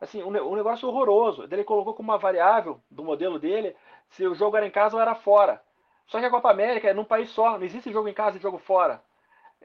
Assim, 0.00 0.22
um, 0.22 0.28
um 0.28 0.56
negócio 0.56 0.88
horroroso. 0.88 1.46
Ele 1.50 1.64
colocou 1.64 1.94
como 1.94 2.10
uma 2.10 2.18
variável 2.18 2.80
do 2.90 3.04
modelo 3.04 3.38
dele 3.38 3.74
se 4.10 4.26
o 4.26 4.34
jogo 4.34 4.56
era 4.56 4.66
em 4.66 4.70
casa 4.70 4.96
ou 4.96 5.02
era 5.02 5.14
fora. 5.14 5.62
Só 6.06 6.20
que 6.20 6.26
a 6.26 6.30
Copa 6.30 6.50
América 6.50 6.88
é 6.88 6.94
num 6.94 7.04
país 7.04 7.30
só, 7.30 7.58
não 7.58 7.64
existe 7.64 7.92
jogo 7.92 8.08
em 8.08 8.14
casa 8.14 8.36
e 8.36 8.40
jogo 8.40 8.58
fora. 8.58 9.02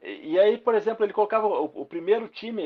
E, 0.02 0.32
e 0.32 0.38
aí, 0.38 0.58
por 0.58 0.74
exemplo, 0.74 1.04
ele 1.04 1.12
colocava 1.12 1.46
o, 1.46 1.82
o, 1.82 1.86
primeiro 1.86 2.28
time, 2.28 2.64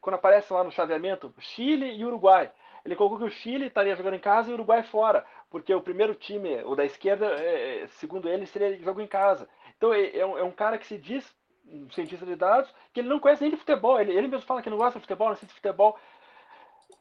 quando 0.00 0.16
aparece 0.16 0.52
lá 0.52 0.62
no 0.62 0.70
chaveamento, 0.70 1.32
Chile 1.38 1.96
e 1.96 2.04
Uruguai. 2.04 2.50
Ele 2.84 2.94
colocou 2.94 3.18
que 3.18 3.24
o 3.24 3.30
Chile 3.30 3.66
estaria 3.66 3.96
jogando 3.96 4.14
em 4.14 4.20
casa 4.20 4.48
e 4.48 4.52
o 4.52 4.54
Uruguai 4.54 4.82
fora, 4.84 5.24
porque 5.50 5.74
o 5.74 5.80
primeiro 5.80 6.14
time, 6.14 6.62
o 6.64 6.76
da 6.76 6.84
esquerda, 6.84 7.26
é, 7.26 7.82
é 7.82 7.86
segundo 7.88 8.28
ele, 8.28 8.46
seria 8.46 8.78
jogo 8.78 9.00
em 9.00 9.06
casa. 9.06 9.48
Então 9.76 9.92
é, 9.92 10.16
é, 10.16 10.26
um, 10.26 10.38
é 10.38 10.42
um 10.44 10.52
cara 10.52 10.78
que 10.78 10.86
se 10.86 10.96
diz 10.96 11.34
um 11.68 11.90
cientista 11.90 12.24
de 12.24 12.36
dados, 12.36 12.72
que 12.92 13.00
ele 13.00 13.08
não 13.08 13.18
conhece 13.18 13.42
nem 13.42 13.50
de 13.50 13.56
futebol. 13.56 14.00
Ele, 14.00 14.12
ele 14.12 14.28
mesmo 14.28 14.46
fala 14.46 14.62
que 14.62 14.70
não 14.70 14.76
gosta 14.76 14.98
de 14.98 15.04
futebol, 15.04 15.28
não 15.28 15.34
assiste 15.34 15.52
futebol. 15.52 15.98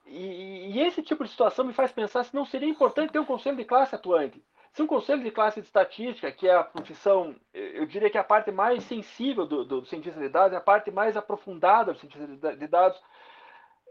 E, 0.05 0.71
e, 0.71 0.81
esse 0.81 1.01
tipo 1.01 1.23
de 1.23 1.31
situação 1.31 1.65
me 1.65 1.73
faz 1.73 1.91
pensar 1.91 2.23
se 2.23 2.35
não 2.35 2.45
seria 2.45 2.69
importante 2.69 3.11
ter 3.11 3.19
um 3.19 3.25
conselho 3.25 3.57
de 3.57 3.65
classe 3.65 3.95
atuante. 3.95 4.43
Se 4.71 4.81
um 4.81 4.87
conselho 4.87 5.23
de 5.23 5.31
classe 5.31 5.61
de 5.61 5.65
estatística, 5.65 6.31
que 6.31 6.47
é 6.47 6.55
a 6.55 6.63
profissão, 6.63 7.35
eu 7.53 7.85
diria 7.85 8.09
que 8.09 8.17
é 8.17 8.21
a 8.21 8.25
parte 8.25 8.51
mais 8.51 8.83
sensível 8.83 9.45
do, 9.45 9.63
do, 9.63 9.85
cientista 9.85 10.19
de 10.19 10.29
dados, 10.29 10.53
é 10.53 10.57
a 10.57 10.61
parte 10.61 10.91
mais 10.91 11.15
aprofundada 11.15 11.93
do 11.93 11.99
cientista 11.99 12.55
de 12.55 12.67
dados, 12.67 13.01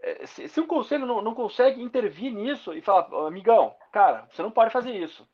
é, 0.02 0.26
se, 0.26 0.46
se 0.46 0.60
um 0.60 0.66
conselho 0.66 1.06
não, 1.06 1.22
não, 1.22 1.34
consegue 1.34 1.82
intervir 1.82 2.30
nisso 2.30 2.74
e 2.74 2.82
falar, 2.82 3.08
amigão, 3.26 3.74
cara, 3.90 4.26
você 4.30 4.42
não 4.42 4.50
pode 4.50 4.70
fazer 4.70 4.92
isso. 4.92 5.26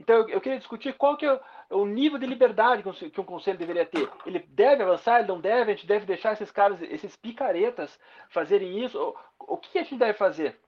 Então 0.00 0.28
eu, 0.28 0.40
queria 0.40 0.58
discutir 0.58 0.94
qual 0.94 1.16
que 1.16 1.26
é 1.26 1.40
o 1.70 1.86
nível 1.86 2.18
de 2.18 2.26
liberdade 2.26 2.82
que 2.82 3.20
um 3.20 3.24
conselho 3.24 3.58
deveria 3.58 3.86
ter. 3.86 4.10
Ele 4.26 4.40
deve 4.48 4.82
avançar, 4.82 5.18
ele 5.18 5.28
não 5.28 5.40
deve, 5.40 5.72
a 5.72 5.74
gente 5.74 5.86
deve 5.86 6.06
deixar 6.06 6.32
esses 6.32 6.50
caras, 6.50 6.80
esses 6.82 7.16
picaretas 7.16 7.98
fazerem 8.28 8.84
isso. 8.84 8.98
O, 8.98 9.54
o 9.54 9.56
que 9.56 9.78
a 9.78 9.82
gente 9.82 9.96
deve 9.96 10.14
fazer? 10.14 10.58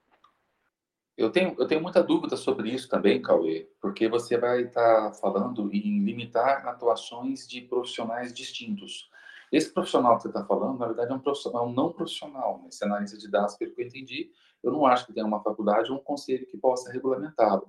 Eu 1.17 1.31
tenho, 1.31 1.55
eu 1.57 1.67
tenho 1.67 1.81
muita 1.81 2.03
dúvida 2.03 2.37
sobre 2.37 2.69
isso 2.69 2.87
também, 2.87 3.21
Cauê, 3.21 3.67
porque 3.81 4.07
você 4.07 4.37
vai 4.37 4.61
estar 4.61 5.13
falando 5.13 5.67
em 5.73 6.03
limitar 6.05 6.67
atuações 6.67 7.47
de 7.47 7.61
profissionais 7.61 8.31
distintos. 8.31 9.09
Esse 9.51 9.73
profissional 9.73 10.17
que 10.17 10.23
você 10.23 10.27
está 10.27 10.45
falando, 10.45 10.77
na 10.77 10.85
verdade, 10.85 11.11
é 11.11 11.15
um, 11.15 11.19
profissional, 11.19 11.67
é 11.67 11.73
não 11.73 11.91
profissional. 11.91 12.59
Né? 12.61 12.67
Esse 12.69 12.83
analista 12.85 13.17
de 13.17 13.31
dados, 13.31 13.55
pelo 13.55 13.73
que 13.73 13.81
eu 13.81 13.87
entendi, 13.87 14.29
eu 14.61 14.71
não 14.71 14.85
acho 14.85 15.07
que 15.07 15.13
tenha 15.13 15.25
uma 15.25 15.41
faculdade 15.41 15.91
ou 15.91 15.97
um 15.97 16.03
conselho 16.03 16.45
que 16.45 16.57
possa 16.57 16.91
regulamentá-lo 16.91 17.67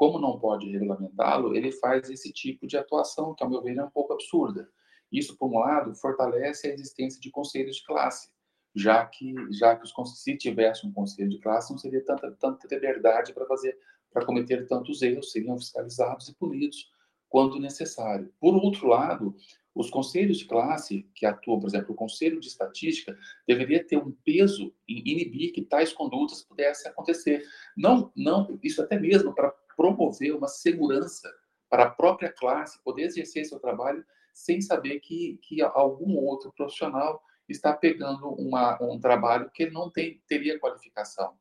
como 0.00 0.18
não 0.18 0.38
pode 0.38 0.66
regulamentá-lo, 0.66 1.54
ele 1.54 1.70
faz 1.72 2.08
esse 2.08 2.32
tipo 2.32 2.66
de 2.66 2.78
atuação, 2.78 3.34
que, 3.34 3.44
ao 3.44 3.50
meu 3.50 3.60
ver, 3.60 3.76
é 3.76 3.84
um 3.84 3.90
pouco 3.90 4.14
absurda. 4.14 4.66
Isso, 5.12 5.36
por 5.36 5.50
um 5.50 5.58
lado, 5.58 5.94
fortalece 5.94 6.68
a 6.68 6.72
existência 6.72 7.20
de 7.20 7.30
conselhos 7.30 7.76
de 7.76 7.84
classe, 7.84 8.30
já 8.74 9.04
que 9.04 9.34
já 9.50 9.76
que 9.76 9.84
os, 9.84 10.22
se 10.22 10.38
tivesse 10.38 10.86
um 10.86 10.92
conselho 10.92 11.28
de 11.28 11.38
classe 11.38 11.70
não 11.70 11.76
seria 11.76 12.02
tanta 12.02 12.30
tanta 12.40 12.66
liberdade 12.74 13.34
para 13.34 13.44
fazer 13.44 13.76
para 14.10 14.24
cometer 14.24 14.66
tantos 14.66 15.02
erros, 15.02 15.32
seriam 15.32 15.58
fiscalizados 15.58 16.30
e 16.30 16.34
punidos 16.34 16.90
quando 17.28 17.60
necessário. 17.60 18.32
Por 18.40 18.54
outro 18.54 18.86
lado, 18.86 19.36
os 19.74 19.90
conselhos 19.90 20.38
de 20.38 20.46
classe 20.46 21.08
que 21.14 21.26
atuam, 21.26 21.60
por 21.60 21.68
exemplo, 21.68 21.92
o 21.92 21.96
Conselho 21.96 22.40
de 22.40 22.48
Estatística, 22.48 23.16
deveria 23.46 23.86
ter 23.86 23.98
um 23.98 24.12
peso 24.24 24.74
em 24.88 24.98
inibir 25.06 25.52
que 25.52 25.62
tais 25.62 25.92
condutas 25.92 26.42
pudessem 26.42 26.90
acontecer. 26.90 27.44
Não, 27.76 28.10
não, 28.16 28.58
isso 28.62 28.82
até 28.82 28.98
mesmo 28.98 29.34
para 29.34 29.54
promover 29.80 30.36
uma 30.36 30.46
segurança 30.46 31.34
para 31.70 31.84
a 31.84 31.90
própria 31.90 32.30
classe 32.30 32.78
poder 32.84 33.04
exercer 33.04 33.46
seu 33.46 33.58
trabalho 33.58 34.04
sem 34.34 34.60
saber 34.60 35.00
que, 35.00 35.38
que 35.40 35.62
algum 35.62 36.18
outro 36.18 36.52
profissional 36.52 37.22
está 37.48 37.72
pegando 37.72 38.28
uma, 38.34 38.78
um 38.82 39.00
trabalho 39.00 39.50
que 39.54 39.62
ele 39.62 39.72
não 39.72 39.90
tem, 39.90 40.22
teria 40.28 40.60
qualificação. 40.60 41.34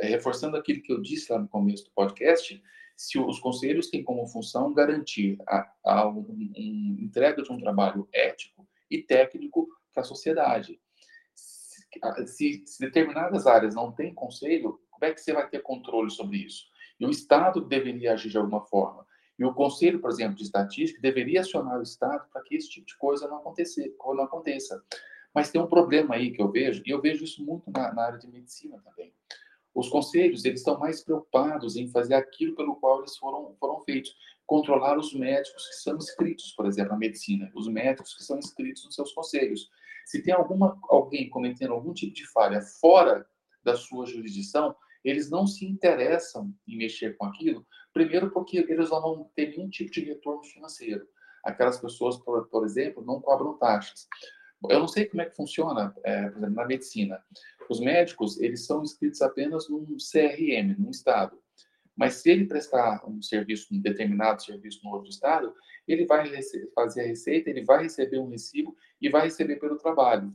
É, 0.00 0.06
reforçando 0.06 0.54
aquilo 0.58 0.82
que 0.82 0.92
eu 0.92 1.00
disse 1.00 1.32
lá 1.32 1.38
no 1.38 1.48
começo 1.48 1.86
do 1.86 1.90
podcast, 1.92 2.62
se 2.94 3.18
os 3.18 3.40
conselhos 3.40 3.88
têm 3.88 4.04
como 4.04 4.26
função 4.26 4.74
garantir 4.74 5.38
a, 5.48 5.72
a 5.82 6.06
um, 6.06 6.20
um, 6.20 6.96
entrega 7.00 7.42
de 7.42 7.50
um 7.50 7.58
trabalho 7.58 8.06
ético 8.12 8.68
e 8.90 9.02
técnico 9.02 9.66
para 9.94 10.02
a 10.02 10.04
sociedade. 10.04 10.78
Se, 12.26 12.66
se, 12.66 12.80
determinadas 12.80 13.46
áreas 13.46 13.74
não 13.74 13.90
têm 13.90 14.12
conselho, 14.12 14.78
como 14.90 15.06
é 15.06 15.14
que 15.14 15.22
você 15.22 15.32
vai 15.32 15.48
ter 15.48 15.62
controle 15.62 16.10
sobre 16.10 16.36
isso? 16.36 16.70
E 17.02 17.04
o 17.04 17.10
Estado 17.10 17.60
deveria 17.60 18.12
agir 18.12 18.30
de 18.30 18.38
alguma 18.38 18.60
forma. 18.60 19.04
E 19.36 19.44
o 19.44 19.52
Conselho, 19.52 19.98
por 19.98 20.08
exemplo, 20.08 20.36
de 20.36 20.44
Estatística 20.44 21.02
deveria 21.02 21.40
acionar 21.40 21.80
o 21.80 21.82
Estado 21.82 22.28
para 22.32 22.40
que 22.42 22.54
esse 22.54 22.70
tipo 22.70 22.86
de 22.86 22.96
coisa 22.96 23.26
não, 23.26 23.38
acontecer, 23.38 23.92
não 23.98 24.22
aconteça. 24.22 24.80
Mas 25.34 25.50
tem 25.50 25.60
um 25.60 25.66
problema 25.66 26.14
aí 26.14 26.30
que 26.30 26.40
eu 26.40 26.48
vejo, 26.48 26.80
e 26.86 26.90
eu 26.90 27.00
vejo 27.00 27.24
isso 27.24 27.44
muito 27.44 27.68
na, 27.72 27.92
na 27.92 28.04
área 28.04 28.18
de 28.20 28.28
medicina 28.28 28.80
também. 28.84 29.12
Os 29.74 29.88
conselhos, 29.88 30.44
eles 30.44 30.60
estão 30.60 30.78
mais 30.78 31.02
preocupados 31.02 31.74
em 31.74 31.88
fazer 31.88 32.14
aquilo 32.14 32.54
pelo 32.54 32.76
qual 32.76 33.00
eles 33.00 33.16
foram, 33.16 33.52
foram 33.58 33.80
feitos. 33.80 34.14
Controlar 34.46 34.96
os 34.96 35.12
médicos 35.12 35.66
que 35.70 35.74
são 35.82 35.96
inscritos, 35.96 36.52
por 36.52 36.66
exemplo, 36.66 36.92
na 36.92 36.98
medicina. 36.98 37.50
Os 37.52 37.66
médicos 37.66 38.14
que 38.14 38.22
são 38.22 38.38
inscritos 38.38 38.84
nos 38.84 38.94
seus 38.94 39.12
conselhos. 39.12 39.68
Se 40.06 40.22
tem 40.22 40.32
alguma, 40.32 40.78
alguém 40.84 41.28
cometendo 41.28 41.72
algum 41.72 41.92
tipo 41.92 42.14
de 42.14 42.24
falha 42.28 42.62
fora 42.62 43.26
da 43.64 43.74
sua 43.76 44.06
jurisdição, 44.06 44.76
eles 45.04 45.30
não 45.30 45.46
se 45.46 45.64
interessam 45.66 46.54
em 46.66 46.76
mexer 46.76 47.16
com 47.16 47.24
aquilo, 47.24 47.66
primeiro 47.92 48.30
porque 48.30 48.58
eles 48.58 48.90
não 48.90 49.00
vão 49.00 49.30
ter 49.34 49.50
nenhum 49.50 49.68
tipo 49.68 49.90
de 49.90 50.00
retorno 50.00 50.42
financeiro. 50.44 51.06
Aquelas 51.44 51.80
pessoas, 51.80 52.16
por, 52.18 52.46
por 52.48 52.64
exemplo, 52.64 53.04
não 53.04 53.20
cobram 53.20 53.58
taxas. 53.58 54.06
Eu 54.68 54.78
não 54.78 54.86
sei 54.86 55.06
como 55.06 55.22
é 55.22 55.26
que 55.26 55.34
funciona, 55.34 55.92
é, 56.04 56.28
por 56.28 56.38
exemplo, 56.38 56.54
na 56.54 56.66
medicina. 56.66 57.22
Os 57.68 57.80
médicos, 57.80 58.40
eles 58.40 58.64
são 58.64 58.82
inscritos 58.82 59.20
apenas 59.20 59.68
num 59.68 59.84
CRM, 59.96 60.76
num 60.78 60.90
estado. 60.90 61.36
Mas 61.96 62.14
se 62.14 62.30
ele 62.30 62.46
prestar 62.46 63.04
um 63.08 63.20
serviço, 63.20 63.74
um 63.74 63.80
determinado 63.80 64.42
serviço 64.42 64.80
no 64.84 64.92
outro 64.92 65.10
estado, 65.10 65.52
ele 65.86 66.06
vai 66.06 66.30
fazer 66.74 67.02
a 67.02 67.06
receita, 67.06 67.50
ele 67.50 67.64
vai 67.64 67.82
receber 67.82 68.18
um 68.18 68.28
recibo 68.28 68.76
e 69.00 69.08
vai 69.08 69.24
receber 69.24 69.56
pelo 69.56 69.76
trabalho. 69.76 70.34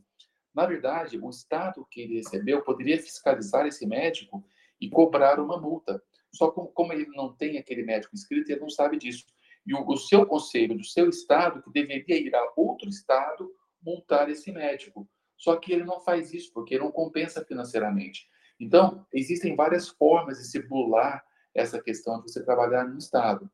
Na 0.53 0.65
verdade, 0.65 1.19
o 1.19 1.29
estado 1.29 1.87
que 1.89 2.01
ele 2.01 2.15
recebeu 2.15 2.61
poderia 2.63 2.97
fiscalizar 2.97 3.65
esse 3.65 3.85
médico 3.85 4.43
e 4.79 4.89
cobrar 4.89 5.39
uma 5.39 5.59
multa. 5.59 6.01
Só 6.33 6.51
que, 6.51 6.61
como 6.73 6.93
ele 6.93 7.07
não 7.07 7.33
tem 7.33 7.57
aquele 7.57 7.83
médico 7.83 8.15
inscrito, 8.15 8.51
ele 8.51 8.61
não 8.61 8.69
sabe 8.69 8.97
disso. 8.97 9.25
E 9.65 9.73
o, 9.73 9.87
o 9.87 9.97
seu 9.97 10.25
conselho 10.25 10.77
do 10.77 10.83
seu 10.83 11.09
estado, 11.09 11.61
que 11.61 11.71
deveria 11.71 12.17
ir 12.17 12.35
a 12.35 12.53
outro 12.55 12.89
estado 12.89 13.51
multar 13.81 14.29
esse 14.29 14.51
médico. 14.51 15.09
Só 15.37 15.55
que 15.55 15.71
ele 15.71 15.83
não 15.83 15.99
faz 16.01 16.33
isso 16.33 16.51
porque 16.53 16.79
não 16.79 16.91
compensa 16.91 17.43
financeiramente. 17.45 18.27
Então, 18.59 19.05
existem 19.13 19.55
várias 19.55 19.87
formas 19.87 20.39
de 20.39 20.47
se 20.47 20.59
bular 20.59 21.23
essa 21.53 21.81
questão 21.81 22.21
de 22.21 22.31
você 22.31 22.43
trabalhar 22.43 22.85
no 22.85 22.97
Estado. 22.97 23.49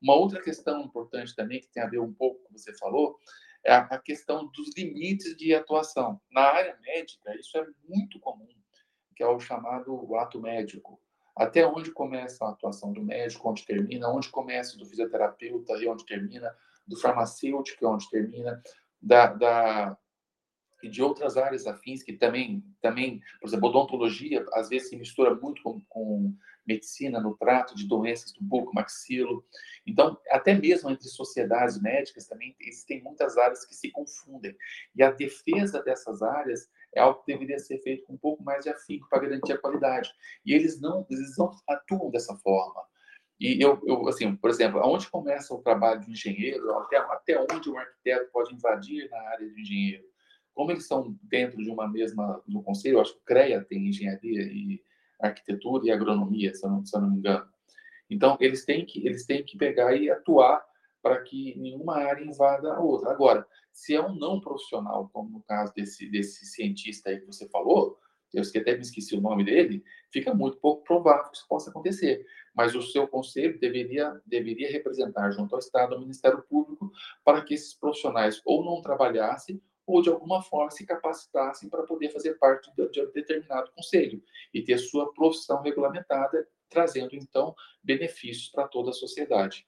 Uma 0.00 0.14
outra 0.14 0.40
questão 0.42 0.82
importante 0.82 1.34
também, 1.34 1.60
que 1.60 1.68
tem 1.68 1.82
a 1.82 1.88
ver 1.88 2.00
um 2.00 2.12
pouco 2.12 2.40
com 2.40 2.50
o 2.50 2.54
que 2.54 2.60
você 2.60 2.76
falou, 2.76 3.16
é 3.64 3.74
a 3.74 3.98
questão 3.98 4.46
dos 4.48 4.76
limites 4.76 5.36
de 5.36 5.54
atuação. 5.54 6.20
Na 6.30 6.42
área 6.42 6.78
médica, 6.82 7.34
isso 7.38 7.56
é 7.56 7.66
muito 7.88 8.20
comum, 8.20 8.48
que 9.14 9.22
é 9.22 9.26
o 9.26 9.40
chamado 9.40 10.14
ato 10.16 10.40
médico. 10.40 11.00
Até 11.36 11.66
onde 11.66 11.90
começa 11.90 12.44
a 12.44 12.50
atuação 12.50 12.92
do 12.92 13.02
médico, 13.02 13.48
onde 13.48 13.64
termina, 13.64 14.08
onde 14.08 14.28
começa 14.28 14.76
do 14.76 14.86
fisioterapeuta 14.86 15.72
e 15.74 15.88
onde 15.88 16.04
termina, 16.06 16.54
do 16.86 16.96
farmacêutico 17.00 17.84
e 17.84 17.86
onde 17.86 18.08
termina, 18.08 18.62
da, 19.00 19.26
da, 19.26 19.98
e 20.84 20.88
de 20.88 21.02
outras 21.02 21.36
áreas 21.38 21.66
afins 21.66 22.02
que 22.02 22.12
também, 22.12 22.62
também, 22.80 23.20
por 23.40 23.48
exemplo, 23.48 23.68
odontologia, 23.70 24.44
às 24.52 24.68
vezes 24.68 24.90
se 24.90 24.96
mistura 24.96 25.34
muito 25.34 25.62
com, 25.62 25.80
com 25.88 26.34
medicina 26.66 27.18
no 27.18 27.34
trato 27.36 27.74
de 27.74 27.88
doenças 27.88 28.32
do 28.32 28.42
buco, 28.42 28.74
maxilo. 28.74 29.44
Então, 29.86 30.18
até 30.30 30.54
mesmo 30.54 30.90
entre 30.90 31.08
sociedades 31.08 31.80
médicas 31.80 32.26
também 32.26 32.54
existem 32.60 33.02
muitas 33.02 33.38
áreas 33.38 33.64
que 33.64 33.74
se 33.74 33.90
confundem. 33.90 34.54
E 34.94 35.02
a 35.02 35.10
defesa 35.10 35.82
dessas 35.82 36.22
áreas 36.22 36.68
é 36.94 37.00
algo 37.00 37.20
que 37.20 37.32
deveria 37.32 37.58
ser 37.58 37.78
feito 37.78 38.04
com 38.06 38.14
um 38.14 38.18
pouco 38.18 38.42
mais 38.42 38.64
de 38.64 38.70
afinco 38.70 39.08
para 39.08 39.20
garantir 39.20 39.52
a 39.52 39.58
qualidade. 39.58 40.10
E 40.44 40.52
eles 40.52 40.80
não, 40.80 41.06
eles 41.10 41.36
não 41.36 41.50
atuam 41.68 42.10
dessa 42.10 42.34
forma. 42.36 42.82
E 43.38 43.60
eu, 43.60 43.80
eu, 43.84 44.08
assim, 44.08 44.34
por 44.36 44.48
exemplo, 44.48 44.80
aonde 44.80 45.10
começa 45.10 45.52
o 45.52 45.62
trabalho 45.62 46.00
de 46.00 46.10
engenheiro, 46.10 46.72
até, 46.78 46.96
até 46.96 47.40
onde 47.40 47.68
um 47.68 47.78
arquiteto 47.78 48.30
pode 48.32 48.54
invadir 48.54 49.10
na 49.10 49.18
área 49.30 49.48
de 49.48 49.60
engenheiro? 49.60 50.04
Como 50.54 50.70
eles 50.70 50.86
são 50.86 51.18
dentro 51.22 51.58
de 51.62 51.68
uma 51.68 51.88
mesma, 51.90 52.40
no 52.46 52.62
conselho, 52.62 53.00
acho 53.00 53.12
que 53.14 53.20
o 53.20 53.24
CREA 53.24 53.64
tem 53.64 53.88
engenharia 53.88 54.42
e 54.42 54.80
arquitetura 55.20 55.86
e 55.86 55.90
agronomia, 55.90 56.54
se 56.54 56.64
eu 56.64 56.70
não, 56.70 56.86
se 56.86 56.96
eu 56.96 57.00
não 57.00 57.10
me 57.10 57.18
engano. 57.18 57.46
Então, 58.08 58.36
eles 58.40 58.64
têm 58.64 58.86
que, 58.86 59.04
eles 59.04 59.26
têm 59.26 59.42
que 59.42 59.58
pegar 59.58 59.96
e 59.96 60.10
atuar 60.10 60.64
para 61.04 61.20
que 61.20 61.54
nenhuma 61.58 61.96
área 61.96 62.24
invada 62.24 62.72
a 62.72 62.80
outra. 62.80 63.10
Agora, 63.10 63.46
se 63.70 63.94
é 63.94 64.00
um 64.00 64.14
não 64.14 64.40
profissional, 64.40 65.10
como 65.12 65.28
no 65.28 65.42
caso 65.42 65.70
desse, 65.74 66.08
desse 66.10 66.46
cientista 66.46 67.10
aí 67.10 67.20
que 67.20 67.26
você 67.26 67.46
falou, 67.50 67.98
eu 68.32 68.40
até 68.40 68.74
me 68.74 68.80
esqueci 68.80 69.14
o 69.14 69.20
nome 69.20 69.44
dele, 69.44 69.84
fica 70.10 70.32
muito 70.32 70.56
pouco 70.56 70.82
provável 70.82 71.30
que 71.30 71.36
isso 71.36 71.46
possa 71.46 71.68
acontecer. 71.68 72.24
Mas 72.54 72.74
o 72.74 72.80
seu 72.80 73.06
conselho 73.06 73.60
deveria, 73.60 74.18
deveria 74.24 74.72
representar 74.72 75.30
junto 75.30 75.54
ao 75.54 75.58
Estado, 75.58 75.94
ao 75.94 76.00
Ministério 76.00 76.42
Público, 76.48 76.90
para 77.22 77.42
que 77.42 77.52
esses 77.52 77.74
profissionais 77.74 78.40
ou 78.42 78.64
não 78.64 78.80
trabalhassem 78.80 79.60
ou 79.86 80.00
de 80.00 80.08
alguma 80.08 80.42
forma 80.42 80.70
se 80.70 80.86
capacitassem 80.86 81.68
para 81.68 81.82
poder 81.82 82.08
fazer 82.08 82.38
parte 82.38 82.74
de, 82.74 82.88
de 82.88 83.02
um 83.02 83.12
determinado 83.12 83.70
conselho 83.72 84.22
e 84.54 84.62
ter 84.62 84.78
sua 84.78 85.12
profissão 85.12 85.60
regulamentada, 85.60 86.48
trazendo 86.70 87.14
então 87.14 87.54
benefícios 87.82 88.48
para 88.48 88.66
toda 88.66 88.88
a 88.88 88.94
sociedade. 88.94 89.66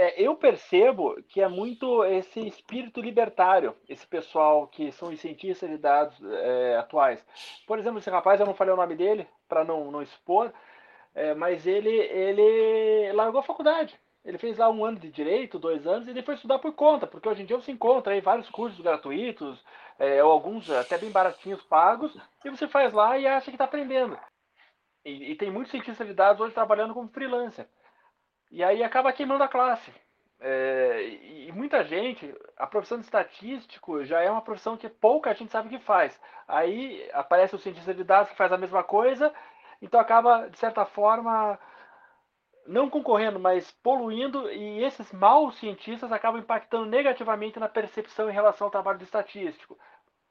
É, 0.00 0.22
eu 0.22 0.36
percebo 0.36 1.20
que 1.24 1.40
é 1.40 1.48
muito 1.48 2.04
esse 2.04 2.38
espírito 2.46 3.00
libertário, 3.00 3.74
esse 3.88 4.06
pessoal 4.06 4.68
que 4.68 4.92
são 4.92 5.08
os 5.08 5.18
cientistas 5.18 5.68
de 5.68 5.76
dados 5.76 6.16
é, 6.22 6.76
atuais. 6.76 7.20
Por 7.66 7.80
exemplo, 7.80 7.98
esse 7.98 8.08
rapaz, 8.08 8.38
eu 8.38 8.46
não 8.46 8.54
falei 8.54 8.72
o 8.72 8.76
nome 8.76 8.94
dele 8.94 9.26
para 9.48 9.64
não, 9.64 9.90
não 9.90 10.00
expor, 10.00 10.52
é, 11.16 11.34
mas 11.34 11.66
ele, 11.66 11.90
ele 11.90 13.12
largou 13.12 13.40
a 13.40 13.42
faculdade. 13.42 13.98
Ele 14.24 14.38
fez 14.38 14.56
lá 14.56 14.70
um 14.70 14.84
ano 14.84 15.00
de 15.00 15.10
direito, 15.10 15.58
dois 15.58 15.84
anos, 15.84 16.06
e 16.06 16.14
depois 16.14 16.38
estudar 16.38 16.60
por 16.60 16.72
conta, 16.74 17.04
porque 17.04 17.28
hoje 17.28 17.42
em 17.42 17.46
dia 17.46 17.56
você 17.56 17.72
encontra 17.72 18.12
aí 18.12 18.20
vários 18.20 18.48
cursos 18.50 18.80
gratuitos, 18.80 19.64
é, 19.98 20.22
ou 20.22 20.30
alguns 20.30 20.70
até 20.70 20.96
bem 20.96 21.10
baratinhos 21.10 21.64
pagos, 21.64 22.16
e 22.44 22.50
você 22.50 22.68
faz 22.68 22.92
lá 22.92 23.18
e 23.18 23.26
acha 23.26 23.46
que 23.46 23.56
está 23.56 23.64
aprendendo. 23.64 24.16
E, 25.04 25.32
e, 25.32 25.34
tem 25.34 25.50
muitos 25.50 25.72
cientistas 25.72 26.06
de 26.06 26.14
dados 26.14 26.40
hoje 26.40 26.54
trabalhando 26.54 26.94
como 26.94 27.08
freelancer. 27.08 27.66
E 28.50 28.62
aí 28.64 28.82
acaba 28.82 29.12
queimando 29.12 29.44
a 29.44 29.48
classe. 29.48 29.92
É, 30.40 31.02
e 31.48 31.52
muita 31.52 31.84
gente, 31.84 32.32
a 32.56 32.66
profissão 32.66 32.98
de 32.98 33.04
estatístico 33.04 34.04
já 34.04 34.20
é 34.20 34.30
uma 34.30 34.42
profissão 34.42 34.76
que 34.76 34.88
pouca 34.88 35.34
gente 35.34 35.50
sabe 35.50 35.68
o 35.68 35.70
que 35.70 35.84
faz. 35.84 36.18
Aí 36.46 37.08
aparece 37.12 37.54
o 37.54 37.58
cientista 37.58 37.92
de 37.92 38.04
dados 38.04 38.30
que 38.30 38.36
faz 38.36 38.52
a 38.52 38.58
mesma 38.58 38.84
coisa, 38.84 39.32
então 39.82 39.98
acaba, 39.98 40.48
de 40.48 40.58
certa 40.58 40.84
forma, 40.84 41.58
não 42.66 42.88
concorrendo, 42.88 43.40
mas 43.40 43.70
poluindo, 43.82 44.50
e 44.50 44.84
esses 44.84 45.12
maus 45.12 45.58
cientistas 45.58 46.12
acabam 46.12 46.40
impactando 46.40 46.86
negativamente 46.86 47.58
na 47.58 47.68
percepção 47.68 48.30
em 48.30 48.32
relação 48.32 48.66
ao 48.66 48.70
trabalho 48.70 48.98
do 48.98 49.04
estatístico. 49.04 49.76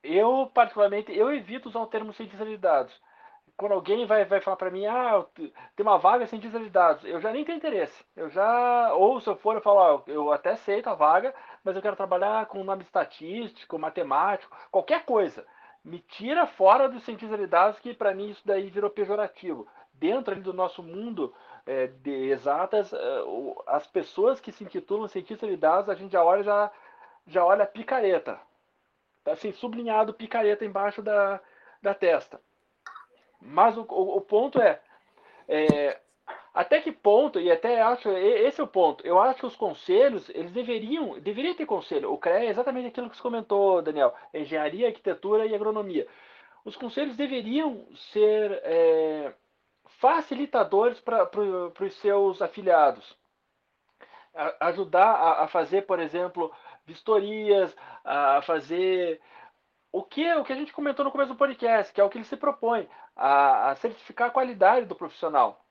Eu, 0.02 0.50
particularmente, 0.54 1.12
eu 1.16 1.34
evito 1.34 1.68
usar 1.70 1.80
o 1.80 1.88
termo 1.88 2.14
cientista 2.14 2.46
de 2.46 2.58
dados 2.58 2.94
quando 3.58 3.72
alguém 3.74 4.06
vai, 4.06 4.24
vai 4.24 4.40
falar 4.40 4.56
para 4.56 4.70
mim, 4.72 4.86
ah, 4.86 5.26
tem 5.36 5.52
uma 5.80 5.98
vaga 5.98 6.28
cientista 6.28 6.60
de 6.60 6.70
dados, 6.70 7.04
eu 7.04 7.20
já 7.20 7.32
nem 7.32 7.44
tenho 7.44 7.58
interesse. 7.58 8.06
Eu 8.16 8.30
já, 8.30 8.94
ou 8.94 9.20
se 9.20 9.28
eu 9.28 9.36
for, 9.36 9.56
eu 9.56 9.62
falo, 9.62 9.80
ó, 9.80 10.02
eu 10.08 10.32
até 10.32 10.52
aceito 10.52 10.88
a 10.88 10.94
vaga, 10.94 11.34
mas 11.64 11.76
eu 11.76 11.82
quero 11.82 11.96
trabalhar 11.96 12.46
com 12.46 12.64
nome 12.64 12.84
estatístico, 12.84 13.80
matemático, 13.80 14.56
qualquer 14.72 15.04
coisa. 15.06 15.46
Me 15.84 16.00
tira 16.00 16.46
fora 16.46 16.88
do 16.88 17.00
cientista 17.00 17.38
de 17.38 17.48
dados, 17.48 17.80
que 17.80 17.94
para 17.94 18.14
mim 18.14 18.30
isso 18.30 18.42
daí 18.46 18.70
virou 18.70 18.90
pejorativo. 18.90 19.68
Dentro 19.94 20.34
ali 20.34 20.42
do 20.42 20.54
nosso 20.54 20.84
mundo 20.84 21.34
é, 21.66 21.88
de 21.88 22.30
exatas, 22.30 22.94
é, 22.94 22.98
as 23.68 23.88
pessoas 23.88 24.40
que 24.40 24.52
se 24.52 24.64
intitulam 24.64 25.08
cientista 25.08 25.48
de 25.48 25.58
dados, 25.58 25.90
a 25.90 25.96
gente 25.96 26.12
já 26.12 26.24
olha, 26.24 26.44
já, 26.44 26.72
já 27.26 27.44
olha 27.44 27.66
picareta 27.66 28.40
Tá 29.28 29.34
assim, 29.34 29.52
sublinhado, 29.52 30.14
picareta 30.14 30.64
embaixo 30.64 31.02
da, 31.02 31.42
da 31.82 31.94
testa. 31.94 32.40
Mas 33.42 33.78
o, 33.78 33.82
o, 33.82 34.18
o 34.18 34.22
ponto 34.22 34.60
é, 34.60 34.80
é, 35.48 36.00
até 36.54 36.82
que 36.82 36.92
ponto, 36.92 37.40
e 37.40 37.52
até 37.52 37.82
acho, 37.82 38.10
esse 38.10 38.60
é 38.60 38.64
o 38.64 38.68
ponto, 38.68 39.06
eu 39.06 39.20
acho 39.20 39.40
que 39.40 39.46
os 39.46 39.56
conselhos, 39.56 40.28
eles 40.30 40.52
deveriam, 40.52 41.20
deveriam 41.20 41.54
ter 41.54 41.68
conselho. 41.68 42.12
O 42.12 42.18
CREA 42.18 42.46
é 42.46 42.50
exatamente 42.50 42.88
aquilo 42.88 43.10
que 43.10 43.16
você 43.16 43.22
comentou, 43.22 43.82
Daniel, 43.82 44.14
engenharia, 44.34 44.88
arquitetura 44.88 45.46
e 45.46 45.54
agronomia. 45.54 46.08
Os 46.66 46.76
conselhos 46.76 47.16
deveriam 47.16 47.86
ser 48.12 48.60
é, 48.64 49.34
facilitadores 50.00 51.00
para 51.00 51.30
os 51.80 51.96
seus 51.98 52.42
afiliados. 52.42 53.16
A, 54.34 54.68
ajudar 54.68 55.12
a, 55.12 55.44
a, 55.44 55.48
fazer, 55.48 55.84
por 55.84 56.00
exemplo, 56.00 56.52
vistorias, 56.86 57.76
a 58.04 58.42
fazer 58.42 59.22
o 59.92 60.04
que, 60.04 60.34
o 60.34 60.44
que 60.44 60.54
a 60.54 60.56
gente 60.56 60.74
comentou 60.74 61.06
no 61.06 61.12
começo 61.12 61.34
do 61.34 61.38
podcast, 61.38 61.94
que 61.94 62.02
é 62.02 62.04
o 62.04 62.10
que 62.10 62.18
ele 62.18 62.26
se 62.26 62.36
propõe, 62.36 62.90
a, 63.18 63.72
a 63.72 63.76
certificar 63.76 64.28
a 64.28 64.32
qualidade 64.32 64.86
do 64.86 64.96
profissional. 64.96 65.66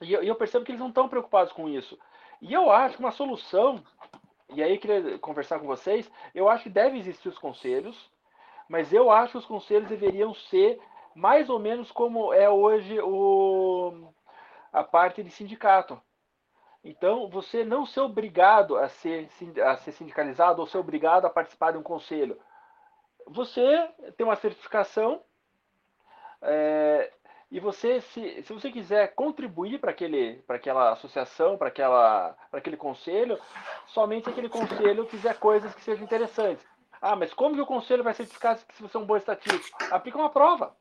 E 0.00 0.12
eu, 0.12 0.22
eu 0.22 0.34
percebo 0.36 0.64
que 0.64 0.70
eles 0.70 0.80
não 0.80 0.88
estão 0.88 1.08
preocupados 1.08 1.52
com 1.52 1.68
isso. 1.68 1.98
E 2.40 2.52
eu 2.52 2.70
acho 2.70 2.96
que 2.96 3.02
uma 3.02 3.10
solução, 3.10 3.82
e 4.50 4.62
aí 4.62 4.74
eu 4.74 4.80
queria 4.80 5.18
conversar 5.18 5.58
com 5.58 5.66
vocês, 5.66 6.10
eu 6.34 6.48
acho 6.48 6.64
que 6.64 6.70
deve 6.70 6.98
existir 6.98 7.28
os 7.28 7.38
conselhos, 7.38 8.10
mas 8.68 8.92
eu 8.92 9.10
acho 9.10 9.32
que 9.32 9.38
os 9.38 9.46
conselhos 9.46 9.88
deveriam 9.88 10.32
ser 10.34 10.80
mais 11.14 11.48
ou 11.48 11.58
menos 11.58 11.90
como 11.90 12.32
é 12.32 12.48
hoje 12.48 13.00
o, 13.00 14.12
a 14.72 14.84
parte 14.84 15.22
de 15.22 15.30
sindicato. 15.30 16.00
Então, 16.84 17.28
você 17.28 17.64
não 17.64 17.84
ser 17.84 18.00
obrigado 18.00 18.76
a 18.76 18.88
ser, 18.88 19.28
a 19.64 19.76
ser 19.78 19.92
sindicalizado 19.92 20.60
ou 20.60 20.68
ser 20.68 20.78
obrigado 20.78 21.24
a 21.24 21.30
participar 21.30 21.72
de 21.72 21.78
um 21.78 21.82
conselho. 21.82 22.38
Você 23.26 23.90
tem 24.16 24.24
uma 24.24 24.36
certificação, 24.36 25.20
é, 26.42 27.12
e 27.50 27.60
você, 27.60 28.00
se, 28.00 28.42
se 28.42 28.52
você 28.52 28.70
quiser 28.70 29.14
contribuir 29.14 29.78
para 29.78 29.92
aquela 30.56 30.92
associação, 30.92 31.56
para 31.56 31.68
aquele 32.52 32.76
conselho, 32.76 33.38
somente 33.86 34.28
aquele 34.28 34.48
conselho 34.48 35.06
fizer 35.06 35.38
coisas 35.38 35.74
que 35.74 35.82
sejam 35.82 36.04
interessantes. 36.04 36.66
Ah, 37.00 37.14
mas 37.14 37.32
como 37.32 37.54
que 37.54 37.60
o 37.60 37.66
conselho 37.66 38.02
vai 38.02 38.14
certificar 38.14 38.58
se 38.58 38.82
você 38.82 38.96
é 38.96 39.00
um 39.00 39.06
bom 39.06 39.16
estatístico? 39.16 39.78
Aplica 39.90 40.18
uma 40.18 40.30
prova. 40.30 40.74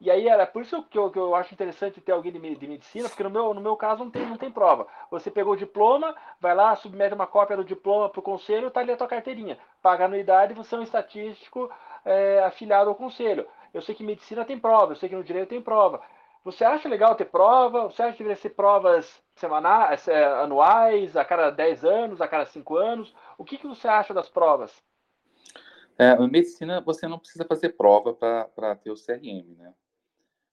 E 0.00 0.08
aí 0.12 0.28
era 0.28 0.46
por 0.46 0.62
isso 0.62 0.80
que 0.84 0.96
eu, 0.96 1.10
que 1.10 1.18
eu 1.18 1.34
acho 1.34 1.52
interessante 1.52 2.00
ter 2.00 2.12
alguém 2.12 2.30
de, 2.30 2.38
de, 2.54 2.66
medicina, 2.68 3.08
porque 3.08 3.24
no 3.24 3.30
meu, 3.30 3.52
no 3.52 3.60
meu 3.60 3.76
caso 3.76 4.04
não 4.04 4.10
tem, 4.12 4.24
não 4.24 4.36
tem 4.36 4.50
prova. 4.50 4.86
Você 5.10 5.28
pegou 5.28 5.54
o 5.54 5.56
diploma, 5.56 6.14
vai 6.40 6.54
lá, 6.54 6.76
submete 6.76 7.14
uma 7.14 7.26
cópia 7.26 7.56
do 7.56 7.64
diploma 7.64 8.08
para 8.08 8.20
o 8.20 8.22
conselho, 8.22 8.68
está 8.68 8.78
ali 8.78 8.92
a 8.92 8.96
tua 8.96 9.08
carteirinha. 9.08 9.58
Paga 9.82 10.04
anuidade, 10.04 10.54
você 10.54 10.76
é 10.76 10.78
um 10.78 10.82
estatístico 10.82 11.68
é, 12.04 12.44
afiliado 12.44 12.88
ao 12.88 12.94
conselho. 12.94 13.48
Eu 13.72 13.82
sei 13.82 13.94
que 13.94 14.02
medicina 14.02 14.44
tem 14.44 14.58
prova, 14.58 14.92
eu 14.92 14.96
sei 14.96 15.08
que 15.08 15.16
no 15.16 15.24
direito 15.24 15.50
tem 15.50 15.62
prova. 15.62 16.02
Você 16.44 16.64
acha 16.64 16.88
legal 16.88 17.14
ter 17.14 17.26
prova? 17.26 17.84
Você 17.84 18.02
acha 18.02 18.12
que 18.12 18.18
deveria 18.18 18.40
ser 18.40 18.50
provas 18.50 19.22
semanais, 19.36 20.06
é, 20.08 20.24
anuais, 20.24 21.16
a 21.16 21.24
cada 21.24 21.50
10 21.50 21.84
anos, 21.84 22.20
a 22.20 22.28
cada 22.28 22.46
5 22.46 22.76
anos? 22.76 23.14
O 23.36 23.44
que, 23.44 23.58
que 23.58 23.66
você 23.66 23.86
acha 23.86 24.14
das 24.14 24.28
provas? 24.28 24.72
É, 25.98 26.16
medicina, 26.26 26.80
você 26.80 27.08
não 27.08 27.18
precisa 27.18 27.44
fazer 27.44 27.70
prova 27.70 28.14
para 28.14 28.76
ter 28.76 28.90
o 28.90 28.94
CRM, 28.94 29.56
né? 29.56 29.74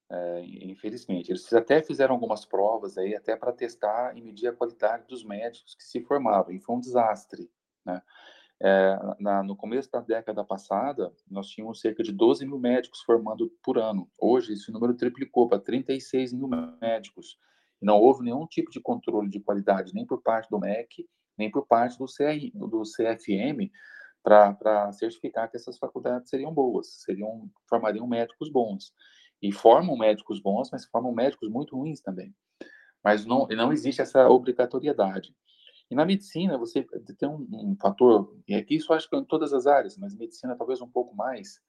É, 0.09 0.41
infelizmente. 0.43 1.31
Eles 1.31 1.51
até 1.53 1.81
fizeram 1.81 2.15
algumas 2.15 2.45
provas 2.45 2.97
aí, 2.97 3.15
até 3.15 3.35
para 3.35 3.53
testar 3.53 4.17
e 4.17 4.21
medir 4.21 4.47
a 4.47 4.53
qualidade 4.53 5.07
dos 5.07 5.23
médicos 5.23 5.75
que 5.75 5.83
se 5.83 6.01
formavam, 6.01 6.53
e 6.53 6.59
foi 6.59 6.75
um 6.75 6.79
desastre, 6.79 7.49
né? 7.85 8.01
É, 8.61 8.97
na, 9.19 9.43
no 9.43 9.55
começo 9.55 9.91
da 9.91 9.99
década 9.99 10.43
passada, 10.43 11.11
nós 11.29 11.47
tínhamos 11.47 11.81
cerca 11.81 12.01
de 12.01 12.11
12 12.11 12.45
mil 12.45 12.57
médicos 12.57 13.01
formando 13.01 13.51
por 13.61 13.77
ano. 13.77 14.09
Hoje, 14.17 14.53
esse 14.53 14.71
número 14.71 14.95
triplicou 14.95 15.49
para 15.49 15.59
36 15.59 16.31
mil 16.33 16.47
médicos. 16.81 17.37
Não 17.81 17.97
houve 17.97 18.23
nenhum 18.23 18.47
tipo 18.47 18.71
de 18.71 18.79
controle 18.79 19.29
de 19.29 19.39
qualidade, 19.39 19.93
nem 19.93 20.05
por 20.05 20.21
parte 20.21 20.49
do 20.49 20.59
MEC, 20.59 21.05
nem 21.37 21.51
por 21.51 21.67
parte 21.67 21.97
do, 21.97 22.05
CR, 22.05 22.49
do 22.53 22.83
CFM, 22.83 23.69
para 24.23 24.91
certificar 24.93 25.51
que 25.51 25.57
essas 25.57 25.77
faculdades 25.77 26.29
seriam 26.29 26.53
boas, 26.53 27.01
seriam 27.03 27.49
formariam 27.69 28.07
médicos 28.07 28.49
bons. 28.49 28.93
E 29.41 29.51
formam 29.51 29.97
médicos 29.97 30.41
bons, 30.41 30.69
mas 30.71 30.85
formam 30.85 31.13
médicos 31.13 31.49
muito 31.49 31.75
ruins 31.75 31.99
também. 31.99 32.33
Mas 33.03 33.25
não, 33.25 33.45
não 33.47 33.71
existe 33.71 34.01
essa 34.01 34.27
obrigatoriedade. 34.29 35.35
E 35.89 35.95
na 35.95 36.05
medicina, 36.05 36.57
você 36.57 36.83
tem 37.17 37.29
um, 37.29 37.47
um 37.51 37.75
fator, 37.79 38.35
e 38.47 38.55
aqui 38.55 38.75
isso 38.75 38.91
acho 38.91 39.07
que 39.09 39.15
é 39.15 39.19
em 39.19 39.25
todas 39.25 39.53
as 39.53 39.67
áreas, 39.67 39.97
mas 39.97 40.15
medicina 40.15 40.55
talvez 40.55 40.81
um 40.81 40.89
pouco 40.89 41.15
mais, 41.15 41.61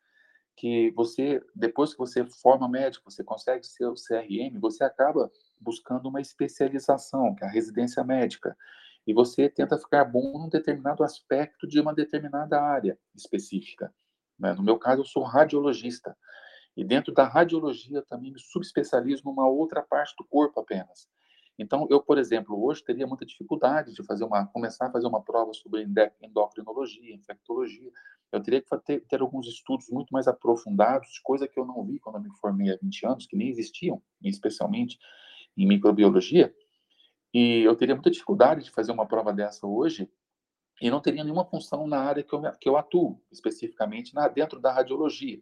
que 0.57 0.91
você, 0.93 1.45
depois 1.55 1.93
que 1.93 1.99
você 1.99 2.25
forma 2.25 2.67
médico, 2.67 3.11
você 3.11 3.23
consegue 3.23 3.67
ser 3.67 3.87
o 3.87 3.95
CRM, 3.95 4.59
você 4.59 4.83
acaba 4.83 5.31
buscando 5.61 6.09
uma 6.09 6.21
especialização, 6.21 7.35
que 7.35 7.45
é 7.45 7.47
a 7.47 7.51
residência 7.51 8.03
médica. 8.03 8.57
E 9.07 9.13
você 9.13 9.49
tenta 9.49 9.79
ficar 9.79 10.05
bom 10.05 10.39
num 10.39 10.49
determinado 10.49 11.05
aspecto 11.05 11.67
de 11.67 11.79
uma 11.79 11.95
determinada 11.95 12.61
área 12.61 12.99
específica. 13.15 13.95
Né? 14.39 14.55
No 14.55 14.63
meu 14.63 14.79
caso, 14.79 15.03
eu 15.03 15.05
sou 15.05 15.23
radiologista. 15.23 16.17
E 16.77 16.85
dentro 16.85 17.13
da 17.13 17.25
radiologia 17.25 18.03
também 18.03 18.33
me 18.33 18.41
subespecializo 18.41 19.23
numa 19.25 19.49
outra 19.49 19.83
parte 19.83 20.15
do 20.19 20.25
corpo 20.25 20.61
apenas. 20.61 21.09
Então, 21.59 21.87
eu, 21.89 22.03
por 22.03 22.19
exemplo, 22.19 22.63
hoje 22.63 22.85
teria 22.85 23.07
muita 23.07 23.25
dificuldade 23.25 23.95
de 23.95 24.03
fazer 24.03 24.25
uma, 24.25 24.47
começar 24.47 24.87
a 24.87 24.91
fazer 24.91 25.07
uma 25.07 25.23
prova 25.23 25.55
sobre 25.55 25.83
endocrinologia, 26.21 27.15
infectologia. 27.15 27.91
Eu 28.31 28.43
teria 28.43 28.61
que 28.61 28.69
ter, 28.85 29.01
ter 29.01 29.21
alguns 29.23 29.47
estudos 29.47 29.89
muito 29.89 30.11
mais 30.11 30.29
aprofundados, 30.29 31.19
coisa 31.21 31.49
que 31.49 31.59
eu 31.59 31.65
não 31.65 31.83
vi 31.85 31.99
quando 31.99 32.17
eu 32.17 32.23
me 32.23 32.31
formei 32.39 32.73
há 32.73 32.79
20 32.81 33.07
anos, 33.07 33.27
que 33.27 33.37
nem 33.37 33.49
existiam, 33.49 34.03
especialmente 34.23 34.99
em 35.57 35.67
microbiologia. 35.67 36.55
E 37.33 37.63
eu 37.63 37.75
teria 37.75 37.95
muita 37.95 38.11
dificuldade 38.11 38.65
de 38.65 38.71
fazer 38.71 38.93
uma 38.93 39.07
prova 39.07 39.33
dessa 39.33 39.67
hoje 39.67 40.11
e 40.81 40.91
não 40.91 41.01
teria 41.01 41.25
nenhuma 41.25 41.45
função 41.47 41.87
na 41.87 42.01
área 42.01 42.23
que 42.23 42.35
eu, 42.35 42.43
que 42.61 42.69
eu 42.69 42.77
atuo, 42.77 43.19
especificamente 43.33 44.15
na, 44.15 44.29
dentro 44.29 44.61
da 44.61 44.73
radiologia. 44.73 45.41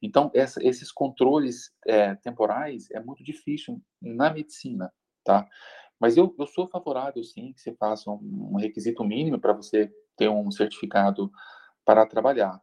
Então, 0.00 0.30
essa, 0.34 0.64
esses 0.66 0.90
controles 0.90 1.70
é, 1.86 2.14
temporais 2.14 2.90
é 2.90 2.98
muito 2.98 3.22
difícil 3.22 3.80
na 4.00 4.32
medicina 4.32 4.90
tá? 5.24 5.46
Mas 5.98 6.16
eu, 6.16 6.34
eu 6.38 6.46
sou 6.46 6.66
favorável, 6.66 7.22
sim, 7.22 7.52
que 7.52 7.60
você 7.60 7.72
faça 7.74 8.10
um, 8.10 8.50
um 8.52 8.56
requisito 8.56 9.04
mínimo 9.04 9.38
para 9.38 9.52
você 9.52 9.92
ter 10.16 10.28
um 10.28 10.50
certificado 10.50 11.30
para 11.84 12.06
trabalhar. 12.06 12.60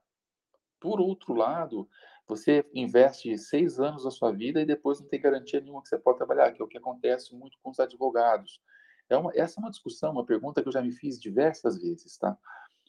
Por 0.80 1.00
outro 1.00 1.34
lado, 1.34 1.90
você 2.28 2.66
investe 2.74 3.38
seis 3.38 3.80
anos 3.80 4.04
da 4.04 4.12
sua 4.12 4.32
vida 4.32 4.62
e 4.62 4.66
depois 4.66 5.00
não 5.00 5.08
tem 5.08 5.20
garantia 5.20 5.60
nenhuma 5.60 5.82
que 5.82 5.90
você 5.90 5.98
pode 5.98 6.18
trabalhar, 6.18 6.52
que 6.52 6.62
é 6.62 6.66
o 6.66 6.68
que 6.68 6.78
acontece 6.78 7.36
muito 7.36 7.58
com 7.62 7.72
os 7.72 7.80
advogados. 7.80 8.62
É 9.10 9.18
uma, 9.18 9.32
essa 9.34 9.60
é 9.60 9.62
uma 9.62 9.72
discussão, 9.72 10.12
uma 10.12 10.26
pergunta 10.26 10.62
que 10.62 10.68
eu 10.68 10.74
já 10.74 10.82
me 10.82 10.92
fiz 10.92 11.20
diversas 11.20 11.82
vezes, 11.82 12.18
tá? 12.18 12.38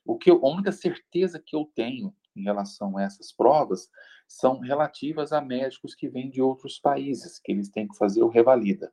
O 0.05 0.18
que 0.18 0.31
eu, 0.31 0.45
a 0.45 0.51
única 0.51 0.73
certeza 0.73 1.39
que 1.39 1.57
eu 1.57 1.71
tenho 1.75 2.14
em 2.37 2.43
relação 2.43 2.97
a 2.97 3.03
essas 3.03 3.33
provas 3.33 3.89
são 4.29 4.61
relativas 4.61 5.33
a 5.33 5.41
médicos 5.41 5.95
que 5.95 6.09
vêm 6.09 6.31
de 6.31 6.43
outros 6.43 6.79
países, 6.79 7.39
que 7.39 7.53
eles 7.53 7.71
têm 7.71 7.89
que 7.89 7.97
fazer 7.97 8.23
o 8.23 8.29
revalida. 8.29 8.93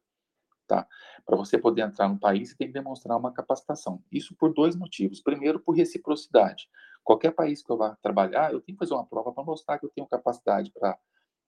Tá? 0.68 0.86
Para 1.26 1.38
você 1.38 1.58
poder 1.58 1.84
entrar 1.84 2.10
no 2.10 2.20
país, 2.20 2.50
você 2.50 2.58
tem 2.58 2.68
que 2.68 2.74
demonstrar 2.74 3.18
uma 3.18 3.32
capacitação. 3.32 4.04
Isso 4.12 4.36
por 4.36 4.54
dois 4.54 4.76
motivos. 4.76 5.22
Primeiro, 5.22 5.60
por 5.60 5.76
reciprocidade. 5.76 6.70
Qualquer 7.04 7.32
país 7.32 7.64
que 7.64 7.72
eu 7.72 7.78
vá 7.78 7.96
trabalhar, 8.02 8.52
eu 8.52 8.60
tenho 8.60 8.78
que 8.78 8.84
fazer 8.84 8.94
uma 8.94 9.06
prova 9.06 9.32
para 9.32 9.44
mostrar 9.44 9.80
que 9.80 9.86
eu 9.86 9.90
tenho 9.90 10.06
capacidade 10.06 10.72
para 10.72 10.98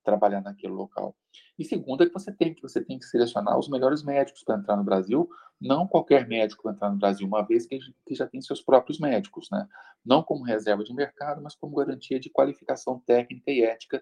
trabalhar 0.03 0.41
naquele 0.41 0.73
local. 0.73 1.15
E 1.57 1.65
segundo, 1.65 2.03
é 2.03 2.07
que 2.07 2.13
você 2.13 2.31
tem 2.31 2.53
que 2.53 2.61
você 2.61 2.81
tem 2.81 2.97
que 2.97 3.05
selecionar 3.05 3.57
os 3.59 3.67
melhores 3.67 4.01
médicos 4.01 4.43
para 4.43 4.57
entrar 4.57 4.77
no 4.77 4.83
Brasil, 4.83 5.29
não 5.59 5.85
qualquer 5.85 6.27
médico 6.27 6.63
para 6.63 6.71
entrar 6.71 6.89
no 6.89 6.97
Brasil, 6.97 7.27
uma 7.27 7.45
vez 7.45 7.65
que, 7.65 7.77
que 8.07 8.15
já 8.15 8.25
tem 8.25 8.41
seus 8.41 8.61
próprios 8.61 8.99
médicos, 8.99 9.49
né? 9.51 9.67
Não 10.05 10.23
como 10.23 10.45
reserva 10.45 10.83
de 10.83 10.93
mercado, 10.93 11.41
mas 11.41 11.55
como 11.55 11.75
garantia 11.75 12.19
de 12.19 12.29
qualificação 12.29 12.99
técnica 13.05 13.51
e 13.51 13.61
ética 13.61 14.01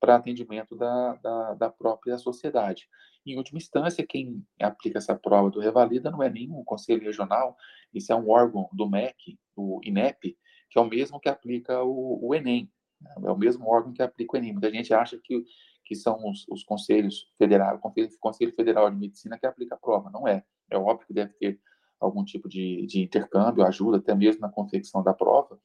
para 0.00 0.16
atendimento 0.16 0.76
da, 0.76 1.14
da, 1.16 1.54
da, 1.54 1.70
própria 1.70 2.18
sociedade. 2.18 2.88
Em 3.26 3.36
última 3.36 3.58
instância, 3.58 4.06
quem 4.06 4.44
aplica 4.60 4.98
essa 4.98 5.14
prova 5.14 5.50
do 5.50 5.60
Revalida 5.60 6.10
não 6.10 6.22
é 6.22 6.28
nenhum 6.28 6.62
conselho 6.64 7.02
regional, 7.02 7.56
isso 7.92 8.12
é 8.12 8.16
um 8.16 8.28
órgão 8.28 8.68
do 8.72 8.88
MEC, 8.88 9.38
o 9.56 9.80
INEP, 9.82 10.36
que 10.70 10.78
é 10.78 10.82
o 10.82 10.88
mesmo 10.88 11.18
que 11.18 11.28
aplica 11.28 11.82
o, 11.82 12.28
o 12.28 12.34
Enem, 12.34 12.70
né? 13.00 13.14
é 13.24 13.30
o 13.30 13.36
mesmo 13.36 13.66
órgão 13.68 13.92
que 13.92 14.02
aplica 14.02 14.34
o 14.34 14.36
Enem. 14.36 14.52
Muita 14.52 14.70
gente 14.70 14.92
acha 14.92 15.18
que, 15.22 15.44
que 15.84 15.94
são 15.94 16.18
os, 16.28 16.46
os 16.48 16.62
conselhos 16.64 17.30
federais, 17.38 17.78
o 17.78 18.18
Conselho 18.20 18.54
Federal 18.54 18.90
de 18.90 18.96
Medicina 18.96 19.38
que 19.38 19.46
aplica 19.46 19.74
a 19.74 19.78
prova, 19.78 20.10
não 20.10 20.28
é. 20.28 20.44
É 20.70 20.76
óbvio 20.76 21.06
que 21.06 21.14
deve 21.14 21.32
ter 21.34 21.60
algum 22.00 22.24
tipo 22.24 22.48
de, 22.48 22.86
de 22.86 23.00
intercâmbio, 23.00 23.64
ajuda 23.64 23.98
até 23.98 24.14
mesmo 24.14 24.42
na 24.42 24.50
confecção 24.50 25.02
da 25.02 25.14
prova, 25.14 25.58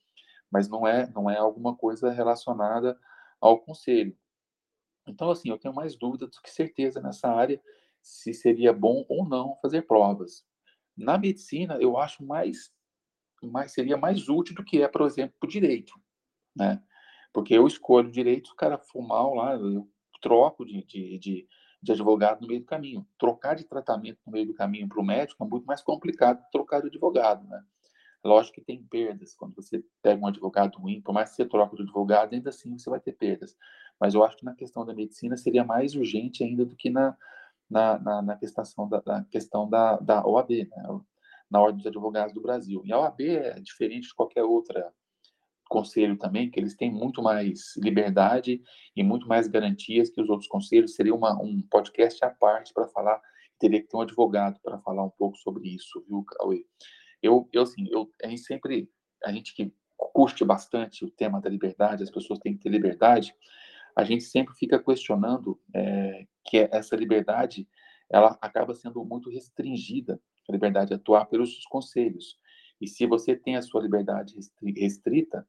mas 0.52 0.70
não 0.70 0.88
é, 0.88 1.10
não 1.12 1.30
é 1.30 1.38
alguma 1.38 1.76
coisa 1.76 2.10
relacionada 2.12 2.98
ao 3.40 3.60
conselho. 3.60 4.16
Então, 5.10 5.30
assim, 5.32 5.50
eu 5.50 5.58
tenho 5.58 5.74
mais 5.74 5.96
dúvida 5.96 6.28
do 6.28 6.42
que 6.42 6.50
certeza 6.52 7.02
nessa 7.02 7.30
área 7.30 7.62
se 8.02 8.34
seria 8.34 8.72
bom 8.72 9.06
ou 9.10 9.28
não 9.28 9.58
fazer 9.62 9.84
provas. 9.84 10.46
Na 10.96 11.18
medicina, 11.18 11.78
eu 11.80 11.98
acho 11.98 12.24
mais, 12.24 12.72
mais 13.44 13.72
seria 13.74 13.98
mais 13.98 14.30
útil 14.30 14.56
do 14.56 14.64
que 14.64 14.82
é, 14.82 14.88
por 14.88 15.02
exemplo, 15.02 15.36
o 15.44 15.48
direito. 15.48 15.94
né? 16.56 16.82
Porque 17.34 17.54
eu 17.54 17.68
escolho 17.68 18.12
direito, 18.12 18.52
o 18.52 18.56
cara 18.56 18.78
for 18.78 19.02
mal 19.02 19.34
lá, 19.36 19.56
eu 19.56 19.90
troco 20.22 20.66
de, 20.66 20.84
de, 20.84 21.18
de, 21.18 21.48
de 21.82 21.92
advogado 21.92 22.42
no 22.42 22.48
meio 22.48 22.62
do 22.62 22.66
caminho. 22.66 23.08
Trocar 23.18 23.56
de 23.56 23.64
tratamento 23.64 24.20
no 24.26 24.32
meio 24.34 24.48
do 24.48 24.54
caminho 24.54 24.88
para 24.88 25.00
o 25.00 25.06
médico 25.06 25.44
é 25.44 25.48
muito 25.48 25.66
mais 25.66 25.82
complicado 25.82 26.44
que 26.44 26.52
trocar 26.52 26.82
de 26.82 26.88
advogado, 26.88 27.48
né? 27.48 27.64
Lógico 28.24 28.56
que 28.56 28.62
tem 28.62 28.84
perdas. 28.84 29.34
Quando 29.34 29.56
você 29.56 29.84
pega 30.02 30.22
um 30.22 30.28
advogado 30.28 30.78
ruim, 30.78 31.02
por 31.02 31.14
mais 31.14 31.30
que 31.30 31.38
você 31.38 31.46
troque 31.46 31.76
de 31.78 31.84
advogado, 31.84 32.34
ainda 32.34 32.50
assim 32.50 32.78
você 32.78 32.90
vai 32.90 33.00
ter 33.00 33.14
perdas. 33.14 33.56
Mas 34.00 34.14
eu 34.14 34.24
acho 34.24 34.38
que 34.38 34.46
na 34.46 34.56
questão 34.56 34.86
da 34.86 34.94
medicina 34.94 35.36
seria 35.36 35.64
mais 35.64 35.96
urgente 35.96 36.44
ainda 36.44 36.66
do 36.66 36.76
que 36.76 36.90
na, 36.90 37.18
na, 37.70 38.00
na, 38.00 38.22
na 38.22 38.36
questão, 38.36 38.88
da, 38.88 39.24
questão 39.26 39.70
da, 39.70 39.98
da 39.98 40.26
OAB, 40.26 40.68
né? 40.70 41.00
na 41.50 41.60
Ordem 41.60 41.78
dos 41.78 41.88
Advogados 41.88 42.34
do 42.34 42.42
Brasil. 42.42 42.82
E 42.86 42.94
a 42.94 43.00
OAB 43.00 43.22
é 43.22 43.60
diferente 43.60 44.08
de 44.08 44.16
qualquer 44.16 44.44
outra 44.44 44.94
conselho 45.70 46.18
também, 46.18 46.50
que 46.50 46.60
eles 46.60 46.76
têm 46.76 46.92
muito 46.92 47.22
mais 47.22 47.76
liberdade 47.78 48.62
e 48.96 49.04
muito 49.04 49.28
mais 49.28 49.48
garantias 49.48 50.10
que 50.10 50.20
os 50.20 50.30
outros 50.30 50.50
conselhos. 50.50 50.96
Seria 50.96 51.14
uma, 51.14 51.40
um 51.40 51.62
podcast 51.62 52.26
à 52.26 52.30
parte 52.30 52.74
para 52.74 52.88
falar, 52.88 53.22
teria 53.60 53.80
que 53.80 53.88
ter 53.88 53.96
um 53.96 54.02
advogado 54.02 54.60
para 54.62 54.80
falar 54.80 55.04
um 55.04 55.12
pouco 55.12 55.38
sobre 55.38 55.70
isso, 55.70 56.04
viu, 56.08 56.24
Cauê? 56.24 56.66
Eu, 57.22 57.48
eu 57.54 57.62
assim, 57.62 57.88
eu, 57.92 58.12
a 58.24 58.28
gente 58.28 58.42
sempre, 58.42 58.90
a 59.24 59.32
gente 59.32 59.54
que 59.54 59.72
curte 59.96 60.44
bastante 60.44 61.06
o 61.06 61.12
tema 61.12 61.40
da 61.40 61.50
liberdade, 61.50 62.04
as 62.04 62.10
pessoas 62.10 62.40
têm 62.40 62.56
que 62.56 62.64
ter 62.64 62.70
liberdade, 62.70 63.36
a 64.00 64.04
gente 64.06 64.24
sempre 64.24 64.56
fica 64.56 64.80
questionando 64.80 65.60
é, 65.76 66.26
que 66.46 66.70
essa 66.72 66.96
liberdade, 66.96 67.68
ela 68.10 68.38
acaba 68.42 68.74
sendo 68.74 69.04
muito 69.04 69.30
restringida, 69.30 70.22
a 70.48 70.52
liberdade 70.54 70.88
de 70.88 70.94
atuar 70.94 71.26
pelos 71.26 71.66
conselhos. 71.66 72.40
E 72.80 72.88
se 72.88 73.06
você 73.06 73.36
tem 73.36 73.58
a 73.58 73.62
sua 73.62 73.82
liberdade 73.82 74.34
restrita, 74.78 75.46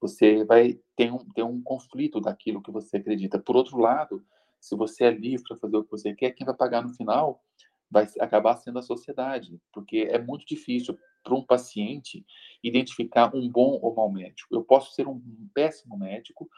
você 0.00 0.44
vai 0.46 0.80
ter 0.96 1.12
um, 1.12 1.18
ter 1.18 1.42
um 1.42 1.62
conflito 1.62 2.22
daquilo 2.22 2.62
que 2.62 2.70
você 2.70 2.96
acredita. 2.96 3.38
Por 3.38 3.54
outro 3.54 3.76
lado, 3.76 4.24
se 4.58 4.74
você 4.74 5.04
é 5.04 5.10
livre 5.10 5.44
para 5.46 5.58
fazer 5.58 5.76
o 5.76 5.84
que 5.84 5.90
você 5.90 6.14
quer, 6.14 6.30
quem 6.30 6.46
vai 6.46 6.56
pagar 6.56 6.82
no 6.82 6.94
final 6.94 7.44
vai 7.90 8.08
acabar 8.18 8.56
sendo 8.56 8.78
a 8.78 8.82
sociedade, 8.82 9.60
porque 9.74 10.08
é 10.10 10.18
muito 10.18 10.46
difícil 10.46 10.96
para 11.22 11.34
um 11.34 11.44
paciente 11.44 12.24
identificar 12.64 13.34
um 13.34 13.46
bom 13.46 13.78
ou 13.82 13.94
mau 13.94 14.10
médico. 14.10 14.54
Eu 14.54 14.64
posso 14.64 14.94
ser 14.94 15.06
um 15.06 15.20
péssimo 15.52 15.98
médico, 15.98 16.48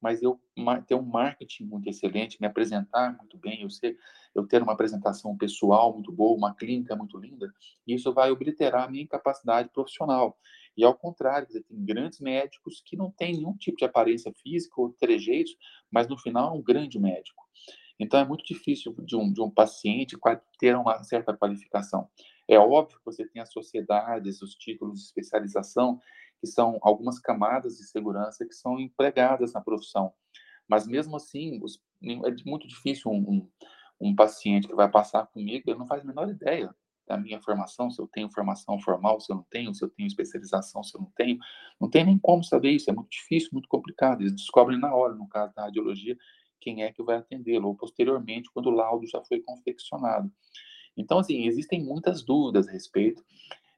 mas 0.00 0.22
eu 0.22 0.40
ter 0.86 0.94
um 0.94 1.02
marketing 1.02 1.64
muito 1.64 1.88
excelente, 1.88 2.40
me 2.40 2.46
apresentar 2.46 3.16
muito 3.16 3.36
bem, 3.38 3.62
eu, 3.62 3.70
ser, 3.70 3.96
eu 4.34 4.46
ter 4.46 4.62
uma 4.62 4.72
apresentação 4.72 5.36
pessoal 5.36 5.92
muito 5.92 6.10
boa, 6.10 6.36
uma 6.36 6.54
clínica 6.54 6.96
muito 6.96 7.18
linda, 7.18 7.52
isso 7.86 8.12
vai 8.12 8.30
obliterar 8.30 8.84
a 8.84 8.90
minha 8.90 9.04
incapacidade 9.04 9.68
profissional. 9.70 10.38
E 10.76 10.84
ao 10.84 10.94
contrário, 10.94 11.46
você 11.48 11.62
tem 11.62 11.84
grandes 11.84 12.20
médicos 12.20 12.82
que 12.84 12.96
não 12.96 13.10
têm 13.10 13.34
nenhum 13.34 13.56
tipo 13.56 13.76
de 13.76 13.84
aparência 13.84 14.32
física 14.42 14.80
ou 14.80 14.90
trejeitos, 14.90 15.56
mas 15.90 16.08
no 16.08 16.16
final 16.16 16.54
é 16.54 16.58
um 16.58 16.62
grande 16.62 16.98
médico. 16.98 17.44
Então 17.98 18.18
é 18.18 18.24
muito 18.24 18.42
difícil 18.44 18.94
de 19.00 19.14
um, 19.14 19.30
de 19.30 19.42
um 19.42 19.50
paciente 19.50 20.16
ter 20.58 20.74
uma 20.74 21.02
certa 21.02 21.36
qualificação. 21.36 22.08
É 22.48 22.58
óbvio 22.58 22.98
que 22.98 23.04
você 23.04 23.28
tem 23.28 23.42
as 23.42 23.52
sociedades, 23.52 24.40
os 24.40 24.54
títulos 24.54 24.98
de 24.98 25.04
especialização, 25.04 26.00
que 26.40 26.46
são 26.46 26.78
algumas 26.82 27.18
camadas 27.18 27.76
de 27.76 27.84
segurança 27.84 28.46
que 28.46 28.54
são 28.54 28.80
empregadas 28.80 29.52
na 29.52 29.60
profissão. 29.60 30.12
Mas 30.66 30.86
mesmo 30.86 31.16
assim, 31.16 31.60
os, 31.62 31.80
é 32.02 32.48
muito 32.48 32.66
difícil 32.66 33.10
um, 33.10 33.18
um, 33.18 33.50
um 34.00 34.14
paciente 34.14 34.68
que 34.68 34.74
vai 34.74 34.90
passar 34.90 35.26
comigo, 35.26 35.68
ele 35.68 35.78
não 35.78 35.86
faz 35.86 36.02
a 36.02 36.06
menor 36.06 36.28
ideia 36.28 36.74
da 37.10 37.16
minha 37.16 37.40
formação, 37.42 37.90
se 37.90 38.00
eu 38.00 38.06
tenho 38.06 38.30
formação 38.30 38.78
formal, 38.78 39.20
se 39.20 39.32
eu 39.32 39.36
não 39.36 39.46
tenho, 39.50 39.74
se 39.74 39.84
eu 39.84 39.88
tenho 39.90 40.06
especialização, 40.06 40.80
se 40.84 40.96
eu 40.96 41.00
não 41.00 41.10
tenho. 41.16 41.38
Não 41.80 41.90
tem 41.90 42.04
nem 42.04 42.16
como 42.16 42.44
saber 42.44 42.70
isso, 42.70 42.88
é 42.88 42.92
muito 42.92 43.10
difícil, 43.10 43.50
muito 43.52 43.68
complicado. 43.68 44.20
Eles 44.20 44.32
descobrem 44.32 44.78
na 44.78 44.94
hora, 44.94 45.12
no 45.12 45.28
caso 45.28 45.52
da 45.52 45.62
radiologia, 45.62 46.16
quem 46.60 46.84
é 46.84 46.92
que 46.92 47.02
vai 47.02 47.16
atendê-lo, 47.16 47.66
ou 47.66 47.74
posteriormente, 47.74 48.48
quando 48.54 48.66
o 48.66 48.70
laudo 48.70 49.08
já 49.08 49.20
foi 49.24 49.40
confeccionado. 49.40 50.30
Então, 50.96 51.18
assim, 51.18 51.46
existem 51.46 51.82
muitas 51.82 52.22
dúvidas 52.22 52.68
a 52.68 52.72
respeito. 52.72 53.24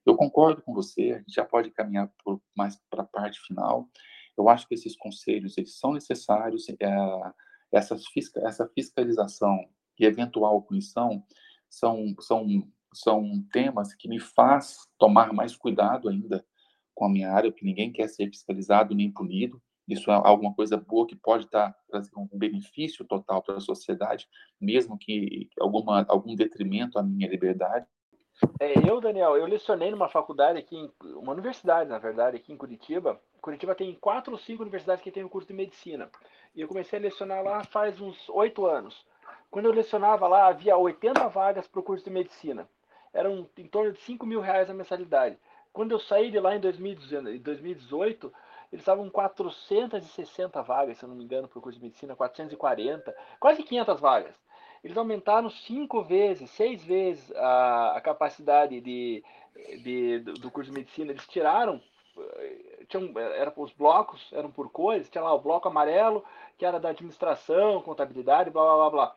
Eu 0.05 0.17
concordo 0.17 0.63
com 0.63 0.73
você, 0.75 1.13
a 1.13 1.19
gente 1.19 1.35
já 1.35 1.45
pode 1.45 1.71
caminhar 1.71 2.13
por, 2.25 2.41
mais 2.57 2.77
para 2.91 3.03
a 3.03 3.07
parte 3.07 3.41
final. 3.41 3.89
Eu 4.37 4.49
acho 4.49 4.67
que 4.67 4.75
esses 4.75 4.97
conselhos, 4.97 5.57
eles 5.57 5.79
são 5.79 5.93
necessários, 5.93 6.69
é, 6.69 7.33
essas, 7.71 8.03
essa 8.45 8.69
fiscalização 8.75 9.69
e 9.99 10.05
eventual 10.05 10.63
punição 10.63 11.25
são, 11.69 12.15
são 12.21 12.47
são 12.95 13.43
temas 13.51 13.95
que 13.95 14.09
me 14.09 14.21
faz 14.21 14.87
tomar 14.99 15.33
mais 15.33 15.57
cuidado 15.57 16.09
ainda 16.09 16.45
com 16.95 17.07
a 17.07 17.09
minha 17.09 17.31
área, 17.33 17.51
porque 17.51 17.65
ninguém 17.65 17.91
quer 17.91 18.09
ser 18.09 18.29
fiscalizado 18.29 18.95
nem 18.95 19.11
punido. 19.11 19.61
Isso 19.89 20.11
é 20.11 20.15
alguma 20.15 20.55
coisa 20.55 20.77
boa 20.77 21.07
que 21.07 21.17
pode 21.17 21.47
estar 21.47 21.75
trazendo 21.89 22.29
um 22.33 22.39
benefício 22.39 23.05
total 23.05 23.43
para 23.43 23.57
a 23.57 23.61
sociedade, 23.61 24.29
mesmo 24.61 24.97
que 24.97 25.49
alguma, 25.59 26.05
algum 26.09 26.37
detrimento 26.37 26.99
à 26.99 27.03
minha 27.03 27.29
liberdade. 27.29 27.87
É, 28.61 28.75
eu, 28.89 29.01
Daniel, 29.01 29.37
eu 29.37 29.47
lecionei 29.47 29.91
numa 29.91 30.09
faculdade 30.09 30.59
aqui, 30.59 30.77
em, 30.77 30.93
uma 31.17 31.33
universidade, 31.33 31.91
na 31.91 31.99
verdade, 31.99 32.37
aqui 32.37 32.53
em 32.53 32.57
Curitiba. 32.57 33.21
Curitiba 33.41 33.75
tem 33.75 33.95
quatro 33.95 34.33
ou 34.33 34.39
cinco 34.39 34.63
universidades 34.63 35.03
que 35.03 35.11
têm 35.11 35.23
o 35.23 35.27
um 35.27 35.29
curso 35.29 35.49
de 35.49 35.55
medicina. 35.55 36.11
E 36.55 36.61
eu 36.61 36.69
comecei 36.69 36.99
a 36.99 37.03
lecionar 37.03 37.43
lá 37.43 37.65
faz 37.65 38.01
uns 38.01 38.29
oito 38.29 38.67
anos. 38.67 39.05
Quando 39.51 39.67
eu 39.67 39.73
lecionava 39.73 40.29
lá, 40.29 40.47
havia 40.47 40.77
80 40.77 41.29
vagas 41.29 41.67
para 41.67 41.81
o 41.81 41.83
curso 41.83 42.05
de 42.05 42.11
medicina 42.11 42.69
eram 43.13 43.49
em 43.57 43.67
torno 43.69 43.93
de 43.93 44.01
5 44.01 44.25
mil 44.27 44.41
reais 44.41 44.71
a 44.71 44.75
mensalidade. 44.75 45.39
Quando 45.73 45.93
eu 45.93 45.99
saí 45.99 46.31
de 46.31 46.41
lá 46.41 46.57
em 46.57 46.61
2018, 46.61 48.33
eles 48.73 48.83
estavam 48.83 49.09
460 49.11 50.63
vagas, 50.63 50.99
se 50.99 51.05
eu 51.05 51.09
não 51.09 51.17
me 51.17 51.25
engano, 51.25 51.49
para 51.49 51.59
o 51.59 51.63
curso 51.63 51.79
de 51.79 51.85
medicina, 51.85 52.17
440, 52.17 53.15
quase 53.39 53.63
500 53.63 54.01
vagas. 54.01 54.35
Eles 54.83 54.97
aumentaram 54.97 55.49
cinco 55.49 56.03
vezes, 56.03 56.51
seis 56.51 56.83
vezes 56.83 57.31
a, 57.37 57.97
a 57.97 58.01
capacidade 58.01 58.81
de, 58.81 59.23
de, 59.83 60.19
do 60.21 60.51
curso 60.51 60.71
de 60.71 60.77
medicina. 60.77 61.13
Eles 61.13 61.27
tiraram, 61.29 61.81
eh, 62.19 62.85
tinham, 62.89 63.17
era, 63.17 63.53
os 63.57 63.73
blocos 63.73 64.29
eram 64.33 64.51
por 64.51 64.71
cores, 64.71 65.09
tinha 65.09 65.23
lá 65.23 65.33
o 65.33 65.41
bloco 65.41 65.69
amarelo, 65.69 66.25
que 66.59 66.67
era 66.67 66.81
da 66.81 66.89
administração, 66.89 67.81
contabilidade, 67.83 68.51
blá, 68.51 68.65
blá, 68.65 68.77
blá, 68.77 68.91
blá. 68.91 69.17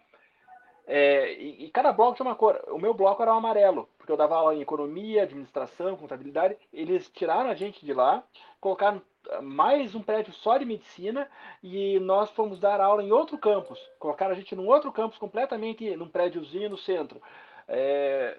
É, 0.88 1.34
e, 1.34 1.66
e, 1.66 1.72
cada 1.72 1.92
bloco 1.92 2.16
tinha 2.16 2.28
uma 2.28 2.36
cor. 2.36 2.62
O 2.68 2.78
meu 2.78 2.94
bloco 2.94 3.22
era 3.22 3.34
o 3.34 3.38
amarelo, 3.38 3.90
porque 3.98 4.12
eu 4.12 4.18
dava 4.18 4.36
aula 4.36 4.54
em 4.54 4.62
economia, 4.62 5.24
administração, 5.24 5.98
contabilidade. 5.98 6.56
Eles 6.72 7.10
tiraram 7.10 7.50
a 7.50 7.56
gente 7.56 7.84
de 7.84 7.92
lá, 7.92 8.24
colocaram 8.62 9.02
mais 9.42 9.96
um 9.96 10.02
prédio 10.02 10.34
só 10.34 10.58
de 10.58 10.66
medicina 10.66 11.30
e 11.64 12.00
nós 12.00 12.30
fomos 12.32 12.60
dar 12.60 12.80
aula 12.82 13.04
em 13.04 13.12
outro 13.12 13.38
campus. 13.38 13.80
Colocaram 14.00 14.32
a 14.32 14.36
gente 14.36 14.56
num 14.56 14.68
outro 14.68 14.92
campus 14.92 15.18
completamente, 15.18 15.96
num 15.96 16.08
prédiozinho 16.08 16.70
no 16.70 16.78
centro. 16.78 17.22
É, 17.68 18.38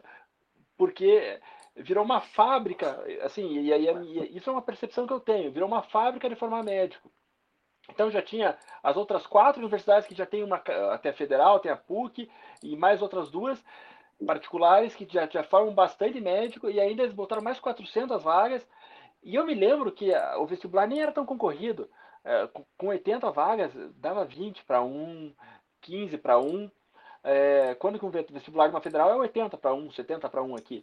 porque 0.76 1.40
virou 1.76 2.04
uma 2.04 2.20
fábrica, 2.20 3.04
assim, 3.22 3.60
e 3.60 3.72
aí 3.72 3.86
isso 4.36 4.48
é 4.48 4.52
uma 4.52 4.62
percepção 4.62 5.06
que 5.06 5.12
eu 5.12 5.20
tenho, 5.20 5.52
virou 5.52 5.68
uma 5.68 5.82
fábrica 5.82 6.28
de 6.28 6.36
formar 6.36 6.62
médico. 6.62 7.10
Então 7.90 8.10
já 8.10 8.22
tinha 8.22 8.56
as 8.82 8.96
outras 8.96 9.26
quatro 9.26 9.60
universidades 9.60 10.08
que 10.08 10.14
já 10.14 10.26
tem 10.26 10.42
uma 10.42 10.56
até 10.92 11.12
federal, 11.12 11.60
tem 11.60 11.70
a 11.70 11.76
PUC 11.76 12.28
e 12.62 12.76
mais 12.76 13.02
outras 13.02 13.30
duas 13.30 13.62
particulares 14.24 14.94
que 14.94 15.06
já, 15.10 15.26
já 15.26 15.42
formam 15.44 15.74
bastante 15.74 16.20
médico 16.20 16.70
e 16.70 16.80
ainda 16.80 17.02
eles 17.02 17.14
botaram 17.14 17.42
mais 17.42 17.60
400 17.60 18.22
vagas. 18.22 18.66
E 19.26 19.34
eu 19.34 19.44
me 19.44 19.54
lembro 19.54 19.90
que 19.90 20.12
o 20.38 20.46
vestibular 20.46 20.86
nem 20.86 21.02
era 21.02 21.10
tão 21.10 21.26
concorrido. 21.26 21.90
É, 22.24 22.48
com 22.78 22.86
80 22.86 23.28
vagas, 23.32 23.72
dava 23.96 24.24
20 24.24 24.62
para 24.64 24.80
um, 24.80 25.34
15 25.80 26.16
para 26.18 26.38
um. 26.38 26.70
É, 27.24 27.74
quando 27.74 27.98
que 27.98 28.06
o 28.06 28.10
vestibular 28.10 28.68
de 28.68 28.74
uma 28.74 28.80
federal 28.80 29.10
é 29.10 29.16
80 29.16 29.56
para 29.56 29.74
um, 29.74 29.90
70 29.90 30.28
para 30.28 30.44
um 30.44 30.54
aqui. 30.54 30.80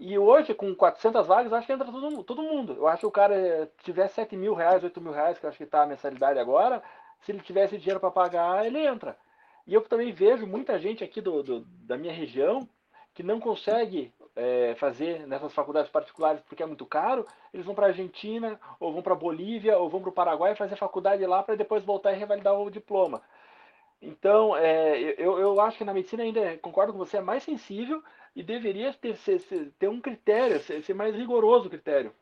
E 0.00 0.18
hoje, 0.18 0.54
com 0.54 0.74
400 0.74 1.26
vagas, 1.26 1.52
acho 1.52 1.66
que 1.66 1.74
entra 1.74 1.92
todo, 1.92 2.24
todo 2.24 2.42
mundo. 2.42 2.72
Eu 2.72 2.88
acho 2.88 3.00
que 3.00 3.06
o 3.06 3.10
cara 3.10 3.70
tiver 3.82 4.08
7 4.08 4.34
mil 4.34 4.54
reais, 4.54 4.82
8 4.82 4.98
mil 5.02 5.12
reais, 5.12 5.38
que 5.38 5.46
acho 5.46 5.58
que 5.58 5.64
está 5.64 5.82
a 5.82 5.86
mensalidade 5.86 6.38
agora, 6.38 6.82
se 7.20 7.32
ele 7.32 7.40
tivesse 7.40 7.76
dinheiro 7.76 8.00
para 8.00 8.10
pagar, 8.10 8.64
ele 8.64 8.78
entra. 8.78 9.14
E 9.66 9.74
eu 9.74 9.82
também 9.82 10.10
vejo 10.10 10.46
muita 10.46 10.78
gente 10.78 11.04
aqui 11.04 11.20
do, 11.20 11.42
do 11.42 11.60
da 11.60 11.98
minha 11.98 12.14
região 12.14 12.66
que 13.12 13.22
não 13.22 13.38
consegue 13.38 14.10
é, 14.36 14.74
fazer 14.76 15.26
nessas 15.26 15.52
faculdades 15.52 15.90
particulares 15.90 16.42
porque 16.42 16.62
é 16.62 16.66
muito 16.66 16.86
caro, 16.86 17.26
eles 17.52 17.64
vão 17.64 17.74
para 17.74 17.86
a 17.86 17.88
Argentina, 17.90 18.58
ou 18.80 18.92
vão 18.92 19.02
para 19.02 19.12
a 19.12 19.16
Bolívia, 19.16 19.78
ou 19.78 19.88
vão 19.88 20.00
para 20.00 20.10
o 20.10 20.12
Paraguai 20.12 20.54
fazer 20.54 20.76
faculdade 20.76 21.24
lá 21.24 21.42
para 21.42 21.54
depois 21.54 21.84
voltar 21.84 22.12
e 22.12 22.18
revalidar 22.18 22.58
o 22.58 22.70
diploma. 22.70 23.22
Então, 24.02 24.56
é, 24.56 25.14
eu, 25.18 25.38
eu 25.38 25.60
acho 25.60 25.78
que 25.78 25.84
na 25.84 25.94
medicina 25.94 26.22
ainda, 26.22 26.58
concordo 26.58 26.92
com 26.92 26.98
você, 26.98 27.16
é 27.16 27.22
mais 27.22 27.42
sensível, 27.42 28.02
e 28.36 28.42
deveria 28.42 28.92
ter, 28.92 29.16
ser, 29.16 29.40
ter 29.78 29.88
um 29.88 30.00
critério, 30.00 30.60
ser, 30.60 30.82
ser, 30.82 30.94
mais 30.94 31.14
rigoroso 31.14 31.66
o 31.66 31.70
critério. 31.70 32.12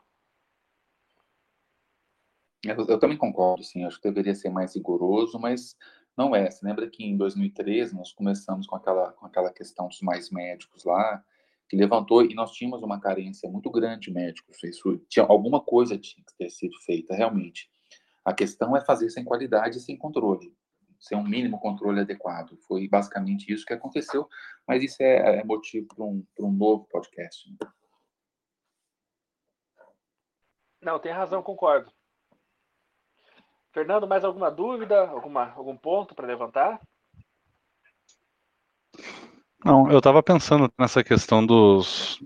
Eu, 2.63 2.77
eu, 2.87 2.99
também 2.99 3.17
concordo, 3.17 3.63
sim, 3.63 3.83
acho 3.83 3.99
que 3.99 4.07
deveria 4.07 4.35
ser 4.35 4.49
mais 4.49 4.75
rigoroso, 4.75 5.37
mas 5.37 5.75
não 6.15 6.33
é. 6.33 6.49
Você 6.49 6.65
lembra 6.65 6.89
que 6.89 7.03
em 7.03 7.17
2013 7.17 7.95
nós 7.95 8.13
começamos 8.13 8.67
com 8.67 8.75
aquela, 8.75 9.11
com 9.13 9.25
aquela 9.25 9.51
questão 9.51 9.87
dos 9.87 10.01
mais 10.01 10.29
médicos 10.29 10.85
lá, 10.85 11.21
que 11.73 11.77
levantou 11.77 12.23
e 12.23 12.35
nós 12.35 12.51
tínhamos 12.51 12.83
uma 12.83 13.01
carência 13.01 13.49
muito 13.49 13.71
grande 13.71 14.01
de 14.01 14.13
médicos. 14.13 14.63
Isso, 14.63 14.99
tinha, 15.09 15.25
alguma 15.25 15.59
coisa 15.59 15.97
tinha 15.97 16.23
que 16.23 16.37
ter 16.37 16.51
sido 16.51 16.79
feita, 16.81 17.15
realmente. 17.15 17.67
A 18.23 18.31
questão 18.31 18.77
é 18.77 18.85
fazer 18.85 19.09
sem 19.09 19.25
qualidade 19.25 19.79
e 19.79 19.81
sem 19.81 19.97
controle, 19.97 20.55
sem 20.99 21.17
um 21.17 21.23
mínimo 21.23 21.59
controle 21.59 22.01
adequado. 22.01 22.55
Foi 22.67 22.87
basicamente 22.87 23.51
isso 23.51 23.65
que 23.65 23.73
aconteceu, 23.73 24.29
mas 24.67 24.83
isso 24.83 25.01
é, 25.01 25.39
é 25.39 25.43
motivo 25.43 25.87
para 25.87 26.05
um, 26.05 26.23
um 26.41 26.51
novo 26.51 26.87
podcast. 26.91 27.51
Não, 30.79 30.99
tem 30.99 31.11
razão, 31.11 31.41
concordo. 31.41 31.91
Fernando, 33.71 34.07
mais 34.07 34.23
alguma 34.23 34.51
dúvida, 34.51 35.09
alguma, 35.09 35.51
algum 35.53 35.75
ponto 35.75 36.13
para 36.13 36.27
levantar? 36.27 36.79
Não, 39.63 39.89
eu 39.89 39.99
estava 39.99 40.21
pensando 40.21 40.71
nessa 40.77 41.03
questão 41.03 41.45
dos, 41.45 42.21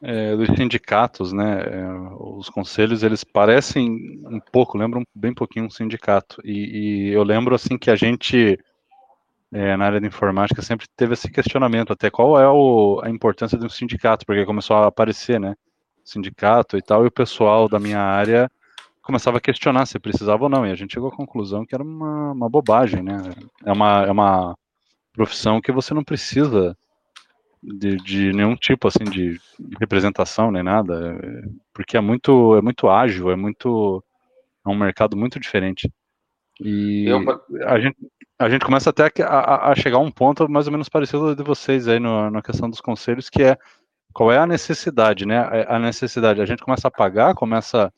é, 0.00 0.36
dos 0.36 0.46
sindicatos, 0.56 1.32
né? 1.32 1.60
É, 1.60 1.86
os 2.20 2.48
conselhos 2.48 3.02
eles 3.02 3.24
parecem 3.24 4.22
um 4.26 4.38
pouco, 4.38 4.78
lembram 4.78 5.04
bem 5.14 5.34
pouquinho 5.34 5.66
um 5.66 5.70
sindicato. 5.70 6.40
E, 6.44 7.08
e 7.08 7.12
eu 7.12 7.24
lembro 7.24 7.54
assim 7.54 7.76
que 7.76 7.90
a 7.90 7.96
gente 7.96 8.58
é, 9.52 9.76
na 9.76 9.86
área 9.86 10.00
de 10.00 10.06
informática 10.06 10.62
sempre 10.62 10.86
teve 10.96 11.14
esse 11.14 11.30
questionamento 11.30 11.92
até 11.92 12.10
qual 12.10 12.38
é 12.40 12.48
o, 12.48 13.00
a 13.02 13.10
importância 13.10 13.58
de 13.58 13.66
um 13.66 13.70
sindicato, 13.70 14.24
porque 14.26 14.44
começou 14.46 14.76
a 14.76 14.86
aparecer, 14.86 15.40
né? 15.40 15.54
Sindicato 16.04 16.76
e 16.76 16.82
tal, 16.82 17.04
e 17.04 17.08
o 17.08 17.12
pessoal 17.12 17.68
da 17.68 17.80
minha 17.80 18.00
área 18.00 18.50
começava 19.02 19.38
a 19.38 19.40
questionar 19.40 19.86
se 19.86 19.98
precisava 19.98 20.44
ou 20.44 20.48
não, 20.48 20.66
e 20.66 20.70
a 20.70 20.74
gente 20.74 20.94
chegou 20.94 21.08
à 21.08 21.16
conclusão 21.16 21.64
que 21.64 21.74
era 21.74 21.82
uma, 21.82 22.32
uma 22.32 22.48
bobagem, 22.48 23.02
né? 23.02 23.16
É 23.64 23.72
uma, 23.72 24.02
é 24.04 24.10
uma 24.10 24.56
profissão 25.16 25.60
que 25.60 25.72
você 25.72 25.94
não 25.94 26.04
precisa 26.04 26.76
de, 27.62 27.96
de 27.96 28.32
nenhum 28.32 28.54
tipo 28.54 28.86
assim 28.86 29.04
de 29.04 29.40
representação 29.80 30.52
nem 30.52 30.62
nada, 30.62 31.18
porque 31.72 31.96
é 31.96 32.00
muito 32.00 32.54
é 32.56 32.62
muito 32.62 32.88
ágil, 32.88 33.30
é 33.30 33.36
muito 33.36 34.04
é 34.64 34.68
um 34.68 34.76
mercado 34.76 35.16
muito 35.16 35.40
diferente. 35.40 35.90
E 36.60 37.06
Eu... 37.06 37.20
a 37.66 37.80
gente 37.80 37.96
a 38.38 38.50
gente 38.50 38.66
começa 38.66 38.90
até 38.90 39.10
a, 39.22 39.70
a, 39.70 39.74
chegar 39.74 39.96
a 39.96 40.00
um 40.00 40.10
ponto 40.10 40.48
mais 40.48 40.66
ou 40.66 40.72
menos 40.72 40.90
parecido 40.90 41.34
de 41.34 41.42
vocês 41.42 41.88
aí 41.88 41.98
no, 41.98 42.30
na 42.30 42.42
questão 42.42 42.68
dos 42.68 42.82
conselhos, 42.82 43.30
que 43.30 43.42
é 43.42 43.56
qual 44.12 44.30
é 44.30 44.38
a 44.38 44.46
necessidade, 44.46 45.24
né? 45.24 45.64
A 45.66 45.78
necessidade, 45.78 46.40
a 46.40 46.44
gente 46.44 46.62
começa 46.62 46.88
a 46.88 46.90
pagar, 46.90 47.34
começa 47.34 47.90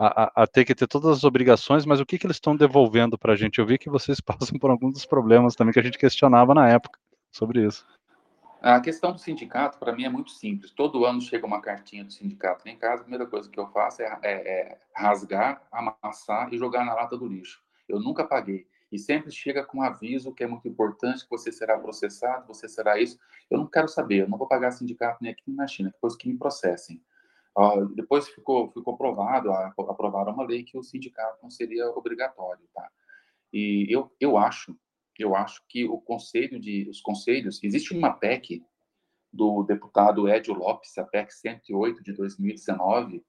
a, 0.00 0.44
a, 0.44 0.46
ter 0.46 0.64
que 0.64 0.74
ter 0.74 0.86
todas 0.86 1.18
as 1.18 1.24
obrigações, 1.24 1.84
mas 1.84 2.00
o 2.00 2.06
que, 2.06 2.18
que 2.18 2.26
eles 2.26 2.36
estão 2.36 2.56
devolvendo 2.56 3.18
para 3.18 3.34
a 3.34 3.36
gente? 3.36 3.58
Eu 3.58 3.66
vi 3.66 3.76
que 3.76 3.90
vocês 3.90 4.18
passam 4.22 4.58
por 4.58 4.70
alguns 4.70 4.94
dos 4.94 5.04
problemas 5.04 5.54
também 5.54 5.74
que 5.74 5.80
a 5.80 5.82
gente 5.82 5.98
questionava 5.98 6.54
na 6.54 6.66
época 6.68 6.98
sobre 7.30 7.66
isso. 7.66 7.86
A 8.62 8.80
questão 8.80 9.12
do 9.12 9.18
sindicato, 9.18 9.78
para 9.78 9.94
mim, 9.94 10.04
é 10.04 10.08
muito 10.08 10.30
simples. 10.30 10.70
Todo 10.70 11.04
ano 11.04 11.20
chega 11.20 11.46
uma 11.46 11.60
cartinha 11.60 12.04
do 12.04 12.12
sindicato 12.12 12.66
em 12.68 12.76
casa, 12.76 13.00
a 13.00 13.04
primeira 13.04 13.26
coisa 13.26 13.48
que 13.48 13.58
eu 13.58 13.66
faço 13.68 14.02
é, 14.02 14.18
é, 14.22 14.32
é 14.32 14.78
rasgar, 14.94 15.62
amassar 15.70 16.52
e 16.52 16.58
jogar 16.58 16.84
na 16.84 16.94
lata 16.94 17.16
do 17.16 17.26
lixo. 17.26 17.62
Eu 17.88 18.00
nunca 18.00 18.24
paguei. 18.24 18.66
E 18.92 18.98
sempre 18.98 19.30
chega 19.30 19.64
com 19.64 19.78
um 19.78 19.82
aviso 19.82 20.34
que 20.34 20.42
é 20.42 20.46
muito 20.46 20.66
importante, 20.66 21.24
que 21.24 21.30
você 21.30 21.52
será 21.52 21.78
processado, 21.78 22.46
você 22.46 22.68
será 22.68 23.00
isso. 23.00 23.18
Eu 23.50 23.58
não 23.58 23.66
quero 23.66 23.88
saber, 23.88 24.22
eu 24.22 24.28
não 24.28 24.36
vou 24.36 24.48
pagar 24.48 24.72
sindicato 24.72 25.18
nem 25.22 25.32
aqui 25.32 25.42
nem 25.46 25.56
na 25.56 25.66
China, 25.66 25.90
depois 25.90 26.16
que 26.16 26.28
me 26.28 26.36
processem. 26.36 27.00
Uh, 27.60 27.94
depois 27.94 28.26
ficou, 28.26 28.70
ficou 28.72 28.96
provado, 28.96 29.52
aprovaram 29.52 30.32
uma 30.32 30.46
lei 30.46 30.64
que 30.64 30.78
o 30.78 30.82
sindicato 30.82 31.36
não 31.42 31.50
seria 31.50 31.90
obrigatório, 31.90 32.66
tá? 32.74 32.90
E 33.52 33.86
eu, 33.90 34.10
eu 34.18 34.38
acho, 34.38 34.74
eu 35.18 35.34
acho 35.34 35.62
que 35.68 35.84
o 35.84 36.00
conselho 36.00 36.58
de, 36.58 36.88
os 36.88 37.02
conselhos, 37.02 37.62
existe 37.62 37.92
uma 37.92 38.14
PEC 38.14 38.64
do 39.30 39.62
deputado 39.64 40.26
Edio 40.26 40.54
Lopes, 40.54 40.96
a 40.96 41.04
PEC 41.04 41.34
108 41.34 42.02
de 42.02 42.14
2019, 42.14 43.22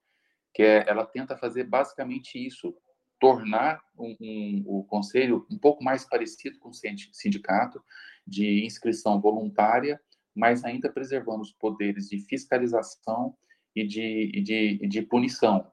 que 0.54 0.62
é, 0.62 0.88
ela 0.88 1.04
tenta 1.04 1.36
fazer 1.36 1.64
basicamente 1.64 2.38
isso, 2.42 2.74
tornar 3.20 3.82
um, 3.98 4.16
um, 4.18 4.64
o 4.66 4.84
conselho 4.84 5.46
um 5.50 5.58
pouco 5.58 5.84
mais 5.84 6.06
parecido 6.06 6.58
com 6.58 6.70
o 6.70 6.74
sindicato, 7.12 7.84
de 8.26 8.64
inscrição 8.64 9.20
voluntária, 9.20 10.00
mas 10.34 10.64
ainda 10.64 10.90
preservando 10.90 11.42
os 11.42 11.52
poderes 11.52 12.08
de 12.08 12.18
fiscalização 12.20 13.36
e 13.74 13.86
de, 13.86 14.42
de, 14.42 14.88
de 14.88 15.02
punição, 15.02 15.70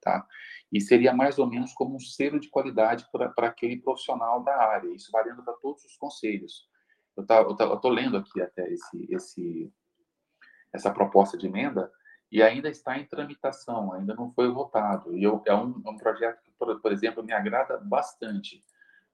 tá? 0.00 0.26
E 0.72 0.80
seria 0.80 1.12
mais 1.12 1.38
ou 1.38 1.46
menos 1.46 1.72
como 1.72 1.96
um 1.96 2.00
selo 2.00 2.40
de 2.40 2.48
qualidade 2.48 3.06
para 3.12 3.46
aquele 3.46 3.76
profissional 3.76 4.42
da 4.42 4.56
área, 4.56 4.92
isso 4.94 5.10
valendo 5.12 5.42
para 5.42 5.54
todos 5.54 5.84
os 5.84 5.96
conselhos. 5.96 6.68
Eu 7.16 7.24
tá, 7.24 7.40
estou 7.42 7.90
lendo 7.90 8.16
aqui 8.16 8.42
até 8.42 8.70
esse, 8.70 9.06
esse, 9.08 9.72
essa 10.72 10.90
proposta 10.90 11.38
de 11.38 11.46
emenda 11.46 11.90
e 12.30 12.42
ainda 12.42 12.68
está 12.68 12.98
em 12.98 13.06
tramitação, 13.06 13.92
ainda 13.92 14.14
não 14.14 14.30
foi 14.32 14.50
votado. 14.50 15.16
E 15.16 15.22
eu, 15.22 15.42
é, 15.46 15.54
um, 15.54 15.80
é 15.84 15.90
um 15.90 15.96
projeto 15.96 16.42
que, 16.42 16.50
por, 16.58 16.80
por, 16.80 16.92
exemplo, 16.92 17.22
me 17.22 17.32
agrada 17.32 17.78
bastante, 17.78 18.62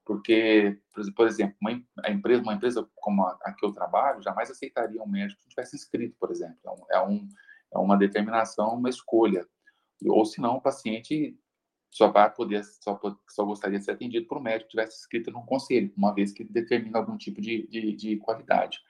porque, 0.05 0.81
por 1.15 1.27
exemplo, 1.27 1.57
uma, 1.61 1.81
a 2.05 2.11
empresa, 2.11 2.43
uma 2.43 2.55
empresa 2.55 2.89
como 2.97 3.25
a, 3.25 3.39
a, 3.43 3.53
que 3.53 3.65
eu 3.65 3.73
trabalho 3.73 4.23
jamais 4.23 4.51
aceitaria 4.51 5.03
um 5.03 5.09
médico 5.09 5.41
que 5.43 5.51
tivesse 5.51 5.77
inscrito, 5.77 6.17
por 6.19 6.31
exemplo. 6.31 6.59
É 6.65 6.71
um, 6.71 6.87
é 6.91 7.03
um 7.07 7.29
é 7.75 7.79
uma 7.79 7.97
determinação, 7.97 8.77
uma 8.77 8.89
escolha. 8.89 9.47
Ou 10.05 10.25
senão 10.25 10.57
o 10.57 10.61
paciente 10.61 11.37
só 11.91 12.09
vai 12.09 12.33
poder, 12.33 12.65
só, 12.65 12.99
só 13.29 13.45
gostaria 13.45 13.79
de 13.79 13.85
ser 13.85 13.93
atendido 13.93 14.27
por 14.27 14.39
um 14.39 14.43
médico 14.43 14.71
que 14.71 14.77
tivesse 14.77 15.01
escrito 15.01 15.31
no 15.31 15.45
conselho, 15.45 15.93
uma 15.97 16.15
vez 16.15 16.33
que 16.33 16.43
determina 16.43 16.99
algum 16.99 17.17
tipo 17.17 17.41
de, 17.41 17.67
de, 17.69 17.93
de 17.95 18.17
qualidade. 18.17 18.81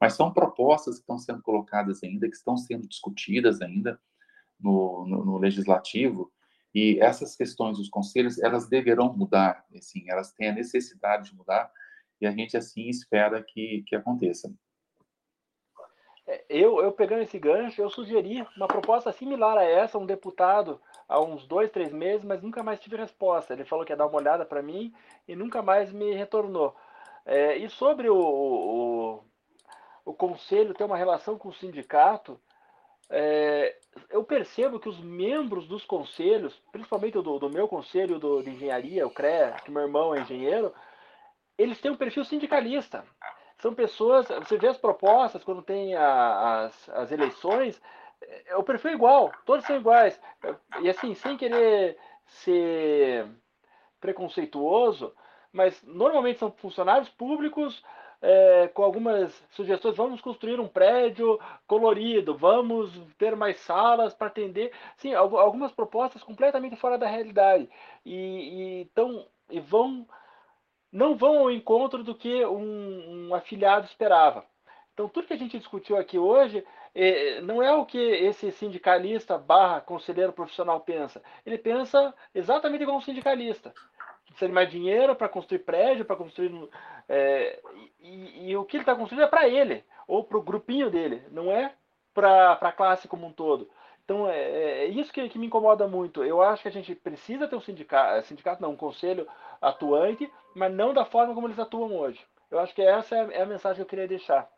Mas 0.00 0.14
são 0.14 0.32
propostas 0.32 0.96
que 0.96 1.00
estão 1.00 1.18
sendo 1.18 1.42
colocadas 1.42 2.02
ainda, 2.02 2.28
que 2.28 2.36
estão 2.36 2.56
sendo 2.56 2.86
discutidas 2.86 3.60
ainda 3.62 3.98
no, 4.58 5.06
no, 5.06 5.24
no 5.24 5.38
legislativo, 5.38 6.30
e 6.74 6.98
essas 7.00 7.34
questões 7.34 7.78
dos 7.78 7.88
conselhos, 7.88 8.38
elas 8.38 8.68
deverão 8.68 9.12
mudar, 9.16 9.64
assim, 9.74 10.04
elas 10.08 10.32
têm 10.32 10.50
a 10.50 10.54
necessidade 10.54 11.30
de 11.30 11.36
mudar, 11.36 11.70
e 12.20 12.26
a 12.26 12.30
gente, 12.30 12.56
assim, 12.56 12.88
espera 12.88 13.42
que, 13.42 13.82
que 13.86 13.96
aconteça. 13.96 14.52
É, 16.30 16.44
eu, 16.48 16.80
eu 16.80 16.92
pegando 16.92 17.22
esse 17.22 17.40
gancho, 17.40 17.82
eu 17.82 17.90
sugeri 17.90 18.46
uma 18.56 18.68
proposta 18.68 19.10
similar 19.10 19.58
a 19.58 19.64
essa, 19.64 19.98
um 19.98 20.06
deputado, 20.06 20.80
há 21.08 21.20
uns 21.20 21.44
dois, 21.44 21.72
três 21.72 21.92
meses, 21.92 22.24
mas 22.24 22.40
nunca 22.40 22.62
mais 22.62 22.78
tive 22.78 22.96
resposta. 22.96 23.52
Ele 23.52 23.64
falou 23.64 23.84
que 23.84 23.92
ia 23.92 23.96
dar 23.96 24.06
uma 24.06 24.16
olhada 24.16 24.44
para 24.44 24.62
mim 24.62 24.94
e 25.26 25.34
nunca 25.34 25.60
mais 25.60 25.90
me 25.92 26.14
retornou. 26.14 26.76
É, 27.26 27.56
e 27.56 27.68
sobre 27.68 28.08
o, 28.08 28.16
o, 28.16 29.24
o, 30.04 30.14
conselho 30.14 30.72
ter 30.72 30.84
uma 30.84 30.96
relação 30.96 31.36
com 31.36 31.48
o 31.48 31.54
sindicato, 31.54 32.40
é, 33.10 33.76
eu 34.08 34.22
percebo 34.22 34.78
que 34.78 34.88
os 34.88 35.00
membros 35.00 35.66
dos 35.66 35.84
conselhos, 35.84 36.54
principalmente 36.70 37.14
do, 37.14 37.40
do 37.40 37.50
meu 37.50 37.66
conselho 37.66 38.20
do, 38.20 38.40
de 38.40 38.50
engenharia, 38.50 39.04
o 39.04 39.10
CREA, 39.10 39.56
que 39.64 39.70
meu 39.70 39.82
irmão 39.82 40.14
é 40.14 40.20
engenheiro, 40.20 40.72
eles 41.58 41.80
têm 41.80 41.90
um 41.90 41.96
perfil 41.96 42.24
sindicalista 42.24 43.04
são 43.60 43.74
pessoas, 43.74 44.26
você 44.28 44.56
vê 44.56 44.68
as 44.68 44.78
propostas 44.78 45.44
quando 45.44 45.62
tem 45.62 45.94
a, 45.94 46.64
as, 46.64 46.88
as 46.90 47.12
eleições, 47.12 47.80
é, 48.22 48.56
o 48.56 48.62
perfil 48.62 48.90
é 48.90 48.94
igual, 48.94 49.32
todos 49.44 49.64
são 49.66 49.76
iguais. 49.76 50.20
E 50.80 50.88
assim, 50.88 51.14
sem 51.14 51.36
querer 51.36 51.96
ser 52.26 53.26
preconceituoso, 54.00 55.14
mas 55.52 55.82
normalmente 55.82 56.38
são 56.38 56.50
funcionários 56.52 57.08
públicos 57.08 57.82
é, 58.22 58.68
com 58.68 58.82
algumas 58.82 59.32
sugestões. 59.50 59.96
Vamos 59.96 60.20
construir 60.20 60.60
um 60.60 60.68
prédio 60.68 61.38
colorido, 61.66 62.36
vamos 62.36 62.92
ter 63.18 63.34
mais 63.34 63.58
salas 63.60 64.14
para 64.14 64.28
atender. 64.28 64.72
Sim, 64.96 65.14
algumas 65.14 65.72
propostas 65.72 66.22
completamente 66.22 66.76
fora 66.76 66.98
da 66.98 67.06
realidade. 67.06 67.68
E, 68.04 68.82
e, 68.82 68.84
tão, 68.94 69.26
e 69.50 69.60
vão 69.60 70.06
não 70.92 71.16
vão 71.16 71.38
ao 71.38 71.50
encontro 71.50 72.02
do 72.02 72.14
que 72.14 72.44
um, 72.46 73.28
um 73.28 73.34
afiliado 73.34 73.86
esperava. 73.86 74.44
Então, 74.92 75.08
tudo 75.08 75.26
que 75.26 75.32
a 75.32 75.38
gente 75.38 75.58
discutiu 75.58 75.96
aqui 75.96 76.18
hoje 76.18 76.64
é, 76.94 77.40
não 77.40 77.62
é 77.62 77.72
o 77.72 77.86
que 77.86 77.98
esse 77.98 78.50
sindicalista 78.52 79.38
barra 79.38 79.80
conselheiro 79.80 80.32
profissional 80.32 80.80
pensa. 80.80 81.22
Ele 81.46 81.56
pensa 81.56 82.14
exatamente 82.34 82.82
igual 82.82 82.98
um 82.98 83.02
sindicalista. 83.02 83.72
Precisa 84.26 84.48
de 84.48 84.54
mais 84.54 84.70
dinheiro 84.70 85.16
para 85.16 85.28
construir 85.28 85.60
prédio, 85.60 86.04
para 86.04 86.16
construir. 86.16 86.52
É, 87.08 87.60
e, 88.00 88.50
e, 88.50 88.56
o 88.56 88.64
que 88.64 88.76
ele 88.76 88.82
está 88.82 88.94
construindo 88.94 89.24
é 89.24 89.26
para 89.26 89.48
ele, 89.48 89.84
ou 90.06 90.22
para 90.22 90.38
o 90.38 90.42
grupinho 90.42 90.90
dele, 90.90 91.22
não 91.30 91.50
é 91.50 91.74
para 92.14 92.52
a 92.52 92.72
classe 92.72 93.08
como 93.08 93.26
um 93.26 93.32
todo. 93.32 93.68
Então, 94.10 94.26
é, 94.26 94.86
é 94.86 94.88
isso 94.88 95.12
que, 95.12 95.28
que, 95.28 95.38
me 95.38 95.46
incomoda 95.46 95.86
muito. 95.86 96.24
Eu 96.24 96.42
acho 96.42 96.62
que 96.62 96.68
a 96.68 96.72
gente 96.72 96.96
precisa 96.96 97.46
ter 97.46 97.54
um 97.54 97.60
sindicato, 97.60 98.26
sindicato 98.26 98.60
não, 98.60 98.72
um 98.72 98.76
conselho 98.76 99.24
atuante, 99.62 100.28
mas 100.52 100.74
não 100.74 100.92
da 100.92 101.04
forma 101.04 101.32
como 101.32 101.46
eles 101.46 101.60
atuam 101.60 101.94
hoje. 101.96 102.18
Eu 102.50 102.58
acho 102.58 102.74
que 102.74 102.82
essa 102.82 103.14
é, 103.14 103.34
é 103.34 103.42
a 103.42 103.46
mensagem 103.46 103.76
que 103.76 103.82
eu 103.82 103.86
queria 103.86 104.08
deixar. 104.08 104.50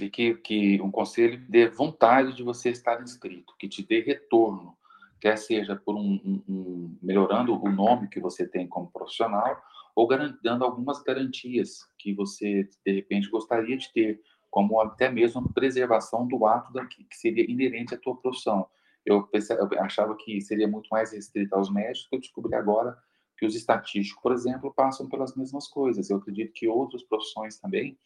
E 0.00 0.08
que, 0.08 0.36
que 0.36 0.80
um 0.80 0.90
conselho 0.90 1.38
dê 1.50 1.68
vontade 1.68 2.32
de 2.32 2.42
você 2.42 2.70
estar 2.70 3.02
inscrito, 3.02 3.54
que 3.58 3.68
te 3.68 3.86
dê 3.86 4.00
retorno, 4.00 4.74
quer 5.20 5.36
seja 5.36 5.76
por 5.76 5.94
um, 5.94 6.18
um, 6.24 6.42
um 6.48 6.98
melhorando 7.02 7.62
o 7.62 7.70
nome 7.70 8.08
que 8.08 8.20
você 8.20 8.48
tem 8.48 8.66
como 8.66 8.90
profissional, 8.90 9.62
ou 9.94 10.08
dando 10.42 10.64
algumas 10.64 11.02
garantias 11.02 11.86
que 11.98 12.14
você, 12.14 12.66
de 12.86 12.92
repente, 12.94 13.28
gostaria 13.28 13.76
de 13.76 13.92
ter, 13.92 14.18
como 14.52 14.78
até 14.82 15.10
mesmo 15.10 15.40
a 15.40 15.52
preservação 15.52 16.28
do 16.28 16.44
ato 16.44 16.70
da, 16.74 16.84
que 16.84 17.06
seria 17.12 17.50
inerente 17.50 17.94
à 17.94 17.98
tua 17.98 18.14
profissão. 18.14 18.68
eu, 19.04 19.26
eu 19.32 19.82
achava 19.82 20.14
que 20.14 20.40
seria 20.42 20.68
muito 20.68 20.88
mais 20.90 21.10
restrito 21.10 21.54
aos 21.56 21.72
médicos, 21.72 22.06
eu 22.12 22.20
descobri 22.20 22.54
agora 22.54 22.96
que 23.38 23.46
os 23.46 23.56
estatísticos, 23.56 24.22
por 24.22 24.30
exemplo, 24.30 24.72
passam 24.72 25.08
pelas 25.08 25.34
mesmas 25.34 25.66
coisas. 25.66 26.10
Eu 26.10 26.18
acredito 26.18 26.52
que 26.52 26.68
outras 26.68 27.02
profissões 27.02 27.58
também 27.58 27.98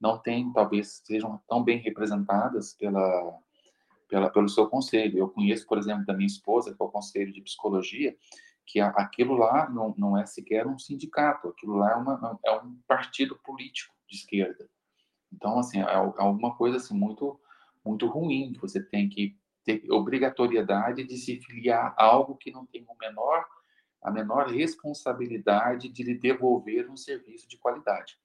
não 0.00 0.18
têm, 0.18 0.52
talvez 0.52 1.00
sejam 1.04 1.40
tão 1.48 1.62
bem 1.62 1.78
representadas 1.78 2.74
pela, 2.74 3.38
pela, 4.08 4.28
pelo 4.30 4.48
seu 4.48 4.66
conselho. 4.66 5.16
Eu 5.16 5.28
conheço, 5.28 5.64
por 5.64 5.78
exemplo, 5.78 6.04
da 6.04 6.12
minha 6.12 6.26
esposa, 6.26 6.74
que 6.74 6.82
é 6.82 6.84
o 6.84 6.90
conselho 6.90 7.32
de 7.32 7.40
psicologia, 7.40 8.16
que 8.66 8.80
aquilo 8.80 9.34
lá 9.34 9.70
não, 9.70 9.94
não 9.96 10.18
é 10.18 10.26
sequer 10.26 10.66
um 10.66 10.76
sindicato, 10.76 11.48
aquilo 11.48 11.76
lá 11.76 11.92
é, 11.92 11.94
uma, 11.94 12.38
é 12.44 12.52
um 12.58 12.76
partido 12.88 13.38
político 13.44 13.94
de 14.08 14.16
esquerda. 14.16 14.68
Então, 15.34 15.58
assim, 15.58 15.80
é 15.80 15.94
alguma 15.94 16.54
coisa 16.54 16.76
assim, 16.76 16.96
muito, 16.96 17.38
muito 17.84 18.06
ruim, 18.06 18.52
você 18.60 18.80
tem 18.80 19.08
que 19.08 19.36
ter 19.64 19.84
obrigatoriedade 19.90 21.04
de 21.04 21.16
se 21.16 21.40
filiar 21.40 21.94
a 21.96 22.04
algo 22.04 22.36
que 22.36 22.50
não 22.50 22.64
tem 22.66 22.84
o 22.88 22.96
menor, 22.98 23.44
a 24.02 24.10
menor 24.10 24.46
responsabilidade 24.46 25.88
de 25.88 26.02
lhe 26.02 26.14
devolver 26.14 26.88
um 26.88 26.96
serviço 26.96 27.48
de 27.48 27.58
qualidade. 27.58 28.18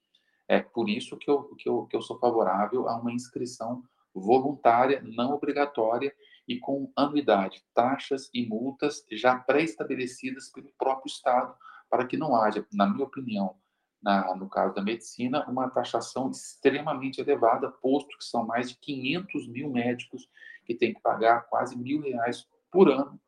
É 0.46 0.60
por 0.60 0.88
isso 0.88 1.16
que 1.16 1.30
eu, 1.30 1.44
que 1.56 1.68
eu, 1.68 1.86
que 1.86 1.96
eu 1.96 2.02
sou 2.02 2.18
favorável 2.18 2.88
a 2.88 2.96
uma 2.96 3.12
inscrição 3.12 3.82
voluntária, 4.14 5.02
não 5.02 5.32
obrigatória 5.32 6.14
e 6.46 6.58
com 6.58 6.92
anuidade, 6.96 7.64
taxas 7.72 8.28
e 8.34 8.46
multas 8.46 9.04
já 9.10 9.36
pré-estabelecidas 9.36 10.48
pelo 10.48 10.72
próprio 10.76 11.10
Estado, 11.10 11.54
para 11.88 12.06
que 12.06 12.16
não 12.16 12.36
haja, 12.36 12.66
na 12.72 12.88
minha 12.88 13.04
opinião, 13.04 13.56
na, 14.02 14.34
no 14.34 14.48
caso 14.48 14.74
da 14.74 14.82
medicina, 14.82 15.44
uma 15.48 15.68
taxação 15.68 16.30
extremamente 16.30 17.20
elevada, 17.20 17.70
posto 17.70 18.16
que 18.16 18.24
são 18.24 18.46
mais 18.46 18.70
de 18.70 18.76
500 18.76 19.48
mil 19.48 19.70
médicos 19.70 20.28
que 20.64 20.74
têm 20.74 20.94
que 20.94 21.00
pagar 21.00 21.42
quase 21.48 21.76
mil 21.76 22.00
reais 22.00 22.48
por 22.70 22.90
ano 22.90 23.20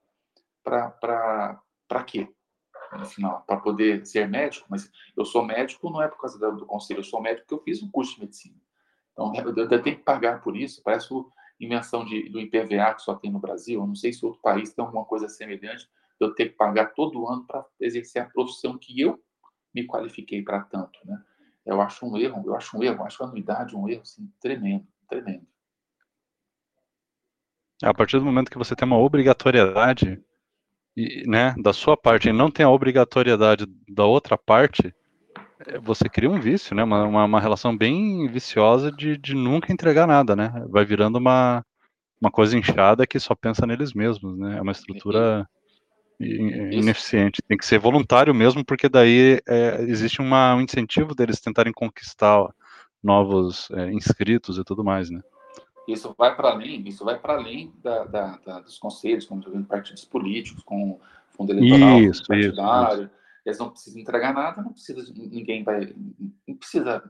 para 0.64 2.04
quê? 2.06 2.28
No 2.92 3.06
final, 3.06 3.42
para 3.46 3.56
poder 3.56 4.06
ser 4.06 4.28
médico, 4.28 4.66
mas 4.68 4.90
eu 5.16 5.24
sou 5.24 5.44
médico 5.44 5.90
não 5.90 6.02
é 6.02 6.08
por 6.08 6.20
causa 6.20 6.38
do, 6.52 6.66
conselho, 6.66 7.00
eu 7.00 7.04
sou 7.04 7.22
médico 7.22 7.46
porque 7.46 7.54
eu 7.54 7.64
fiz 7.64 7.82
um 7.82 7.90
curso 7.90 8.14
de 8.14 8.20
medicina. 8.20 8.56
Então, 9.12 9.32
eu, 9.34 9.54
eu 9.54 9.82
tenho 9.82 9.96
que 9.96 10.02
pagar 10.02 10.42
por 10.42 10.56
isso, 10.56 10.82
parece 10.82 11.08
invenção 11.58 12.04
de, 12.04 12.28
do 12.28 12.40
IPVA 12.40 12.94
que 12.94 13.02
só 13.02 13.14
tem 13.14 13.30
no 13.30 13.38
Brasil, 13.38 13.80
eu 13.80 13.86
não 13.86 13.94
sei 13.94 14.12
se 14.12 14.24
outro 14.24 14.40
país 14.40 14.74
tem 14.74 14.84
alguma 14.84 15.04
coisa 15.04 15.28
semelhante, 15.28 15.88
eu 16.20 16.34
ter 16.34 16.50
que 16.50 16.56
pagar 16.56 16.92
todo 16.92 17.26
ano 17.26 17.44
para 17.46 17.64
exercer 17.80 18.22
a 18.22 18.26
profissão 18.26 18.78
que 18.78 19.00
eu 19.00 19.22
me 19.74 19.86
qualifiquei 19.86 20.42
para 20.42 20.60
tanto, 20.64 20.98
né? 21.04 21.20
Eu 21.64 21.80
acho 21.80 22.04
um 22.04 22.16
erro, 22.16 22.42
eu 22.44 22.56
acho 22.56 22.76
um 22.76 22.82
erro, 22.82 23.04
acho 23.04 23.22
a 23.22 23.26
anuidade 23.26 23.76
um 23.76 23.88
erro 23.88 24.02
assim, 24.02 24.28
tremendo, 24.40 24.86
tremendo. 25.08 25.46
A 27.82 27.94
partir 27.94 28.18
do 28.18 28.24
momento 28.24 28.50
que 28.50 28.58
você 28.58 28.74
tem 28.74 28.86
uma 28.86 28.98
obrigatoriedade, 28.98 30.20
né, 31.26 31.54
da 31.58 31.72
sua 31.72 31.96
parte 31.96 32.28
e 32.28 32.32
não 32.32 32.50
tem 32.50 32.64
a 32.64 32.70
obrigatoriedade 32.70 33.66
da 33.88 34.04
outra 34.04 34.36
parte, 34.36 34.94
é, 35.66 35.78
você 35.78 36.08
cria 36.08 36.30
um 36.30 36.40
vício, 36.40 36.74
né? 36.74 36.84
Uma, 36.84 37.04
uma, 37.04 37.24
uma 37.24 37.40
relação 37.40 37.76
bem 37.76 38.26
viciosa 38.28 38.90
de, 38.90 39.16
de 39.16 39.34
nunca 39.34 39.72
entregar 39.72 40.06
nada, 40.06 40.34
né? 40.34 40.52
Vai 40.68 40.84
virando 40.84 41.18
uma, 41.18 41.64
uma 42.20 42.30
coisa 42.30 42.56
inchada 42.56 43.06
que 43.06 43.18
só 43.18 43.34
pensa 43.34 43.66
neles 43.66 43.92
mesmos, 43.92 44.36
né? 44.38 44.58
É 44.58 44.62
uma 44.62 44.72
estrutura 44.72 45.48
ineficiente. 46.22 47.42
Tem 47.46 47.56
que 47.56 47.66
ser 47.66 47.78
voluntário 47.78 48.34
mesmo, 48.34 48.64
porque 48.64 48.88
daí 48.88 49.40
é, 49.46 49.82
existe 49.82 50.20
uma, 50.20 50.54
um 50.54 50.60
incentivo 50.60 51.14
deles 51.14 51.40
tentarem 51.40 51.72
conquistar 51.72 52.48
novos 53.02 53.70
é, 53.72 53.92
inscritos 53.92 54.58
e 54.58 54.64
tudo 54.64 54.84
mais, 54.84 55.10
né? 55.10 55.20
Isso 55.88 56.14
vai 56.16 56.36
para 56.36 56.50
além, 56.50 56.86
isso 56.86 57.04
vai 57.04 57.18
para 57.18 57.34
além 57.34 57.72
da, 57.82 58.04
da, 58.04 58.36
da, 58.38 58.60
dos 58.60 58.78
conselhos, 58.78 59.26
como 59.26 59.42
vendo 59.42 59.66
partidos 59.66 60.04
políticos, 60.04 60.62
com 60.62 61.00
fundo 61.36 61.52
eleitoral, 61.52 62.00
isso, 62.00 62.24
partidário. 62.24 63.04
Isso, 63.04 63.10
eles 63.44 63.58
não 63.58 63.70
precisam 63.70 64.00
entregar 64.00 64.32
nada, 64.32 64.62
não 64.62 64.72
precisa, 64.72 65.12
ninguém 65.12 65.64
vai, 65.64 65.92
não 66.46 66.56
precisa 66.56 67.02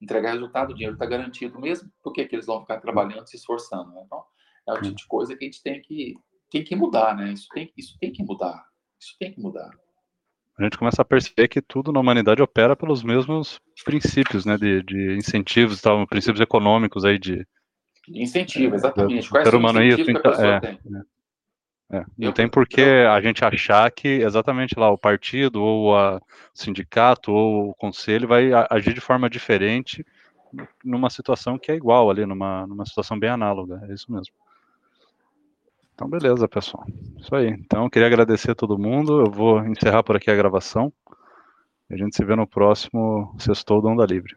entregar 0.00 0.32
resultado, 0.32 0.70
o 0.70 0.74
dinheiro 0.74 0.94
está 0.94 1.04
garantido 1.04 1.60
mesmo, 1.60 1.90
por 2.02 2.12
que, 2.12 2.24
que 2.24 2.34
eles 2.34 2.46
vão 2.46 2.60
ficar 2.60 2.80
trabalhando, 2.80 3.26
se 3.26 3.36
esforçando? 3.36 3.90
Né? 3.92 4.02
Então, 4.06 4.24
é 4.66 4.72
o 4.72 4.80
tipo 4.80 4.94
de 4.94 5.06
coisa 5.06 5.36
que 5.36 5.44
a 5.44 5.46
gente 5.46 5.62
tem 5.62 5.80
que, 5.82 6.14
tem 6.54 6.62
que 6.62 6.76
mudar, 6.76 7.16
né? 7.16 7.32
Isso 7.32 7.48
tem, 7.52 7.72
isso 7.76 7.96
tem 7.98 8.12
que 8.12 8.22
mudar, 8.22 8.64
isso 9.00 9.16
tem 9.18 9.32
que 9.32 9.40
mudar. 9.40 9.70
A 10.56 10.62
gente 10.62 10.78
começa 10.78 11.02
a 11.02 11.04
perceber 11.04 11.48
que 11.48 11.60
tudo 11.60 11.90
na 11.90 11.98
humanidade 11.98 12.40
opera 12.40 12.76
pelos 12.76 13.02
mesmos 13.02 13.58
princípios, 13.84 14.46
né, 14.46 14.56
de, 14.56 14.84
de 14.84 15.16
incentivos, 15.16 15.80
tal, 15.80 16.06
princípios 16.06 16.40
econômicos 16.40 17.04
aí 17.04 17.18
de... 17.18 17.44
Incentivo, 18.08 18.76
exatamente. 18.76 19.28
Quais 19.28 19.48
ser 19.48 19.56
humano 19.56 19.82
isso, 19.82 20.08
então, 20.08 20.32
é, 20.32 20.78
é. 21.90 21.98
É, 21.98 22.04
não 22.16 22.32
tem 22.32 22.48
por 22.48 22.68
que 22.68 22.82
a 22.82 23.20
gente 23.20 23.44
achar 23.44 23.90
que 23.90 24.08
exatamente 24.08 24.78
lá 24.78 24.90
o 24.90 24.98
partido 24.98 25.60
ou 25.62 25.92
o 25.92 26.20
sindicato 26.54 27.32
ou 27.32 27.70
o 27.70 27.74
conselho 27.74 28.28
vai 28.28 28.50
agir 28.70 28.94
de 28.94 29.00
forma 29.00 29.28
diferente 29.28 30.04
numa 30.84 31.10
situação 31.10 31.58
que 31.58 31.72
é 31.72 31.74
igual 31.74 32.10
ali, 32.10 32.24
numa, 32.24 32.66
numa 32.66 32.86
situação 32.86 33.18
bem 33.18 33.30
análoga. 33.30 33.80
É 33.88 33.92
isso 33.92 34.10
mesmo. 34.10 34.32
Então, 35.94 36.08
beleza, 36.08 36.48
pessoal. 36.48 36.84
Isso 37.18 37.34
aí. 37.34 37.48
Então, 37.48 37.88
queria 37.88 38.08
agradecer 38.08 38.50
a 38.50 38.54
todo 38.54 38.78
mundo. 38.78 39.20
Eu 39.20 39.30
vou 39.30 39.64
encerrar 39.64 40.02
por 40.02 40.16
aqui 40.16 40.30
a 40.30 40.34
gravação. 40.34 40.92
A 41.88 41.96
gente 41.96 42.16
se 42.16 42.24
vê 42.24 42.34
no 42.34 42.46
próximo 42.46 43.32
Sextou 43.38 43.80
do 43.80 43.88
Onda 43.88 44.04
Livre. 44.04 44.36